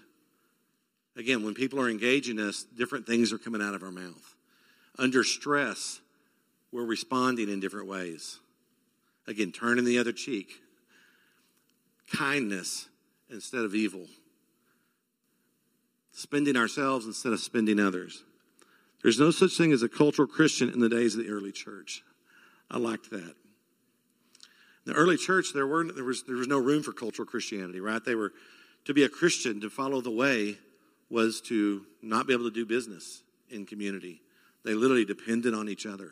Again, 1.18 1.44
when 1.44 1.54
people 1.54 1.82
are 1.82 1.90
engaging 1.90 2.40
us, 2.40 2.64
different 2.64 3.06
things 3.06 3.34
are 3.34 3.38
coming 3.38 3.62
out 3.62 3.74
of 3.74 3.84
our 3.84 3.92
mouth. 3.92 4.36
Under 4.98 5.24
stress, 5.24 6.00
we're 6.72 6.86
responding 6.86 7.50
in 7.50 7.60
different 7.60 7.88
ways. 7.88 8.40
Again, 9.28 9.52
turning 9.52 9.86
the 9.86 10.00
other 10.00 10.12
cheek. 10.12 10.62
Kindness 12.12 12.88
instead 13.30 13.64
of 13.64 13.76
evil 13.76 14.08
spending 16.18 16.58
ourselves 16.58 17.06
instead 17.06 17.32
of 17.32 17.40
spending 17.40 17.80
others. 17.80 18.24
There's 19.04 19.20
no 19.20 19.30
such 19.30 19.56
thing 19.56 19.72
as 19.72 19.84
a 19.84 19.90
cultural 19.90 20.28
Christian 20.28 20.68
in 20.68 20.80
the 20.80 20.90
days 20.90 21.14
of 21.14 21.24
the 21.24 21.30
early 21.30 21.52
church. 21.52 22.02
I 22.72 22.80
liked 22.80 23.12
that. 23.12 23.36
In 24.86 24.94
the 24.94 24.94
early 24.94 25.18
church, 25.18 25.54
there, 25.54 25.68
were, 25.68 25.84
there, 25.84 26.04
was, 26.04 26.24
there 26.24 26.38
was 26.38 26.48
no 26.48 26.58
room 26.58 26.82
for 26.82 26.92
cultural 26.92 27.28
Christianity, 27.28 27.80
right? 27.80 28.04
They 28.04 28.16
were, 28.16 28.34
to 28.86 28.96
be 28.96 29.04
a 29.04 29.10
Christian, 29.10 29.62
to 29.62 29.70
follow 29.70 30.02
the 30.02 30.10
way, 30.10 30.58
was 31.08 31.40
to 31.42 31.86
not 32.02 32.26
be 32.26 32.34
able 32.34 32.46
to 32.46 32.52
do 32.52 32.66
business 32.66 33.22
in 33.52 33.68
community. 33.68 34.22
They 34.68 34.74
literally 34.74 35.06
depended 35.06 35.54
on 35.54 35.70
each 35.70 35.86
other. 35.86 36.12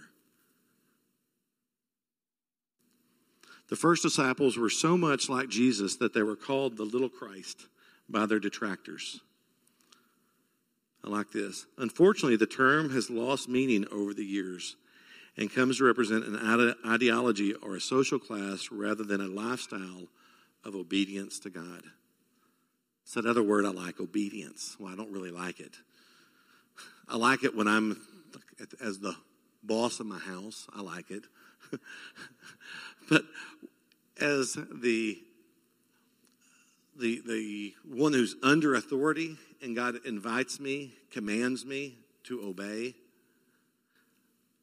The 3.68 3.76
first 3.76 4.02
disciples 4.02 4.56
were 4.56 4.70
so 4.70 4.98
much 4.98 5.28
like 5.28 5.50
Jesus 5.50 5.98
that 5.98 6.14
they 6.14 6.24
were 6.24 6.38
called 6.38 6.78
the 6.78 6.86
little 6.86 7.10
Christ 7.10 7.68
by 8.08 8.26
their 8.26 8.40
detractors. 8.40 9.20
I 11.04 11.10
like 11.10 11.34
this. 11.34 11.66
Unfortunately, 11.78 12.38
the 12.38 12.46
term 12.46 12.92
has 12.92 13.10
lost 13.10 13.50
meaning 13.50 13.86
over 13.92 14.14
the 14.14 14.24
years 14.24 14.78
and 15.36 15.54
comes 15.54 15.80
to 15.80 15.84
represent 15.84 16.24
an 16.24 16.76
ideology 16.88 17.56
or 17.56 17.76
a 17.76 17.82
social 17.82 18.20
class 18.20 18.70
rather 18.72 19.04
than 19.04 19.20
a 19.20 19.28
lifestyle 19.28 20.08
of 20.64 20.76
obedience 20.76 21.40
to 21.40 21.50
God. 21.50 21.84
It's 23.04 23.18
another 23.18 23.44
word 23.44 23.66
I 23.66 23.72
like, 23.72 24.00
obedience. 24.00 24.78
Well, 24.80 24.94
I 24.94 24.96
don't 24.96 25.12
really 25.12 25.32
like 25.32 25.60
it. 25.60 25.76
I 27.10 27.18
like 27.18 27.44
it 27.44 27.54
when 27.54 27.68
I'm 27.68 28.00
as 28.82 29.00
the 29.00 29.16
boss 29.64 30.00
of 30.00 30.06
my 30.06 30.20
house. 30.20 30.68
I 30.74 30.82
like 30.82 31.12
it. 31.12 31.24
but 33.10 33.24
as 34.20 34.54
the 34.54 35.20
the 36.98 37.22
the 37.28 37.74
one 37.84 38.14
who's 38.14 38.36
under 38.42 38.76
authority, 38.76 39.38
and 39.62 39.76
God 39.76 39.96
invites 40.06 40.60
me, 40.60 40.94
commands 41.12 41.66
me 41.66 41.98
to 42.24 42.42
obey, 42.42 42.96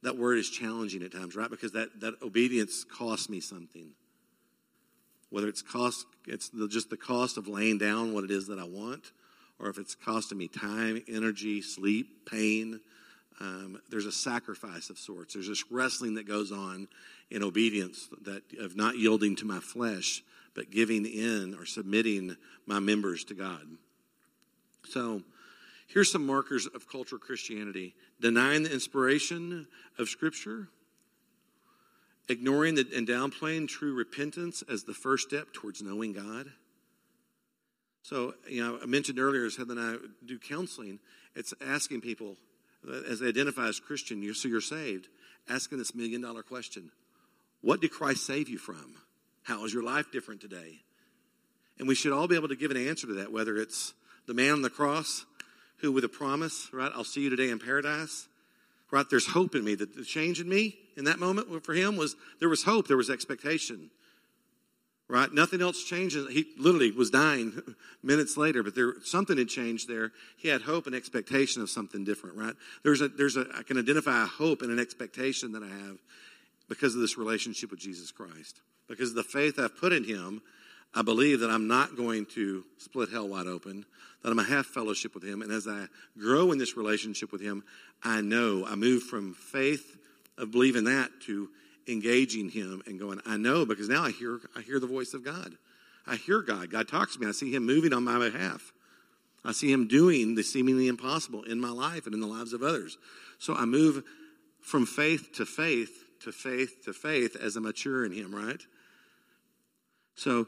that 0.03 0.19
word 0.19 0.39
is 0.39 0.51
challenging 0.51 1.03
at 1.03 1.13
times, 1.13 1.37
right? 1.37 1.51
Because 1.51 1.73
that, 1.73 2.01
that 2.01 2.15
obedience 2.23 2.85
costs 2.85 3.29
me 3.29 3.41
something. 3.41 3.91
Whether 5.31 5.49
it's 5.49 5.63
cost, 5.63 6.07
it's 6.27 6.49
the, 6.49 6.69
just 6.69 6.91
the 6.91 6.97
cost 6.97 7.37
of 7.39 7.49
laying 7.49 7.79
down 7.79 8.13
what 8.13 8.25
it 8.25 8.31
is 8.31 8.49
that 8.49 8.59
I 8.59 8.65
want, 8.65 9.13
or 9.59 9.69
if 9.69 9.79
it's 9.79 9.95
costing 9.95 10.39
me 10.39 10.49
time, 10.49 11.03
energy, 11.09 11.63
sleep, 11.63 12.29
pain. 12.29 12.81
Um, 13.43 13.81
there's 13.91 14.07
a 14.07 14.13
sacrifice 14.13 14.89
of 14.89 14.99
sorts. 14.99 15.35
There's 15.35 15.49
this 15.49 15.65
wrestling 15.69 16.15
that 16.15 16.29
goes 16.29 16.53
on 16.53 16.87
in 17.29 17.43
obedience 17.43 18.09
that 18.23 18.43
of 18.61 18.77
not 18.77 18.97
yielding 18.97 19.35
to 19.37 19.45
my 19.45 19.59
flesh, 19.59 20.23
but 20.55 20.71
giving 20.71 21.05
in 21.05 21.57
or 21.59 21.67
submitting 21.67 22.37
my 22.67 22.79
members 22.79 23.25
to 23.25 23.35
God. 23.35 23.67
So, 24.89 25.23
here's 25.89 26.13
some 26.13 26.25
markers 26.25 26.67
of 26.67 26.89
cultural 26.89 27.19
Christianity 27.19 27.97
denying 28.21 28.63
the 28.63 28.73
inspiration 28.73 29.67
of 29.99 30.09
Scripture, 30.09 30.69
ignoring 32.29 32.77
the, 32.77 32.87
and 32.95 33.09
downplaying 33.09 33.67
true 33.67 33.93
repentance 33.93 34.63
as 34.71 34.85
the 34.85 34.95
first 34.95 35.29
step 35.29 35.53
towards 35.53 35.83
knowing 35.83 36.13
God. 36.13 36.53
So, 38.05 38.35
you 38.49 38.63
know, 38.63 38.79
I 38.81 38.87
mentioned 38.87 39.19
earlier, 39.19 39.45
as 39.45 39.57
Heather 39.57 39.73
and 39.73 39.81
I 39.81 39.97
do 40.25 40.39
counseling, 40.39 41.01
it's 41.35 41.53
asking 41.61 42.03
people, 42.03 42.37
as 43.09 43.21
they 43.21 43.29
identify 43.29 43.69
as 43.69 43.81
Christian, 43.81 44.23
you're, 44.23 44.35
so 44.35 44.49
you're 44.49 44.61
saved, 44.61 45.09
asking 45.49 45.79
this 45.79 45.95
million 45.95 46.21
dollar 46.21 46.43
question 46.43 46.91
What 47.61 47.81
did 47.81 47.91
Christ 47.91 48.27
save 48.27 48.49
you 48.49 48.59
from? 48.59 48.97
How 49.43 49.65
is 49.65 49.75
your 49.75 49.83
life 49.83 50.11
different 50.13 50.41
today? 50.41 50.81
And 51.79 51.89
we 51.89 51.95
should 51.95 52.13
all 52.13 52.29
be 52.29 52.37
able 52.37 52.49
to 52.49 52.57
give 52.57 52.71
an 52.71 52.77
answer 52.77 53.07
to 53.09 53.15
that, 53.15 53.33
whether 53.33 53.57
it's 53.57 53.95
the 54.27 54.35
man 54.35 54.53
on 54.53 54.63
the 54.63 54.71
cross 54.71 55.25
who, 55.79 55.91
with 55.91 56.05
a 56.05 56.09
promise, 56.09 56.69
right, 56.73 56.93
I'll 56.95 57.03
see 57.03 57.23
you 57.23 57.31
today 57.31 57.51
in 57.51 57.59
paradise, 57.59 58.29
right, 58.91 59.09
there's 59.11 59.27
hope 59.27 59.55
in 59.57 59.65
me. 59.65 59.75
That 59.75 59.97
the 59.97 60.05
change 60.05 60.41
in 60.41 60.49
me 60.49 60.79
in 60.97 61.05
that 61.05 61.19
moment 61.19 61.65
for 61.65 61.75
him 61.75 61.97
was 61.97 62.15
there 62.39 62.49
was 62.49 62.63
hope, 62.63 62.87
there 62.87 62.97
was 62.97 63.11
expectation, 63.11 63.91
right? 65.13 65.33
Nothing 65.33 65.61
else 65.61 65.85
changed. 65.85 66.17
He 66.31 66.47
literally 66.59 66.91
was 66.91 67.11
dying 67.11 67.61
minutes 68.03 68.37
later, 68.37 68.63
but 68.63 68.75
there 68.75 68.95
something 69.05 69.37
had 69.37 69.49
changed 69.49 69.89
there. 69.89 70.13
He 70.37 70.49
had 70.49 70.63
hope 70.63 70.87
and 70.87 70.95
expectation 70.95 71.63
of 71.63 71.71
something 71.71 72.05
different, 72.05 72.37
right? 72.37 72.55
There's 72.83 73.01
a, 73.01 73.09
there's 73.09 73.37
a, 73.37 73.47
I 73.55 73.63
can 73.63 73.79
identify 73.79 74.23
a 74.23 74.27
hope 74.27 74.63
and 74.63 74.71
an 74.71 74.79
expectation 74.79 75.53
that 75.53 75.63
I 75.63 75.69
have 75.69 75.99
because 76.69 76.95
of 76.95 77.01
this 77.01 77.19
relationship 77.19 77.71
with 77.71 77.81
Jesus 77.81 78.11
Christ, 78.11 78.61
because 78.89 79.11
of 79.11 79.17
the 79.17 79.23
faith 79.23 79.59
I've 79.59 79.77
put 79.77 79.93
in 79.93 80.05
him 80.05 80.43
I 80.95 81.03
believe 81.03 81.41
that 81.41 81.51
I'm 81.51 81.69
not 81.69 81.97
going 81.97 82.27
to 82.35 82.65
split 82.77 83.09
hell 83.11 83.29
wide 83.29 83.47
open, 83.47 83.87
that 84.23 84.29
I'm 84.29 84.37
going 84.37 84.47
to 84.47 84.55
have 84.55 84.67
fellowship 84.67 85.15
with 85.15 85.25
Him. 85.25 85.41
And 85.41 85.51
as 85.51 85.67
I 85.67 85.87
grow 86.19 86.53
in 86.53 86.59
this 86.59 86.77
relationship 86.77 87.33
with 87.33 87.41
Him, 87.41 87.65
I 88.03 88.21
know 88.21 88.67
I 88.67 88.75
move 88.75 89.05
from 89.05 89.33
faith 89.33 89.97
of 90.37 90.51
believing 90.51 90.85
that 90.85 91.11
to 91.23 91.49
engaging 91.89 92.51
Him 92.51 92.83
and 92.87 92.99
going, 92.99 93.21
I 93.27 93.37
know 93.37 93.65
because 93.65 93.89
now 93.89 94.05
I 94.05 94.11
hear, 94.11 94.41
I 94.57 94.63
hear 94.63 94.81
the 94.81 94.87
voice 94.87 95.15
of 95.15 95.25
God. 95.25 95.55
I 96.07 96.17
hear 96.17 96.43
God. 96.43 96.71
God 96.71 96.89
talks 96.89 97.15
to 97.15 97.21
me. 97.21 97.27
I 97.27 97.33
see 97.33 97.55
Him 97.55 97.65
moving 97.65 97.93
on 97.93 98.05
my 98.05 98.19
behalf. 98.19 98.73
I 99.45 99.53
see 99.53 99.73
Him 99.73 99.89
doing 99.89 100.35
the 100.35 100.43
seemingly 100.43 100.89
impossible 100.89 101.43
in 101.45 101.61
my 101.61 101.71
life 101.71 102.07
and 102.07 102.15
in 102.15 102.21
the 102.21 102.27
lives 102.27 102.53
of 102.53 102.63
others. 102.63 102.99
So 103.39 103.55
I 103.55 103.65
move 103.65 104.05
from 104.61 104.87
faith 104.87 105.33
to 105.35 105.47
faith 105.47 106.05
to 106.21 106.31
faith 106.31 106.85
to 106.85 106.93
faith 106.93 107.37
as 107.41 107.57
I 107.57 107.61
mature 107.61 108.05
in 108.05 108.13
Him, 108.13 108.35
right? 108.35 108.61
So 110.15 110.47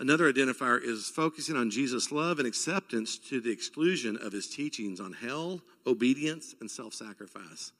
Another 0.00 0.32
identifier 0.32 0.82
is 0.82 1.08
focusing 1.08 1.56
on 1.56 1.70
Jesus' 1.70 2.10
love 2.10 2.38
and 2.38 2.48
acceptance 2.48 3.16
to 3.28 3.40
the 3.40 3.50
exclusion 3.50 4.18
of 4.20 4.32
his 4.32 4.48
teachings 4.48 4.98
on 4.98 5.12
hell, 5.12 5.60
obedience, 5.86 6.54
and 6.60 6.68
self 6.68 6.94
sacrifice. 6.94 7.72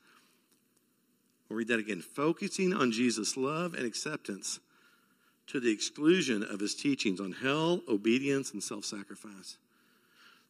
We'll 1.54 1.60
read 1.60 1.68
that 1.68 1.78
again. 1.78 2.00
Focusing 2.00 2.74
on 2.74 2.90
Jesus' 2.90 3.36
love 3.36 3.74
and 3.74 3.86
acceptance 3.86 4.58
to 5.46 5.60
the 5.60 5.70
exclusion 5.70 6.42
of 6.42 6.58
his 6.58 6.74
teachings 6.74 7.20
on 7.20 7.30
hell, 7.30 7.80
obedience, 7.88 8.50
and 8.50 8.60
self 8.60 8.84
sacrifice. 8.84 9.56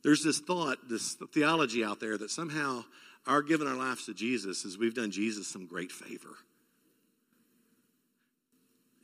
There's 0.02 0.24
this 0.24 0.38
thought, 0.38 0.88
this 0.88 1.14
theology 1.34 1.84
out 1.84 2.00
there 2.00 2.16
that 2.16 2.30
somehow 2.30 2.84
our 3.26 3.42
giving 3.42 3.66
our 3.66 3.76
lives 3.76 4.06
to 4.06 4.14
Jesus 4.14 4.64
is 4.64 4.78
we've 4.78 4.94
done 4.94 5.10
Jesus 5.10 5.46
some 5.46 5.66
great 5.66 5.92
favor. 5.92 6.38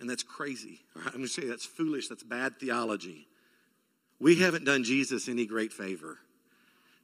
And 0.00 0.08
that's 0.08 0.22
crazy. 0.22 0.80
I'm 0.96 1.12
going 1.12 1.24
to 1.24 1.28
say 1.28 1.44
that's 1.44 1.66
foolish. 1.66 2.08
That's 2.08 2.22
bad 2.22 2.58
theology. 2.58 3.28
We 4.18 4.36
haven't 4.36 4.64
done 4.64 4.84
Jesus 4.84 5.28
any 5.28 5.44
great 5.44 5.74
favor. 5.74 6.16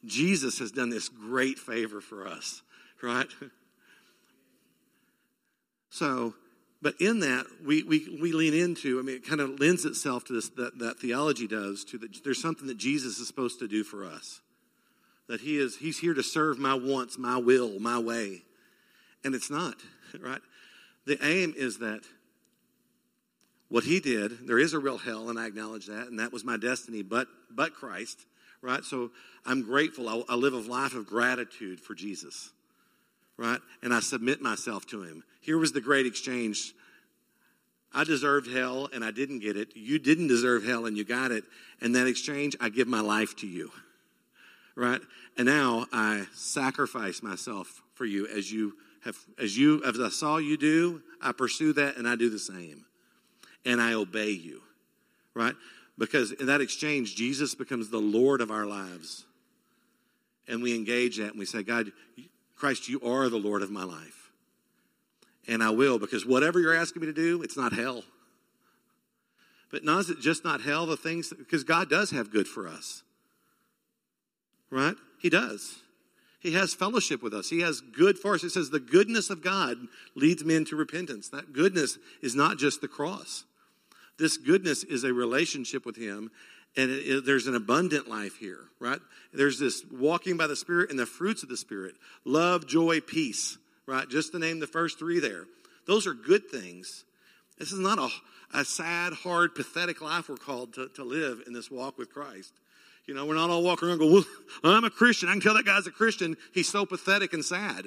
Jesus 0.07 0.59
has 0.61 0.73
done 0.73 0.89
this 0.89 1.11
great 1.11 1.59
favor 1.59 2.01
for 2.01 2.27
us, 2.27 2.63
right? 3.03 3.29
So, 5.97 6.35
but 6.83 6.95
in 7.01 7.21
that, 7.21 7.47
we, 7.65 7.83
we, 7.83 8.19
we 8.21 8.33
lean 8.33 8.53
into, 8.53 8.99
I 8.99 9.03
mean, 9.03 9.17
it 9.17 9.27
kind 9.27 9.41
of 9.41 9.59
lends 9.59 9.87
itself 9.87 10.27
to 10.27 10.35
this, 10.35 10.51
that, 10.51 10.79
that 10.79 10.99
theology 10.99 11.47
does, 11.47 11.85
to 11.85 11.97
that 11.99 12.23
there's 12.23 12.41
something 12.41 12.67
that 12.67 12.77
Jesus 12.77 13.19
is 13.19 13.27
supposed 13.27 13.61
to 13.61 13.67
do 13.67 13.83
for 13.83 14.05
us. 14.05 14.43
That 15.27 15.41
he 15.41 15.57
is, 15.57 15.79
he's 15.79 15.99
here 15.99 16.13
to 16.13 16.23
serve 16.23 16.59
my 16.59 16.75
wants, 16.75 17.17
my 17.17 17.39
will, 17.39 17.81
my 17.81 17.99
way. 17.99 18.43
And 19.25 19.35
it's 19.35 19.49
not, 19.49 19.77
right? 20.21 20.43
The 21.07 21.17
aim 21.27 21.55
is 21.57 21.79
that 21.79 22.03
what 23.71 23.85
he 23.85 23.99
did, 23.99 24.47
there 24.47 24.59
is 24.59 24.75
a 24.75 24.79
real 24.79 24.99
hell, 24.99 25.31
and 25.31 25.39
I 25.39 25.47
acknowledge 25.47 25.87
that, 25.87 26.09
and 26.09 26.21
that 26.21 26.31
was 26.31 26.45
my 26.45 26.59
destiny, 26.59 27.01
but, 27.01 27.27
but 27.51 27.73
Christ, 27.73 28.21
right? 28.61 28.85
So 28.85 29.13
I'm 29.47 29.63
grateful. 29.63 30.11
I, 30.11 30.23
I 30.29 30.35
live 30.35 30.53
a 30.53 30.59
life 30.59 30.95
of 30.95 31.07
gratitude 31.07 31.81
for 31.81 31.95
Jesus, 31.95 32.53
right? 33.37 33.61
And 33.83 33.93
I 33.93 34.01
submit 34.01 34.41
myself 34.41 34.87
to 34.87 35.03
him. 35.03 35.23
Here 35.41 35.59
was 35.59 35.73
the 35.73 35.81
great 35.81 36.07
exchange. 36.07 36.75
I 37.93 38.05
deserved 38.05 38.51
hell 38.51 38.89
and 38.93 39.05
I 39.05 39.11
didn't 39.11 39.41
get 39.41 39.57
it. 39.57 39.69
You 39.75 39.99
didn't 39.99 40.29
deserve 40.29 40.65
hell 40.65 40.87
and 40.87 40.97
you 40.97 41.05
got 41.05 41.31
it. 41.31 41.45
And 41.81 41.95
that 41.95 42.07
exchange, 42.07 42.57
I 42.61 42.69
give 42.69 42.89
my 42.89 43.01
life 43.01 43.37
to 43.37 43.47
you. 43.47 43.71
Right? 44.75 45.01
And 45.39 45.47
now 45.47 45.87
I 45.93 46.27
sacrifice 46.35 47.23
myself 47.23 47.83
for 47.95 48.05
you 48.05 48.27
as 48.27 48.53
you 48.53 48.75
have, 49.05 49.17
as 49.39 49.57
you, 49.57 49.83
as 49.85 49.99
I 50.01 50.09
saw 50.09 50.37
you 50.37 50.57
do, 50.57 51.03
I 51.23 51.33
pursue 51.33 51.73
that 51.75 51.97
and 51.97 52.07
I 52.07 52.17
do 52.17 52.29
the 52.29 52.39
same. 52.39 52.85
And 53.65 53.81
I 53.81 53.95
obey 53.95 54.31
you. 54.31 54.63
Right? 55.35 55.55
Because 55.99 56.33
in 56.33 56.47
that 56.47 56.61
exchange, 56.61 57.17
Jesus 57.17 57.55
becomes 57.55 57.89
the 57.89 57.99
Lord 57.99 58.41
of 58.41 58.51
our 58.51 58.67
lives. 58.67 59.25
And 60.49 60.63
we 60.63 60.75
engage 60.75 61.17
that 61.19 61.31
and 61.31 61.39
we 61.39 61.47
say, 61.47 61.63
God, 61.63 61.93
Christ, 62.57 62.89
you 62.89 63.01
are 63.03 63.29
the 63.29 63.37
Lord 63.37 63.63
of 63.63 63.71
my 63.71 63.85
life 63.85 64.27
and 65.49 65.63
I 65.63 65.71
will 65.71 65.99
because 65.99 66.27
whatever 66.27 66.61
you're 66.61 66.75
asking 66.75 67.03
me 67.03 67.07
to 67.07 67.13
do, 67.13 67.43
it's 67.43 67.57
not 67.57 67.73
hell. 67.73 68.03
But 69.71 69.85
not 69.85 70.01
is 70.01 70.11
it 70.11 70.21
just 70.21 70.45
not 70.45 70.61
hell, 70.61 70.87
the 70.87 70.97
things, 70.97 71.33
because 71.37 71.65
God 71.65 71.91
does 71.91 72.11
have 72.11 72.31
good 72.31 72.47
for 72.47 72.69
us. 72.69 73.03
Right? 74.71 74.97
He 75.19 75.29
does. 75.29 75.77
He 76.41 76.53
has 76.53 76.75
fellowship 76.75 77.23
with 77.23 77.35
us. 77.35 77.51
He 77.51 77.61
has 77.61 77.81
good 77.81 78.19
for 78.19 78.35
us. 78.35 78.45
It 78.45 78.51
says 78.51 78.71
the 78.71 78.79
goodness 78.79 79.31
of 79.31 79.43
God 79.43 79.79
leads 80.15 80.45
men 80.45 80.65
to 80.67 80.77
repentance. 80.77 81.29
That 81.29 81.53
goodness 81.53 81.99
is 82.23 82.35
not 82.35 82.59
just 82.59 82.81
the 82.81 82.89
cross. 82.89 83.45
This 84.19 84.37
goodness 84.37 84.85
is 84.85 85.05
a 85.05 85.13
relationship 85.13 85.85
with 85.85 85.97
Him, 85.97 86.31
and 86.77 86.91
it, 86.91 87.09
it, 87.09 87.27
there's 87.27 87.47
an 87.47 87.55
abundant 87.55 88.09
life 88.09 88.37
here, 88.37 88.65
right? 88.81 89.01
There's 89.33 89.59
this 89.59 89.85
walking 89.91 90.37
by 90.37 90.47
the 90.47 90.57
Spirit 90.57 90.91
and 90.91 90.99
the 90.99 91.07
fruits 91.07 91.43
of 91.43 91.49
the 91.49 91.57
Spirit 91.57 91.95
love, 92.25 92.67
joy, 92.67 93.01
peace 93.01 93.59
right? 93.87 94.09
Just 94.09 94.33
to 94.33 94.39
name 94.39 94.61
the 94.61 94.67
first 94.67 94.99
three 94.99 95.21
there. 95.21 95.45
Those 95.87 96.07
are 96.07 96.15
good 96.15 96.49
things. 96.51 97.05
This 97.59 97.73
is 97.73 97.79
not 97.79 97.99
a, 97.99 98.09
a 98.59 98.65
sad, 98.65 99.13
hard, 99.13 99.55
pathetic 99.55 100.01
life 100.03 100.29
we're 100.29 100.37
called 100.37 100.75
to, 100.75 100.89
to 100.97 101.05
live 101.05 101.43
in 101.47 101.53
this 101.53 101.71
walk 101.71 101.97
with 101.97 102.13
Christ. 102.13 102.53
You 103.07 103.15
know, 103.15 103.25
we're 103.25 103.37
not 103.37 103.51
all 103.51 103.63
walking 103.63 103.89
around 103.89 103.99
going, 103.99 104.13
well, 104.13 104.25
I'm 104.65 104.85
a 104.85 104.91
Christian. 104.91 105.29
I 105.29 105.33
can 105.33 105.41
tell 105.41 105.55
that 105.55 105.65
guy's 105.65 105.87
a 105.87 105.93
Christian. 105.93 106.37
He's 106.53 106.69
so 106.69 106.85
pathetic 106.85 107.33
and 107.33 107.45
sad. 107.45 107.87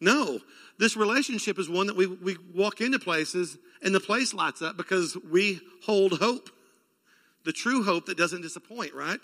No, 0.00 0.38
this 0.78 0.96
relationship 0.96 1.58
is 1.58 1.68
one 1.68 1.88
that 1.88 1.96
we, 1.96 2.06
we 2.06 2.36
walk 2.54 2.80
into 2.80 2.98
places 2.98 3.58
and 3.82 3.94
the 3.94 4.00
place 4.00 4.32
lights 4.32 4.62
up 4.62 4.76
because 4.76 5.16
we 5.30 5.60
hold 5.84 6.18
hope. 6.18 6.48
The 7.48 7.54
true 7.54 7.82
hope 7.82 8.04
that 8.04 8.18
doesn't 8.18 8.42
disappoint, 8.42 8.92
right? 8.92 9.20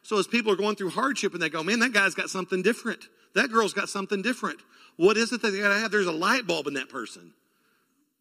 So 0.00 0.18
as 0.18 0.26
people 0.26 0.50
are 0.50 0.56
going 0.56 0.74
through 0.74 0.88
hardship 0.88 1.34
and 1.34 1.42
they 1.42 1.50
go, 1.50 1.62
man, 1.62 1.80
that 1.80 1.92
guy's 1.92 2.14
got 2.14 2.30
something 2.30 2.62
different. 2.62 3.04
That 3.34 3.52
girl's 3.52 3.74
got 3.74 3.90
something 3.90 4.22
different. 4.22 4.60
What 4.96 5.18
is 5.18 5.34
it 5.34 5.42
that 5.42 5.50
they 5.50 5.60
got 5.60 5.68
to 5.68 5.78
have? 5.78 5.90
There's 5.90 6.06
a 6.06 6.12
light 6.12 6.46
bulb 6.46 6.66
in 6.66 6.72
that 6.74 6.88
person. 6.88 7.34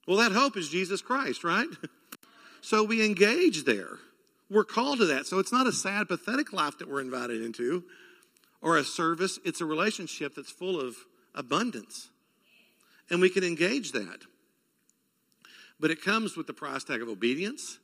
Well, 0.06 0.18
that 0.18 0.34
hope 0.34 0.58
is 0.58 0.68
Jesus 0.68 1.02
Christ, 1.02 1.46
right? 1.46 1.70
so 2.62 2.84
we 2.84 3.06
engage 3.06 3.64
there. 3.64 4.00
We're 4.50 4.66
called 4.66 4.98
to 4.98 5.06
that. 5.06 5.28
So 5.28 5.40
it's 5.40 5.54
not 5.54 5.66
a 5.66 5.72
sad, 5.72 6.10
pathetic 6.10 6.52
life 6.52 6.78
that 6.80 6.90
we're 6.90 7.00
invited 7.00 7.42
into 7.42 7.86
or 8.62 8.76
a 8.76 8.84
service. 8.84 9.40
It's 9.46 9.62
a 9.62 9.66
relationship 9.66 10.36
that's 10.36 10.52
full 10.52 10.78
of 10.78 10.98
abundance. 11.34 12.10
And 13.10 13.22
we 13.22 13.30
can 13.30 13.46
engage 13.46 13.94
that. 13.94 14.26
But 15.80 15.90
it 15.90 16.04
comes 16.04 16.36
with 16.36 16.48
the 16.48 16.54
price 16.54 16.84
tag 16.84 17.02
of 17.02 17.08
obedience, 17.08 17.80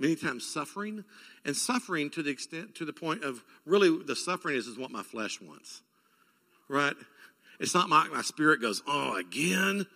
many 0.00 0.16
times 0.16 0.46
suffering, 0.46 1.04
and 1.44 1.54
suffering 1.54 2.10
to 2.10 2.22
the 2.22 2.30
extent, 2.30 2.74
to 2.76 2.84
the 2.84 2.92
point 2.92 3.22
of 3.22 3.44
really 3.66 4.02
the 4.02 4.16
suffering 4.16 4.56
is, 4.56 4.66
is 4.66 4.78
what 4.78 4.90
my 4.90 5.02
flesh 5.02 5.40
wants. 5.40 5.82
Right? 6.68 6.94
It's 7.60 7.74
not 7.74 7.88
my, 7.88 8.08
my 8.08 8.22
spirit 8.22 8.60
goes, 8.60 8.82
oh, 8.86 9.16
again. 9.16 9.86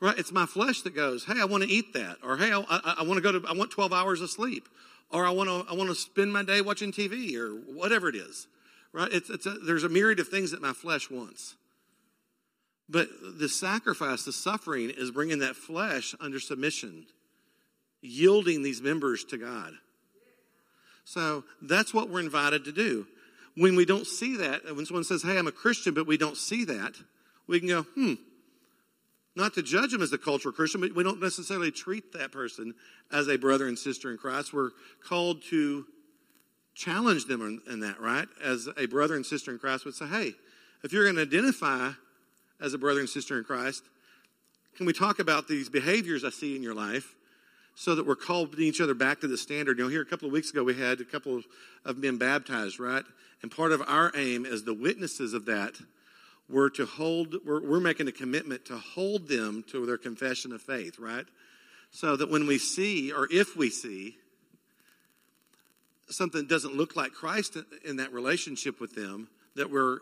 Right? 0.00 0.18
It's 0.18 0.32
my 0.32 0.46
flesh 0.46 0.82
that 0.82 0.94
goes, 0.94 1.24
hey, 1.24 1.40
I 1.40 1.46
want 1.46 1.62
to 1.62 1.68
eat 1.68 1.94
that. 1.94 2.18
Or 2.22 2.36
hey, 2.36 2.52
I, 2.52 2.60
I, 2.68 2.94
I 2.98 3.02
want 3.02 3.14
to 3.16 3.20
go 3.20 3.32
to, 3.38 3.48
I 3.48 3.54
want 3.54 3.70
12 3.70 3.92
hours 3.92 4.20
of 4.20 4.30
sleep. 4.30 4.68
Or 5.10 5.26
I 5.26 5.30
want 5.30 5.48
to, 5.48 5.70
I 5.70 5.74
want 5.74 5.88
to 5.88 5.94
spend 5.94 6.32
my 6.32 6.44
day 6.44 6.60
watching 6.60 6.92
TV 6.92 7.34
or 7.36 7.50
whatever 7.50 8.08
it 8.08 8.16
is. 8.16 8.46
Right? 8.92 9.10
It's, 9.12 9.30
it's 9.30 9.46
a, 9.46 9.50
there's 9.50 9.84
a 9.84 9.88
myriad 9.88 10.20
of 10.20 10.28
things 10.28 10.50
that 10.50 10.60
my 10.60 10.72
flesh 10.72 11.10
wants. 11.10 11.56
But 12.88 13.08
the 13.38 13.48
sacrifice, 13.48 14.24
the 14.24 14.32
suffering 14.32 14.90
is 14.90 15.10
bringing 15.12 15.38
that 15.38 15.54
flesh 15.54 16.14
under 16.20 16.40
submission, 16.40 17.06
yielding 18.02 18.62
these 18.62 18.80
members 18.80 19.24
to 19.24 19.36
God. 19.36 19.72
So 21.04 21.44
that's 21.60 21.92
what 21.92 22.08
we're 22.08 22.20
invited 22.20 22.64
to 22.64 22.72
do 22.72 23.06
when 23.56 23.76
we 23.76 23.84
don't 23.84 24.06
see 24.06 24.36
that, 24.36 24.64
when 24.74 24.86
someone 24.86 25.04
says, 25.04 25.22
Hey, 25.22 25.36
I'm 25.36 25.46
a 25.46 25.52
Christian, 25.52 25.94
but 25.94 26.06
we 26.06 26.16
don't 26.16 26.36
see 26.36 26.64
that, 26.66 26.94
we 27.46 27.58
can 27.58 27.68
go, 27.68 27.82
Hmm, 27.82 28.14
not 29.36 29.54
to 29.54 29.62
judge 29.62 29.92
them 29.92 30.02
as 30.02 30.12
a 30.12 30.18
cultural 30.18 30.52
Christian, 30.52 30.80
but 30.80 30.94
we 30.94 31.02
don't 31.02 31.20
necessarily 31.20 31.70
treat 31.70 32.12
that 32.12 32.32
person 32.32 32.74
as 33.12 33.28
a 33.28 33.36
brother 33.36 33.68
and 33.68 33.78
sister 33.78 34.10
in 34.10 34.18
Christ. 34.18 34.52
We're 34.52 34.70
called 35.06 35.42
to 35.50 35.86
challenge 36.74 37.26
them 37.26 37.42
in, 37.42 37.72
in 37.72 37.80
that, 37.80 38.00
right? 38.00 38.26
As 38.42 38.68
a 38.76 38.86
brother 38.86 39.14
and 39.14 39.26
sister 39.26 39.50
in 39.50 39.58
Christ 39.58 39.84
would 39.84 39.94
say, 39.94 40.06
Hey, 40.06 40.32
if 40.82 40.92
you're 40.92 41.04
going 41.04 41.16
to 41.16 41.22
identify 41.22 41.90
as 42.60 42.74
a 42.74 42.78
brother 42.78 43.00
and 43.00 43.08
sister 43.08 43.36
in 43.38 43.44
Christ, 43.44 43.82
can 44.76 44.86
we 44.86 44.92
talk 44.92 45.18
about 45.18 45.48
these 45.48 45.68
behaviors 45.68 46.24
I 46.24 46.30
see 46.30 46.56
in 46.56 46.62
your 46.62 46.74
life? 46.74 47.14
So 47.74 47.94
that 47.94 48.06
we're 48.06 48.16
called 48.16 48.58
each 48.58 48.80
other 48.80 48.94
back 48.94 49.20
to 49.20 49.28
the 49.28 49.38
standard. 49.38 49.78
You 49.78 49.84
know, 49.84 49.90
here 49.90 50.02
a 50.02 50.06
couple 50.06 50.26
of 50.26 50.32
weeks 50.32 50.50
ago, 50.50 50.62
we 50.62 50.74
had 50.74 51.00
a 51.00 51.04
couple 51.04 51.42
of, 51.84 51.98
men 51.98 52.18
baptized, 52.18 52.78
right? 52.78 53.04
And 53.42 53.50
part 53.50 53.72
of 53.72 53.82
our 53.86 54.12
aim 54.14 54.44
as 54.44 54.64
the 54.64 54.74
witnesses 54.74 55.32
of 55.32 55.46
that 55.46 55.74
were 56.48 56.68
to 56.70 56.84
hold, 56.84 57.36
we're, 57.46 57.60
we're 57.60 57.80
making 57.80 58.08
a 58.08 58.12
commitment 58.12 58.66
to 58.66 58.76
hold 58.76 59.28
them 59.28 59.64
to 59.70 59.86
their 59.86 59.96
confession 59.96 60.52
of 60.52 60.60
faith, 60.60 60.98
right? 60.98 61.24
So 61.90 62.16
that 62.16 62.30
when 62.30 62.46
we 62.46 62.58
see, 62.58 63.12
or 63.12 63.28
if 63.30 63.56
we 63.56 63.70
see, 63.70 64.16
something 66.08 66.46
doesn't 66.46 66.76
look 66.76 66.96
like 66.96 67.12
Christ 67.12 67.56
in 67.84 67.96
that 67.96 68.12
relationship 68.12 68.80
with 68.80 68.94
them, 68.94 69.28
that 69.54 69.70
we're 69.70 69.98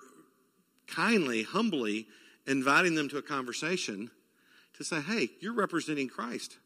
kindly, 0.86 1.42
humbly 1.42 2.06
inviting 2.46 2.94
them 2.94 3.08
to 3.10 3.18
a 3.18 3.22
conversation 3.22 4.10
to 4.76 4.84
say, 4.84 5.00
hey, 5.00 5.28
you're 5.40 5.54
representing 5.54 6.08
Christ. 6.08 6.56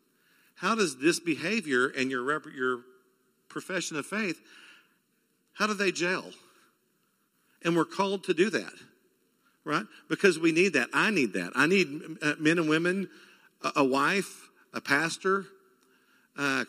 How 0.63 0.77
does 0.77 0.97
this 0.99 1.19
behavior 1.19 1.89
and 1.89 2.09
your, 2.09 2.23
your 2.57 2.83
profession 3.49 3.97
of 3.97 4.07
faith, 4.07 4.41
how 5.55 5.67
do 5.67 5.75
they 5.75 5.91
gel? 5.91 6.31
And 7.65 7.77
we're 7.77 7.85
called 7.85 8.23
to 8.25 8.35
do 8.35 8.49
that, 8.51 8.73
right? 9.65 9.85
Because 10.09 10.39
we 10.39 10.53
need 10.53 10.75
that. 10.75 10.89
I 10.95 11.11
need 11.11 11.33
that. 11.33 11.51
I 11.57 11.67
need 11.67 11.89
uh, 12.23 12.35
men 12.39 12.59
and 12.59 12.69
women, 12.69 13.09
a 13.75 13.85
wife, 13.85 14.51
a 14.73 14.81
pastor, 14.81 15.47
uh, 16.39 16.65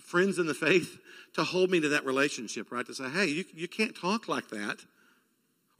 friends 0.00 0.38
in 0.38 0.46
the 0.46 0.54
faith 0.54 1.00
to 1.34 1.42
hold 1.42 1.68
me 1.68 1.80
to 1.80 1.88
that 1.88 2.04
relationship, 2.04 2.70
right? 2.70 2.86
To 2.86 2.94
say, 2.94 3.08
hey, 3.08 3.26
you, 3.26 3.44
you 3.52 3.66
can't 3.66 3.96
talk 3.96 4.28
like 4.28 4.50
that, 4.50 4.78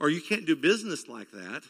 or 0.01 0.09
you 0.09 0.19
can't 0.19 0.45
do 0.45 0.57
business 0.57 1.07
like 1.07 1.31
that. 1.31 1.63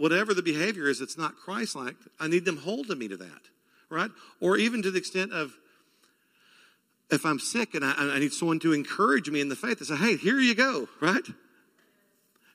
Whatever 0.00 0.32
the 0.32 0.40
behavior 0.42 0.88
is, 0.88 1.02
it's 1.02 1.18
not 1.18 1.36
Christ 1.36 1.76
like. 1.76 1.94
I 2.18 2.26
need 2.26 2.46
them 2.46 2.56
holding 2.56 2.98
me 2.98 3.06
to 3.08 3.18
that, 3.18 3.42
right? 3.90 4.10
Or 4.40 4.56
even 4.56 4.80
to 4.80 4.90
the 4.90 4.96
extent 4.96 5.30
of, 5.30 5.52
if 7.10 7.26
I'm 7.26 7.38
sick 7.38 7.74
and 7.74 7.84
I, 7.84 7.92
I, 7.98 8.18
need 8.18 8.32
someone 8.32 8.60
to 8.60 8.72
encourage 8.72 9.28
me 9.28 9.42
in 9.42 9.50
the 9.50 9.56
faith, 9.56 9.76
to 9.80 9.84
say, 9.84 9.96
hey, 9.96 10.16
here 10.16 10.40
you 10.40 10.54
go, 10.54 10.88
right? 11.02 11.20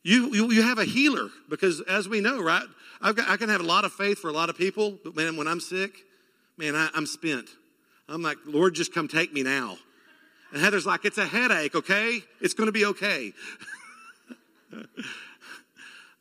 You, 0.02 0.34
you, 0.34 0.52
you 0.54 0.64
have 0.64 0.80
a 0.80 0.86
healer 0.86 1.30
because 1.48 1.82
as 1.82 2.10
we 2.10 2.20
know, 2.20 2.42
right? 2.42 2.66
I've 3.00 3.16
got, 3.16 3.30
I 3.30 3.38
can 3.38 3.50
have 3.50 3.62
a 3.62 3.66
lot 3.66 3.86
of 3.86 3.94
faith 3.94 4.18
for 4.18 4.30
a 4.30 4.34
lot 4.34 4.50
of 4.50 4.58
people, 4.58 4.98
but 5.04 5.16
man, 5.16 5.38
when 5.38 5.48
I'm 5.48 5.60
sick, 5.60 6.00
man, 6.58 6.76
I, 6.76 6.90
I'm 6.96 7.06
spent. 7.06 7.48
I'm 8.10 8.24
like, 8.24 8.38
Lord, 8.48 8.74
just 8.74 8.92
come 8.92 9.08
take 9.08 9.32
me 9.32 9.44
now. 9.44 9.78
And 10.52 10.64
Heather's 10.64 10.88
like, 10.88 11.06
it's 11.06 11.20
a 11.20 11.28
headache, 11.28 11.76
okay? 11.76 12.22
It's 12.42 12.56
going 12.56 12.70
to 12.70 12.74
be 12.74 12.86
okay. 12.86 13.34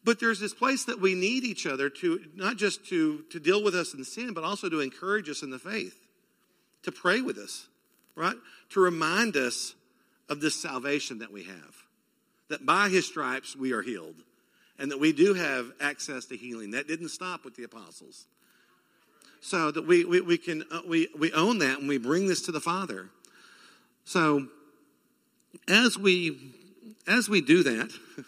but 0.05 0.21
there's 0.21 0.41
this 0.41 0.55
place 0.55 0.85
that 0.85 1.01
we 1.01 1.15
need 1.15 1.45
each 1.45 1.67
other 1.67 1.89
to, 1.89 2.21
not 2.35 2.57
just 2.57 2.87
to, 2.89 3.25
to 3.31 3.41
deal 3.41 3.63
with 3.63 3.75
us 3.75 3.95
in 3.95 4.05
sin, 4.05 4.35
but 4.35 4.45
also 4.45 4.69
to 4.69 4.81
encourage 4.81 5.29
us 5.29 5.43
in 5.43 5.51
the 5.51 5.59
faith, 5.59 5.99
to 6.83 6.93
pray 6.93 7.21
with 7.21 7.39
us 7.39 7.67
right? 8.15 8.37
To 8.71 8.81
remind 8.81 9.37
us 9.37 9.75
of 10.29 10.41
this 10.41 10.61
salvation 10.61 11.19
that 11.19 11.33
we 11.33 11.45
have. 11.45 11.75
That 12.49 12.65
by 12.65 12.89
his 12.89 13.07
stripes 13.07 13.57
we 13.57 13.73
are 13.73 13.83
healed, 13.83 14.17
and 14.79 14.91
that 14.91 15.01
we 15.01 15.13
do 15.13 15.35
have 15.35 15.73
access 15.81 16.27
to 16.27 16.37
healing. 16.37 16.73
That 16.73 16.89
didn't 16.89 17.09
stop 17.09 17.45
with 17.45 17.57
the 17.57 17.65
apostles. 17.65 18.27
So 19.41 19.71
that 19.71 19.87
we, 19.87 20.05
we, 20.05 20.21
we 20.21 20.39
can 20.39 20.65
uh, 20.71 20.81
we, 20.87 21.09
we 21.19 21.33
own 21.33 21.59
that 21.59 21.79
and 21.79 21.89
we 21.89 21.99
bring 21.99 22.27
this 22.27 22.43
to 22.43 22.53
the 22.53 22.61
Father. 22.61 23.11
So 24.05 24.49
as 25.69 25.99
we 25.99 26.53
as 27.07 27.29
we 27.29 27.41
do 27.41 27.63
that, 27.63 27.91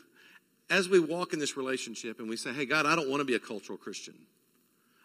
as 0.68 0.88
we 0.88 0.98
walk 0.98 1.32
in 1.32 1.38
this 1.38 1.56
relationship 1.56 2.18
and 2.18 2.28
we 2.28 2.36
say, 2.36 2.52
Hey 2.52 2.66
God, 2.66 2.86
I 2.86 2.96
don't 2.96 3.08
want 3.08 3.20
to 3.20 3.24
be 3.24 3.34
a 3.34 3.38
cultural 3.38 3.78
Christian. 3.78 4.14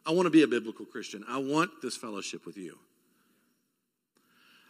I 0.06 0.12
want 0.12 0.26
to 0.26 0.32
be 0.32 0.42
a 0.42 0.48
biblical 0.48 0.86
Christian. 0.86 1.24
I 1.30 1.38
want 1.38 1.70
this 1.82 1.96
fellowship 1.96 2.46
with 2.46 2.58
you. 2.58 2.78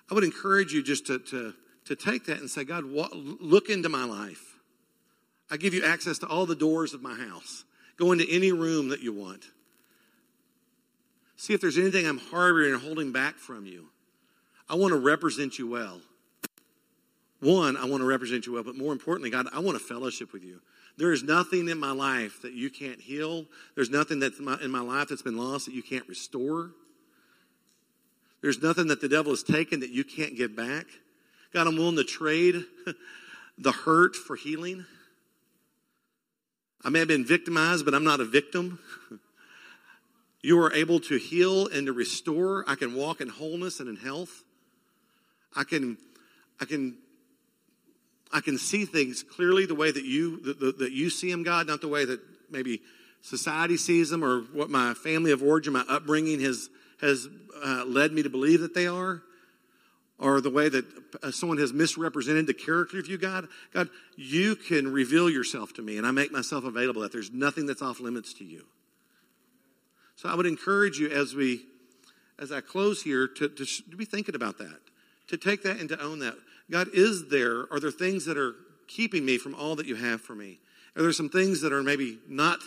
I 0.09 0.13
would 0.13 0.25
encourage 0.25 0.73
you 0.73 0.83
just 0.83 1.07
to, 1.07 1.19
to, 1.19 1.53
to 1.85 1.95
take 1.95 2.25
that 2.25 2.39
and 2.39 2.49
say, 2.49 2.65
God, 2.65 2.83
look 2.85 3.69
into 3.69 3.87
my 3.87 4.03
life. 4.03 4.57
I 5.49 5.57
give 5.57 5.73
you 5.73 5.85
access 5.85 6.19
to 6.19 6.27
all 6.27 6.45
the 6.45 6.55
doors 6.55 6.93
of 6.93 7.01
my 7.01 7.15
house. 7.15 7.63
Go 7.97 8.11
into 8.11 8.25
any 8.29 8.51
room 8.51 8.89
that 8.89 9.01
you 9.01 9.13
want. 9.13 9.45
See 11.37 11.53
if 11.53 11.61
there's 11.61 11.77
anything 11.77 12.05
I'm 12.05 12.17
harboring 12.17 12.73
and 12.73 12.81
holding 12.81 13.11
back 13.11 13.35
from 13.35 13.65
you. 13.65 13.87
I 14.69 14.75
want 14.75 14.93
to 14.93 14.99
represent 14.99 15.57
you 15.57 15.69
well. 15.69 16.01
One, 17.39 17.75
I 17.75 17.85
want 17.85 18.01
to 18.01 18.05
represent 18.05 18.45
you 18.45 18.53
well, 18.53 18.63
but 18.63 18.75
more 18.75 18.93
importantly, 18.93 19.29
God, 19.29 19.47
I 19.51 19.59
want 19.59 19.77
to 19.77 19.83
fellowship 19.83 20.33
with 20.33 20.43
you. 20.43 20.61
There 20.97 21.11
is 21.11 21.23
nothing 21.23 21.67
in 21.69 21.79
my 21.79 21.91
life 21.91 22.41
that 22.41 22.53
you 22.53 22.69
can't 22.69 22.99
heal. 22.99 23.45
There's 23.75 23.89
nothing 23.89 24.19
that's 24.19 24.39
in 24.39 24.71
my 24.71 24.81
life 24.81 25.09
that's 25.09 25.21
been 25.21 25.37
lost 25.37 25.65
that 25.65 25.73
you 25.73 25.83
can't 25.83 26.07
restore. 26.07 26.71
There's 28.41 28.61
nothing 28.61 28.87
that 28.87 29.01
the 29.01 29.09
devil 29.09 29.31
has 29.31 29.43
taken 29.43 29.79
that 29.81 29.91
you 29.91 30.03
can't 30.03 30.35
give 30.35 30.55
back. 30.55 30.85
God, 31.53 31.67
I'm 31.67 31.75
willing 31.75 31.97
to 31.97 32.03
trade 32.03 32.63
the 33.57 33.71
hurt 33.71 34.15
for 34.15 34.35
healing. 34.35 34.85
I 36.83 36.89
may 36.89 36.99
have 36.99 37.07
been 37.07 37.25
victimized, 37.25 37.85
but 37.85 37.93
I'm 37.93 38.03
not 38.03 38.19
a 38.19 38.25
victim. 38.25 38.79
You 40.43 40.59
are 40.61 40.73
able 40.73 40.99
to 41.01 41.17
heal 41.17 41.67
and 41.67 41.85
to 41.85 41.93
restore. 41.93 42.65
I 42.67 42.75
can 42.75 42.95
walk 42.95 43.21
in 43.21 43.29
wholeness 43.29 43.79
and 43.79 43.87
in 43.87 43.95
health. 43.95 44.43
I 45.55 45.63
can, 45.63 45.97
I 46.59 46.65
can, 46.65 46.97
I 48.33 48.41
can 48.41 48.57
see 48.57 48.85
things 48.85 49.23
clearly 49.23 49.65
the 49.65 49.75
way 49.75 49.91
that 49.91 50.05
you 50.05 50.37
that, 50.41 50.77
that 50.79 50.91
you 50.91 51.09
see 51.09 51.31
them, 51.31 51.43
God, 51.43 51.67
not 51.67 51.81
the 51.81 51.87
way 51.87 52.05
that 52.05 52.19
maybe 52.49 52.81
society 53.21 53.77
sees 53.77 54.09
them 54.09 54.23
or 54.23 54.41
what 54.53 54.69
my 54.69 54.93
family 54.93 55.31
of 55.31 55.43
origin, 55.43 55.73
my 55.73 55.85
upbringing 55.89 56.39
has 56.41 56.69
has 57.01 57.27
uh, 57.63 57.83
led 57.85 58.11
me 58.11 58.23
to 58.23 58.29
believe 58.29 58.61
that 58.61 58.73
they 58.73 58.87
are, 58.87 59.21
or 60.19 60.39
the 60.39 60.49
way 60.49 60.69
that 60.69 60.85
uh, 61.23 61.31
someone 61.31 61.57
has 61.57 61.73
misrepresented 61.73 62.47
the 62.47 62.53
character 62.53 62.99
of 62.99 63.07
you, 63.07 63.17
God. 63.17 63.47
God, 63.73 63.89
you 64.15 64.55
can 64.55 64.91
reveal 64.91 65.29
yourself 65.29 65.73
to 65.73 65.81
me, 65.81 65.97
and 65.97 66.05
I 66.05 66.11
make 66.11 66.31
myself 66.31 66.63
available. 66.63 67.01
That 67.01 67.11
there's 67.11 67.31
nothing 67.31 67.65
that's 67.65 67.81
off 67.81 67.99
limits 67.99 68.33
to 68.35 68.45
you. 68.45 68.65
So 70.15 70.29
I 70.29 70.35
would 70.35 70.45
encourage 70.45 70.99
you 70.99 71.09
as 71.09 71.33
we, 71.33 71.65
as 72.37 72.51
I 72.51 72.61
close 72.61 73.01
here, 73.01 73.27
to, 73.27 73.49
to 73.49 73.97
be 73.97 74.05
thinking 74.05 74.35
about 74.35 74.59
that, 74.59 74.79
to 75.29 75.37
take 75.37 75.63
that 75.63 75.79
and 75.79 75.89
to 75.89 75.99
own 75.99 76.19
that. 76.19 76.35
God, 76.71 76.87
is 76.93 77.27
there? 77.27 77.71
Are 77.71 77.79
there 77.79 77.91
things 77.91 78.25
that 78.25 78.37
are 78.37 78.55
keeping 78.87 79.25
me 79.25 79.37
from 79.37 79.53
all 79.55 79.75
that 79.75 79.85
you 79.85 79.95
have 79.95 80.21
for 80.21 80.33
me? 80.33 80.59
Are 80.95 81.01
there 81.01 81.11
some 81.11 81.29
things 81.29 81.61
that 81.61 81.73
are 81.73 81.83
maybe 81.83 82.19
not 82.27 82.59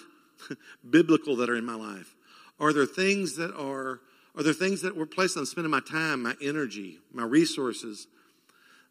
biblical 0.90 1.36
that 1.36 1.48
are 1.48 1.56
in 1.56 1.64
my 1.64 1.74
life? 1.74 2.14
Are 2.60 2.72
there 2.72 2.86
things 2.86 3.36
that 3.36 3.54
are 3.56 4.00
are 4.36 4.42
there 4.42 4.52
things 4.52 4.82
that 4.82 4.96
were 4.96 5.06
placed 5.06 5.36
on 5.36 5.46
spending 5.46 5.70
my 5.70 5.80
time, 5.80 6.22
my 6.22 6.34
energy, 6.42 6.98
my 7.12 7.22
resources 7.22 8.08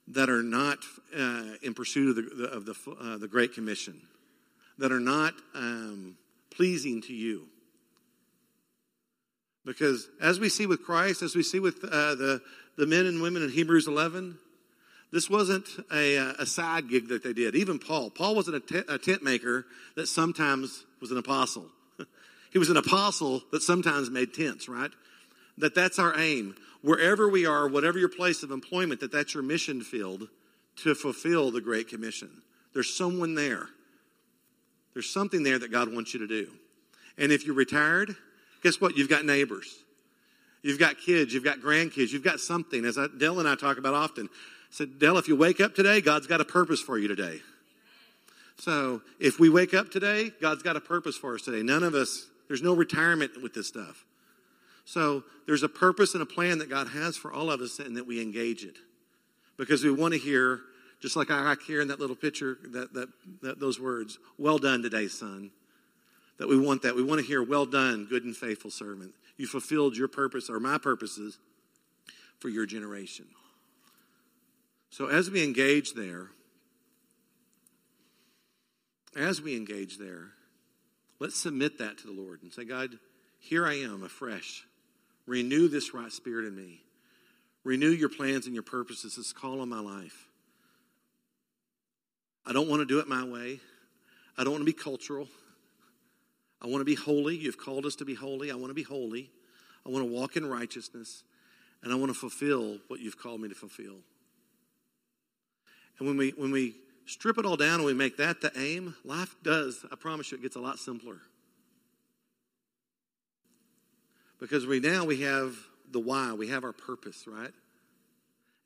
that 0.08 0.30
are 0.30 0.42
not 0.42 0.78
uh, 1.14 1.56
in 1.62 1.74
pursuit 1.74 2.18
of 2.18 2.38
the, 2.38 2.46
of 2.46 2.66
the, 2.66 2.92
uh, 3.02 3.18
the 3.18 3.28
Great 3.28 3.54
Commission, 3.54 4.00
that 4.78 4.92
are 4.94 5.02
not 5.02 5.34
um, 5.54 6.16
pleasing 6.50 7.02
to 7.02 7.14
you? 7.14 7.48
Because 9.66 10.08
as 10.22 10.40
we 10.40 10.48
see 10.48 10.66
with 10.66 10.82
Christ, 10.82 11.22
as 11.22 11.36
we 11.36 11.44
see 11.44 11.60
with 11.60 11.84
uh, 11.84 12.16
the, 12.16 12.42
the 12.78 12.88
men 12.88 13.06
and 13.06 13.22
women 13.22 13.44
in 13.44 13.50
Hebrews 13.50 13.88
11, 13.88 14.38
this 15.14 15.30
wasn't 15.30 15.68
a, 15.94 16.18
uh, 16.18 16.34
a 16.40 16.46
side 16.46 16.90
gig 16.90 17.08
that 17.08 17.24
they 17.24 17.32
did. 17.32 17.56
Even 17.56 17.80
Paul. 17.80 18.10
Paul 18.10 18.36
wasn't 18.36 18.58
a 18.66 18.98
tent 18.98 19.24
maker 19.24 19.66
that 19.96 20.08
sometimes 20.08 20.84
was 21.00 21.12
an 21.12 21.18
apostle. 21.18 21.68
he 22.52 22.60
was 22.60 22.70
an 22.70 22.78
apostle 22.78 23.42
that 23.54 23.64
sometimes 23.64 24.10
made 24.10 24.34
tents, 24.34 24.68
right? 24.68 24.92
that 25.58 25.76
that's 25.76 26.00
our 26.00 26.18
aim. 26.18 26.56
Wherever 26.82 27.30
we 27.30 27.46
are, 27.46 27.68
whatever 27.68 27.98
your 27.98 28.10
place 28.10 28.44
of 28.44 28.52
employment, 28.52 29.00
that 29.02 29.12
that's 29.12 29.34
your 29.34 29.44
mission 29.44 29.82
field 29.82 30.28
to 30.78 30.96
fulfill 30.96 31.52
the 31.52 31.62
Great 31.62 31.88
Commission. 31.88 32.30
There's 32.74 32.94
someone 32.94 33.36
there. 33.36 33.68
There's 34.94 35.10
something 35.10 35.44
there 35.44 35.60
that 35.60 35.72
God 35.72 35.94
wants 35.94 36.14
you 36.14 36.20
to 36.20 36.28
do. 36.28 36.50
And 37.18 37.32
if 37.32 37.46
you're 37.46 37.56
retired, 37.56 38.16
guess 38.64 38.82
what? 38.82 38.98
You've 38.98 39.10
got 39.10 39.26
neighbors. 39.26 39.76
You've 40.62 40.80
got 40.80 40.98
kids. 40.98 41.34
You've 41.34 41.44
got 41.44 41.60
grandkids. 41.60 42.12
You've 42.12 42.24
got 42.24 42.40
something. 42.40 42.86
As 42.86 42.98
I, 42.98 43.08
Dell 43.18 43.40
and 43.40 43.48
I 43.48 43.56
talk 43.56 43.78
about 43.78 43.94
often, 43.94 44.30
said, 44.74 44.98
Dell, 44.98 45.20
if 45.20 45.28
you 45.28 45.36
wake 45.36 45.62
up 45.62 45.76
today, 45.76 46.02
God's 46.02 46.26
got 46.26 46.42
a 46.42 46.46
purpose 46.46 46.82
for 46.82 46.98
you 46.98 47.08
today. 47.08 47.42
So 48.58 49.02
if 49.20 49.40
we 49.40 49.48
wake 49.48 49.76
up 49.76 49.92
today, 49.92 50.32
God's 50.42 50.64
got 50.64 50.76
a 50.76 50.82
purpose 50.82 51.16
for 51.16 51.36
us 51.36 51.44
today. 51.44 51.62
None 51.62 51.84
of 51.84 51.94
us, 51.94 52.26
there's 52.48 52.64
no 52.64 52.74
retirement 52.74 53.42
with 53.42 53.54
this 53.54 53.68
stuff. 53.68 54.04
So 54.86 55.24
there's 55.46 55.62
a 55.62 55.70
purpose 55.70 56.16
and 56.16 56.24
a 56.24 56.26
plan 56.26 56.58
that 56.58 56.72
God 56.72 56.88
has 56.88 57.16
for 57.16 57.32
all 57.32 57.52
of 57.52 57.62
us 57.62 57.78
and 57.78 57.96
that 57.98 58.08
we 58.08 58.20
engage 58.20 58.64
it. 58.64 58.78
Because 59.58 59.84
we 59.84 59.92
want 59.92 60.16
to 60.16 60.20
hear, 60.20 60.62
just 61.00 61.16
like 61.16 61.30
I 61.30 61.56
hear 61.68 61.80
in 61.80 61.90
that 61.90 62.00
little 62.00 62.16
picture, 62.16 62.58
that, 62.72 62.94
that, 62.94 63.10
that 63.44 63.60
those 63.60 63.80
words, 63.80 64.18
well 64.40 64.58
done 64.58 64.82
today, 64.82 65.08
son. 65.08 65.52
That 66.40 66.50
we 66.50 66.58
want 66.58 66.82
that. 66.82 66.96
We 66.96 67.04
want 67.04 67.22
to 67.22 67.28
hear, 67.28 67.44
well 67.44 67.68
done, 67.68 68.08
good 68.10 68.24
and 68.24 68.36
faithful 68.36 68.72
servant. 68.72 69.14
You 69.38 69.46
fulfilled 69.46 69.96
your 69.96 70.08
purpose 70.08 70.50
or 70.50 70.60
my 70.60 70.80
purposes 70.80 71.38
for 72.40 72.50
your 72.50 72.66
generation. 72.66 73.28
So 74.94 75.08
as 75.08 75.32
we 75.32 75.44
engage 75.44 75.94
there, 75.94 76.28
as 79.16 79.42
we 79.42 79.58
engage 79.58 79.98
there, 79.98 80.28
let's 81.18 81.36
submit 81.36 81.80
that 81.80 81.98
to 81.98 82.06
the 82.06 82.14
Lord 82.14 82.44
and 82.44 82.54
say, 82.54 82.64
God, 82.64 83.00
here 83.40 83.66
I 83.66 83.74
am 83.74 84.04
afresh. 84.04 84.68
Renew 85.26 85.68
this 85.68 85.96
right 85.96 86.12
spirit 86.12 86.46
in 86.46 86.56
me. 86.56 86.84
Renew 87.64 87.90
your 87.90 88.08
plans 88.08 88.46
and 88.46 88.54
your 88.54 88.62
purposes, 88.62 89.16
this 89.16 89.34
call 89.34 89.62
on 89.62 89.70
my 89.70 89.80
life. 89.80 90.28
I 92.46 92.54
don't 92.54 92.70
want 92.70 92.82
to 92.82 92.86
do 92.86 93.00
it 93.00 93.08
my 93.08 93.24
way. 93.24 93.62
I 94.38 94.44
don't 94.44 94.54
want 94.54 94.62
to 94.62 94.72
be 94.72 94.74
cultural. 94.74 95.28
I 96.62 96.68
want 96.68 96.82
to 96.82 96.86
be 96.86 96.94
holy. 96.94 97.36
You've 97.36 97.58
called 97.58 97.88
us 97.88 97.96
to 97.96 98.06
be 98.06 98.14
holy. 98.14 98.52
I 98.52 98.56
want 98.56 98.70
to 98.70 98.76
be 98.76 98.84
holy. 98.84 99.32
I 99.88 99.90
want 99.90 100.06
to 100.06 100.14
walk 100.14 100.36
in 100.36 100.46
righteousness. 100.46 101.24
And 101.82 101.92
I 101.92 101.96
want 101.96 102.12
to 102.12 102.20
fulfill 102.20 102.78
what 102.90 103.00
you've 103.00 103.18
called 103.18 103.42
me 103.42 103.50
to 103.50 103.56
fulfill. 103.56 103.96
And 106.00 106.08
when 106.08 106.18
we, 106.18 106.32
when 106.32 106.52
we 106.52 106.76
strip 107.06 107.38
it 107.38 107.46
all 107.46 107.56
down 107.56 107.76
and 107.76 107.86
we 107.86 107.94
make 107.94 108.18
that 108.18 108.42
the 108.42 108.52
aim, 108.58 108.96
life 109.04 109.36
does, 109.44 109.86
I 109.92 109.96
promise 109.96 110.32
you, 110.32 110.38
it 110.38 110.42
gets 110.42 110.56
a 110.56 110.60
lot 110.62 110.80
simpler. 110.80 111.18
Because 114.40 114.66
we 114.66 114.80
now 114.80 115.06
we 115.06 115.22
have 115.22 115.56
the 115.92 116.00
why, 116.00 116.34
we 116.34 116.50
have 116.50 116.64
our 116.64 116.74
purpose, 116.74 117.26
right? 117.28 117.54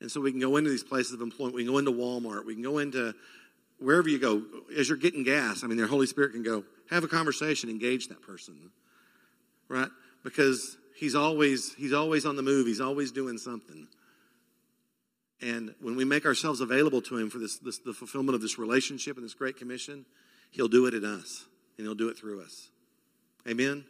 And 0.00 0.10
so 0.10 0.20
we 0.20 0.30
can 0.30 0.40
go 0.40 0.56
into 0.56 0.70
these 0.70 0.84
places 0.84 1.12
of 1.12 1.20
employment. 1.20 1.54
We 1.54 1.64
can 1.64 1.72
go 1.72 1.78
into 1.78 1.92
Walmart. 1.92 2.44
We 2.44 2.54
can 2.54 2.62
go 2.62 2.78
into 2.78 3.14
wherever 3.78 4.08
you 4.08 4.18
go. 4.18 4.42
As 4.76 4.88
you're 4.88 4.98
getting 4.98 5.24
gas, 5.24 5.64
I 5.64 5.66
mean, 5.66 5.78
the 5.78 5.86
Holy 5.86 6.06
Spirit 6.06 6.32
can 6.32 6.42
go, 6.42 6.64
have 6.90 7.04
a 7.04 7.08
conversation, 7.08 7.68
engage 7.68 8.08
that 8.08 8.22
person, 8.22 8.70
right? 9.68 9.88
Because 10.24 10.76
he's 10.96 11.14
always 11.14 11.74
he's 11.74 11.92
always 11.92 12.26
on 12.26 12.36
the 12.36 12.42
move. 12.42 12.66
He's 12.66 12.80
always 12.80 13.12
doing 13.12 13.38
something. 13.38 13.86
And 15.40 15.74
when 15.80 15.94
we 15.96 16.04
make 16.04 16.26
ourselves 16.26 16.60
available 16.60 17.00
to 17.02 17.16
him 17.16 17.30
for 17.30 17.38
this, 17.38 17.58
this 17.58 17.78
the 17.78 17.92
fulfillment 17.92 18.34
of 18.34 18.40
this 18.40 18.58
relationship 18.58 19.16
and 19.16 19.24
this 19.24 19.34
great 19.34 19.56
commission, 19.56 20.04
he'll 20.50 20.68
do 20.68 20.86
it 20.86 20.94
in 20.94 21.04
us, 21.04 21.44
and 21.76 21.86
he'll 21.86 21.94
do 21.94 22.08
it 22.08 22.18
through 22.18 22.42
us. 22.42 22.68
Amen. 23.46 23.84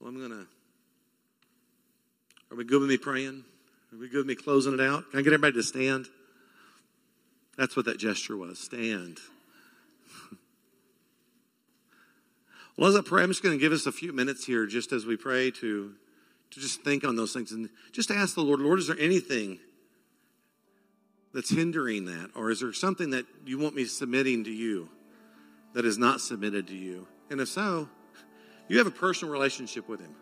Well, 0.00 0.12
I'm 0.12 0.18
going 0.18 0.32
to. 0.32 0.46
Are 2.50 2.56
we 2.56 2.64
good 2.64 2.80
with 2.80 2.90
me 2.90 2.98
praying? 2.98 3.42
Are 3.92 3.98
we 3.98 4.08
good 4.08 4.18
with 4.18 4.26
me 4.26 4.34
closing 4.34 4.74
it 4.74 4.80
out? 4.80 5.10
Can 5.10 5.18
I 5.18 5.22
get 5.22 5.32
everybody 5.32 5.54
to 5.54 5.62
stand? 5.62 6.08
That's 7.56 7.74
what 7.74 7.86
that 7.86 7.98
gesture 7.98 8.36
was. 8.36 8.58
Stand. 8.58 9.18
well, 12.76 12.90
as 12.90 12.96
I 12.96 13.00
pray, 13.00 13.22
I'm 13.22 13.30
just 13.30 13.42
going 13.42 13.56
to 13.56 13.60
give 13.60 13.72
us 13.72 13.86
a 13.86 13.92
few 13.92 14.12
minutes 14.12 14.44
here, 14.44 14.66
just 14.66 14.92
as 14.92 15.06
we 15.06 15.16
pray, 15.16 15.50
to 15.52 15.94
to 16.54 16.60
just 16.60 16.82
think 16.82 17.04
on 17.04 17.16
those 17.16 17.32
things 17.32 17.52
and 17.52 17.68
just 17.92 18.10
ask 18.10 18.34
the 18.34 18.42
Lord, 18.42 18.60
Lord, 18.60 18.78
is 18.78 18.86
there 18.86 18.98
anything 18.98 19.58
that's 21.34 21.50
hindering 21.50 22.04
that, 22.06 22.30
or 22.34 22.50
is 22.50 22.60
there 22.60 22.72
something 22.72 23.10
that 23.10 23.26
you 23.44 23.58
want 23.58 23.74
me 23.74 23.84
submitting 23.84 24.44
to 24.44 24.50
you 24.52 24.88
that 25.74 25.84
is 25.84 25.98
not 25.98 26.20
submitted 26.20 26.68
to 26.68 26.74
you? 26.76 27.06
And 27.30 27.40
if 27.40 27.48
so, 27.48 27.88
you 28.68 28.78
have 28.78 28.86
a 28.86 28.92
personal 28.92 29.32
relationship 29.32 29.88
with 29.88 30.00
Him. 30.00 30.14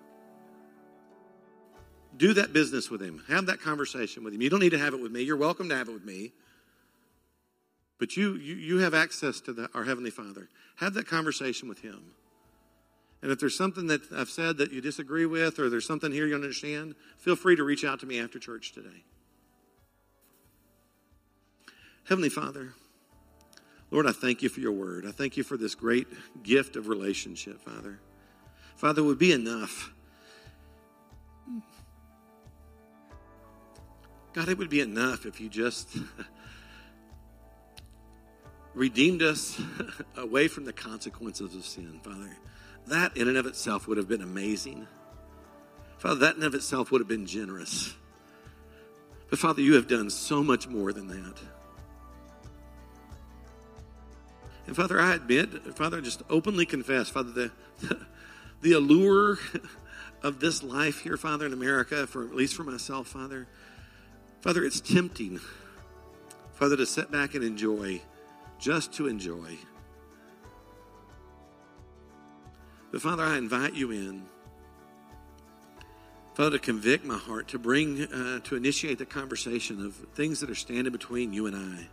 do 2.16 2.34
that 2.34 2.52
business 2.52 2.90
with 2.90 3.00
him. 3.02 3.22
Have 3.28 3.46
that 3.46 3.60
conversation 3.60 4.24
with 4.24 4.34
him. 4.34 4.42
You 4.42 4.50
don't 4.50 4.60
need 4.60 4.70
to 4.70 4.78
have 4.78 4.94
it 4.94 5.00
with 5.00 5.12
me. 5.12 5.22
You're 5.22 5.36
welcome 5.36 5.68
to 5.70 5.76
have 5.76 5.88
it 5.88 5.92
with 5.92 6.04
me. 6.04 6.32
But 7.98 8.16
you, 8.16 8.34
you, 8.34 8.54
you 8.54 8.78
have 8.78 8.94
access 8.94 9.40
to 9.42 9.52
the, 9.52 9.68
our 9.74 9.84
Heavenly 9.84 10.10
Father. 10.10 10.48
Have 10.76 10.94
that 10.94 11.06
conversation 11.06 11.68
with 11.68 11.80
him. 11.80 12.12
And 13.22 13.30
if 13.30 13.38
there's 13.38 13.56
something 13.56 13.86
that 13.86 14.02
I've 14.12 14.28
said 14.28 14.58
that 14.58 14.72
you 14.72 14.80
disagree 14.80 15.26
with, 15.26 15.60
or 15.60 15.70
there's 15.70 15.86
something 15.86 16.10
here 16.10 16.26
you 16.26 16.32
don't 16.32 16.42
understand, 16.42 16.96
feel 17.16 17.36
free 17.36 17.54
to 17.54 17.62
reach 17.62 17.84
out 17.84 18.00
to 18.00 18.06
me 18.06 18.18
after 18.18 18.40
church 18.40 18.72
today. 18.72 19.04
Heavenly 22.04 22.28
Father, 22.28 22.74
Lord, 23.92 24.08
I 24.08 24.12
thank 24.12 24.42
you 24.42 24.48
for 24.48 24.58
your 24.58 24.72
word. 24.72 25.06
I 25.06 25.12
thank 25.12 25.36
you 25.36 25.44
for 25.44 25.56
this 25.56 25.76
great 25.76 26.08
gift 26.42 26.74
of 26.74 26.88
relationship, 26.88 27.60
Father. 27.60 28.00
Father, 28.74 29.04
would 29.04 29.18
be 29.18 29.30
enough. 29.30 29.92
God, 34.32 34.48
it 34.48 34.58
would 34.58 34.70
be 34.70 34.80
enough 34.80 35.26
if 35.26 35.40
you 35.40 35.48
just 35.48 35.96
redeemed 38.74 39.22
us 39.22 39.60
away 40.16 40.48
from 40.48 40.64
the 40.64 40.72
consequences 40.72 41.54
of 41.54 41.64
sin, 41.64 42.00
Father. 42.02 42.36
That 42.86 43.16
in 43.16 43.28
and 43.28 43.36
of 43.36 43.46
itself 43.46 43.86
would 43.86 43.96
have 43.96 44.08
been 44.08 44.22
amazing. 44.22 44.86
Father, 45.98 46.20
that 46.20 46.36
in 46.36 46.42
and 46.42 46.44
of 46.44 46.54
itself 46.54 46.90
would 46.90 47.00
have 47.00 47.08
been 47.08 47.26
generous. 47.26 47.94
But 49.30 49.38
Father, 49.38 49.62
you 49.62 49.74
have 49.74 49.88
done 49.88 50.10
so 50.10 50.42
much 50.42 50.68
more 50.68 50.92
than 50.92 51.06
that. 51.08 51.38
And 54.66 54.76
Father, 54.76 55.00
I 55.00 55.14
admit, 55.14 55.74
Father, 55.76 55.98
I 55.98 56.00
just 56.00 56.22
openly 56.30 56.66
confess, 56.66 57.08
Father, 57.08 57.30
the, 57.30 57.50
the, 57.80 57.98
the 58.62 58.72
allure 58.72 59.38
of 60.22 60.40
this 60.40 60.62
life 60.62 61.00
here, 61.00 61.16
Father, 61.16 61.46
in 61.46 61.52
America, 61.52 62.06
for 62.06 62.24
at 62.24 62.34
least 62.34 62.54
for 62.54 62.64
myself, 62.64 63.08
Father, 63.08 63.46
Father, 64.40 64.64
it's 64.64 64.80
tempting, 64.80 65.40
Father, 66.54 66.76
to 66.76 66.86
sit 66.86 67.10
back 67.10 67.34
and 67.34 67.44
enjoy, 67.44 68.02
just 68.58 68.92
to 68.94 69.06
enjoy. 69.06 69.56
But 72.92 73.00
Father, 73.00 73.24
I 73.24 73.38
invite 73.38 73.74
you 73.74 73.90
in. 73.90 74.26
Father, 76.34 76.52
to 76.52 76.58
convict 76.58 77.04
my 77.04 77.16
heart, 77.16 77.48
to 77.48 77.58
bring, 77.58 78.02
uh, 78.04 78.40
to 78.40 78.54
initiate 78.54 78.98
the 78.98 79.06
conversation 79.06 79.84
of 79.84 79.94
things 80.14 80.40
that 80.40 80.50
are 80.50 80.54
standing 80.54 80.92
between 80.92 81.32
you 81.32 81.46
and 81.46 81.56
I. 81.56 81.88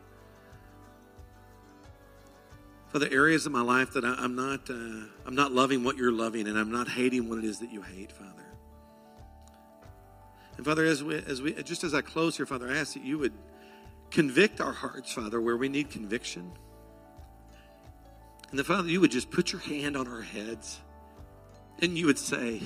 Father, 2.89 3.07
areas 3.11 3.45
of 3.45 3.51
my 3.51 3.61
life 3.61 3.93
that 3.93 4.03
I, 4.03 4.23
am 4.23 4.35
not, 4.35 4.69
uh, 4.69 4.73
I'm 5.25 5.35
not 5.35 5.51
loving 5.53 5.83
what 5.83 5.95
you're 5.95 6.11
loving, 6.11 6.47
and 6.47 6.57
I'm 6.57 6.71
not 6.71 6.89
hating 6.89 7.29
what 7.29 7.39
it 7.39 7.45
is 7.45 7.59
that 7.59 7.71
you 7.71 7.81
hate, 7.81 8.11
Father. 8.11 8.45
And 10.57 10.65
Father, 10.65 10.83
as 10.83 11.01
we, 11.01 11.15
as 11.15 11.41
we, 11.41 11.53
just 11.63 11.85
as 11.85 11.93
I 11.93 12.01
close 12.01 12.35
here, 12.35 12.45
Father, 12.45 12.69
I 12.69 12.77
ask 12.77 12.93
that 12.93 13.03
you 13.03 13.17
would 13.19 13.33
convict 14.11 14.59
our 14.59 14.73
hearts, 14.73 15.13
Father, 15.13 15.39
where 15.39 15.55
we 15.55 15.69
need 15.69 15.91
conviction. 15.91 16.51
And 18.49 18.59
the 18.59 18.65
Father, 18.65 18.89
you 18.89 18.99
would 18.99 19.11
just 19.11 19.29
put 19.29 19.53
your 19.53 19.61
hand 19.61 19.95
on 19.95 20.07
our 20.07 20.21
heads 20.21 20.79
and 21.81 21.97
you 21.97 22.05
would 22.07 22.19
say, 22.19 22.61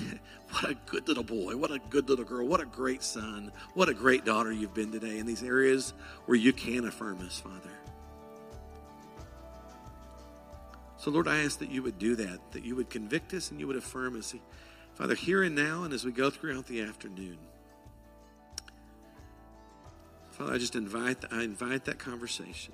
What 0.52 0.70
a 0.70 0.74
good 0.86 1.08
little 1.08 1.24
boy, 1.24 1.56
what 1.56 1.72
a 1.72 1.80
good 1.90 2.10
little 2.10 2.26
girl, 2.26 2.46
what 2.46 2.62
a 2.62 2.66
great 2.66 3.04
son, 3.04 3.52
what 3.74 3.90
a 3.90 3.94
great 3.94 4.26
daughter 4.26 4.52
you've 4.52 4.74
been 4.74 4.92
today 4.92 5.18
in 5.18 5.26
these 5.26 5.44
areas 5.44 5.94
where 6.26 6.38
you 6.38 6.54
can 6.54 6.86
affirm 6.86 7.20
us, 7.26 7.40
Father. 7.40 7.70
So, 10.98 11.12
Lord, 11.12 11.28
I 11.28 11.44
ask 11.44 11.60
that 11.60 11.70
you 11.70 11.84
would 11.84 12.00
do 12.00 12.16
that, 12.16 12.40
that 12.52 12.64
you 12.64 12.76
would 12.76 12.90
convict 12.90 13.34
us 13.34 13.52
and 13.52 13.60
you 13.60 13.68
would 13.68 13.76
affirm 13.76 14.18
us. 14.18 14.34
Father, 14.96 15.16
here 15.16 15.44
and 15.44 15.54
now, 15.54 15.84
and 15.84 15.94
as 15.94 16.06
we 16.06 16.12
go 16.12 16.30
throughout 16.30 16.68
the 16.68 16.82
afternoon, 16.82 17.38
Father, 20.32 20.54
I 20.54 20.58
just 20.58 20.76
invite, 20.76 21.18
I 21.30 21.44
invite 21.44 21.86
that 21.86 22.00
conversation. 22.00 22.74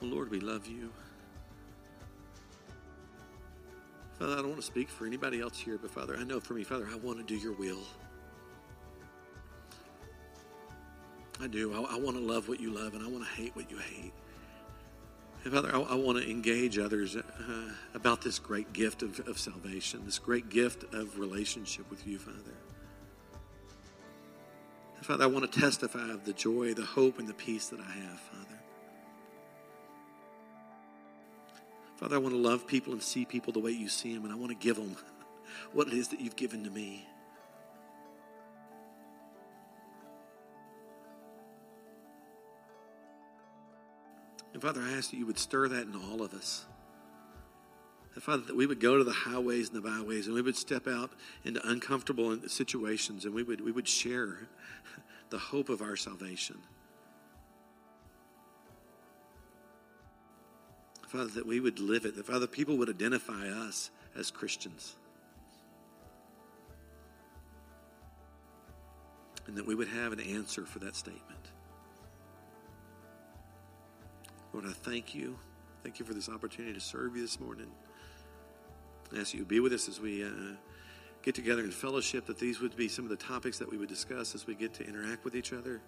Lord, 0.00 0.30
we 0.30 0.40
love 0.40 0.66
you. 0.66 0.90
Father, 4.18 4.32
I 4.32 4.36
don't 4.36 4.48
want 4.48 4.60
to 4.60 4.66
speak 4.66 4.88
for 4.88 5.06
anybody 5.06 5.40
else 5.40 5.58
here, 5.58 5.78
but 5.78 5.90
Father, 5.90 6.16
I 6.18 6.24
know 6.24 6.40
for 6.40 6.54
me, 6.54 6.64
Father, 6.64 6.88
I 6.90 6.96
want 6.96 7.18
to 7.18 7.24
do 7.24 7.36
your 7.36 7.52
will. 7.52 7.82
I 11.40 11.46
do. 11.48 11.74
I, 11.74 11.96
I 11.96 11.98
want 11.98 12.16
to 12.16 12.22
love 12.22 12.48
what 12.48 12.60
you 12.60 12.70
love, 12.70 12.94
and 12.94 13.04
I 13.04 13.08
want 13.08 13.24
to 13.24 13.30
hate 13.30 13.54
what 13.54 13.70
you 13.70 13.76
hate. 13.76 14.12
And 15.44 15.52
Father, 15.52 15.74
I, 15.74 15.80
I 15.80 15.94
want 15.94 16.18
to 16.22 16.30
engage 16.30 16.78
others 16.78 17.14
uh, 17.14 17.22
about 17.94 18.22
this 18.22 18.38
great 18.38 18.72
gift 18.72 19.02
of, 19.02 19.20
of 19.28 19.38
salvation, 19.38 20.02
this 20.06 20.18
great 20.18 20.48
gift 20.48 20.84
of 20.94 21.18
relationship 21.18 21.88
with 21.90 22.06
you, 22.06 22.18
Father. 22.18 22.54
And 24.96 25.04
Father, 25.04 25.24
I 25.24 25.26
want 25.26 25.50
to 25.50 25.60
testify 25.60 26.10
of 26.10 26.24
the 26.24 26.32
joy, 26.32 26.72
the 26.72 26.86
hope, 26.86 27.18
and 27.18 27.28
the 27.28 27.34
peace 27.34 27.68
that 27.68 27.80
I 27.80 27.90
have, 27.90 28.20
Father. 28.20 28.45
Father, 31.96 32.16
I 32.16 32.18
want 32.18 32.34
to 32.34 32.40
love 32.40 32.66
people 32.66 32.92
and 32.92 33.02
see 33.02 33.24
people 33.24 33.52
the 33.52 33.58
way 33.58 33.70
you 33.70 33.88
see 33.88 34.14
them, 34.14 34.24
and 34.24 34.32
I 34.32 34.36
want 34.36 34.50
to 34.50 34.56
give 34.56 34.76
them 34.76 34.96
what 35.72 35.88
it 35.88 35.94
is 35.94 36.08
that 36.08 36.20
you've 36.20 36.36
given 36.36 36.62
to 36.64 36.70
me. 36.70 37.08
And 44.52 44.62
Father, 44.62 44.80
I 44.80 44.92
ask 44.92 45.10
that 45.10 45.18
you 45.18 45.26
would 45.26 45.38
stir 45.38 45.68
that 45.68 45.86
in 45.86 45.94
all 45.94 46.22
of 46.22 46.32
us. 46.32 46.64
And 48.14 48.22
Father, 48.22 48.42
that 48.44 48.56
we 48.56 48.66
would 48.66 48.80
go 48.80 48.96
to 48.96 49.04
the 49.04 49.12
highways 49.12 49.68
and 49.68 49.76
the 49.76 49.86
byways 49.86 50.26
and 50.26 50.34
we 50.34 50.40
would 50.40 50.56
step 50.56 50.88
out 50.88 51.10
into 51.44 51.60
uncomfortable 51.68 52.38
situations 52.48 53.26
and 53.26 53.34
we 53.34 53.42
would, 53.42 53.60
we 53.60 53.70
would 53.70 53.86
share 53.86 54.48
the 55.28 55.36
hope 55.36 55.68
of 55.68 55.82
our 55.82 55.94
salvation. 55.94 56.56
Father, 61.06 61.28
that 61.28 61.46
we 61.46 61.60
would 61.60 61.78
live 61.78 62.04
it, 62.04 62.16
that 62.16 62.26
Father, 62.26 62.46
people 62.46 62.76
would 62.78 62.88
identify 62.88 63.48
us 63.48 63.90
as 64.16 64.30
Christians. 64.30 64.96
And 69.46 69.56
that 69.56 69.66
we 69.66 69.76
would 69.76 69.88
have 69.88 70.12
an 70.12 70.20
answer 70.20 70.66
for 70.66 70.80
that 70.80 70.96
statement. 70.96 71.22
Lord, 74.52 74.66
I 74.66 74.72
thank 74.72 75.14
you. 75.14 75.38
Thank 75.84 76.00
you 76.00 76.04
for 76.04 76.14
this 76.14 76.28
opportunity 76.28 76.74
to 76.74 76.80
serve 76.80 77.14
you 77.14 77.22
this 77.22 77.38
morning. 77.38 77.70
I 79.14 79.20
ask 79.20 79.32
you 79.32 79.40
to 79.40 79.46
be 79.46 79.60
with 79.60 79.72
us 79.72 79.88
as 79.88 80.00
we 80.00 80.24
uh, 80.24 80.28
get 81.22 81.36
together 81.36 81.62
in 81.62 81.70
fellowship, 81.70 82.26
that 82.26 82.38
these 82.38 82.60
would 82.60 82.76
be 82.76 82.88
some 82.88 83.04
of 83.04 83.10
the 83.10 83.16
topics 83.16 83.58
that 83.58 83.70
we 83.70 83.76
would 83.76 83.88
discuss 83.88 84.34
as 84.34 84.46
we 84.46 84.56
get 84.56 84.74
to 84.74 84.86
interact 84.86 85.24
with 85.24 85.36
each 85.36 85.52
other. 85.52 85.80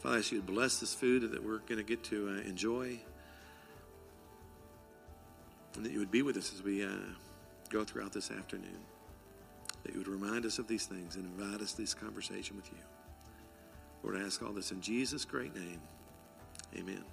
Father, 0.00 0.16
I 0.16 0.18
ask 0.18 0.32
you 0.32 0.40
to 0.40 0.44
bless 0.44 0.78
this 0.80 0.92
food 0.92 1.30
that 1.30 1.42
we're 1.42 1.58
going 1.60 1.78
to 1.78 1.84
get 1.84 2.04
to 2.04 2.28
uh, 2.28 2.48
enjoy 2.48 2.98
and 5.76 5.84
that 5.84 5.92
you 5.92 5.98
would 5.98 6.10
be 6.10 6.22
with 6.22 6.36
us 6.36 6.52
as 6.54 6.62
we 6.62 6.84
uh, 6.84 6.90
go 7.70 7.84
throughout 7.84 8.12
this 8.12 8.30
afternoon. 8.30 8.78
That 9.84 9.92
you 9.92 9.98
would 9.98 10.08
remind 10.08 10.44
us 10.44 10.58
of 10.58 10.68
these 10.68 10.86
things 10.86 11.16
and 11.16 11.24
invite 11.24 11.60
us 11.60 11.72
to 11.72 11.82
this 11.82 11.94
conversation 11.94 12.56
with 12.56 12.70
you. 12.70 12.78
Lord, 14.02 14.16
I 14.16 14.24
ask 14.24 14.42
all 14.42 14.52
this 14.52 14.70
in 14.70 14.80
Jesus' 14.80 15.24
great 15.24 15.54
name. 15.54 15.80
Amen. 16.76 17.04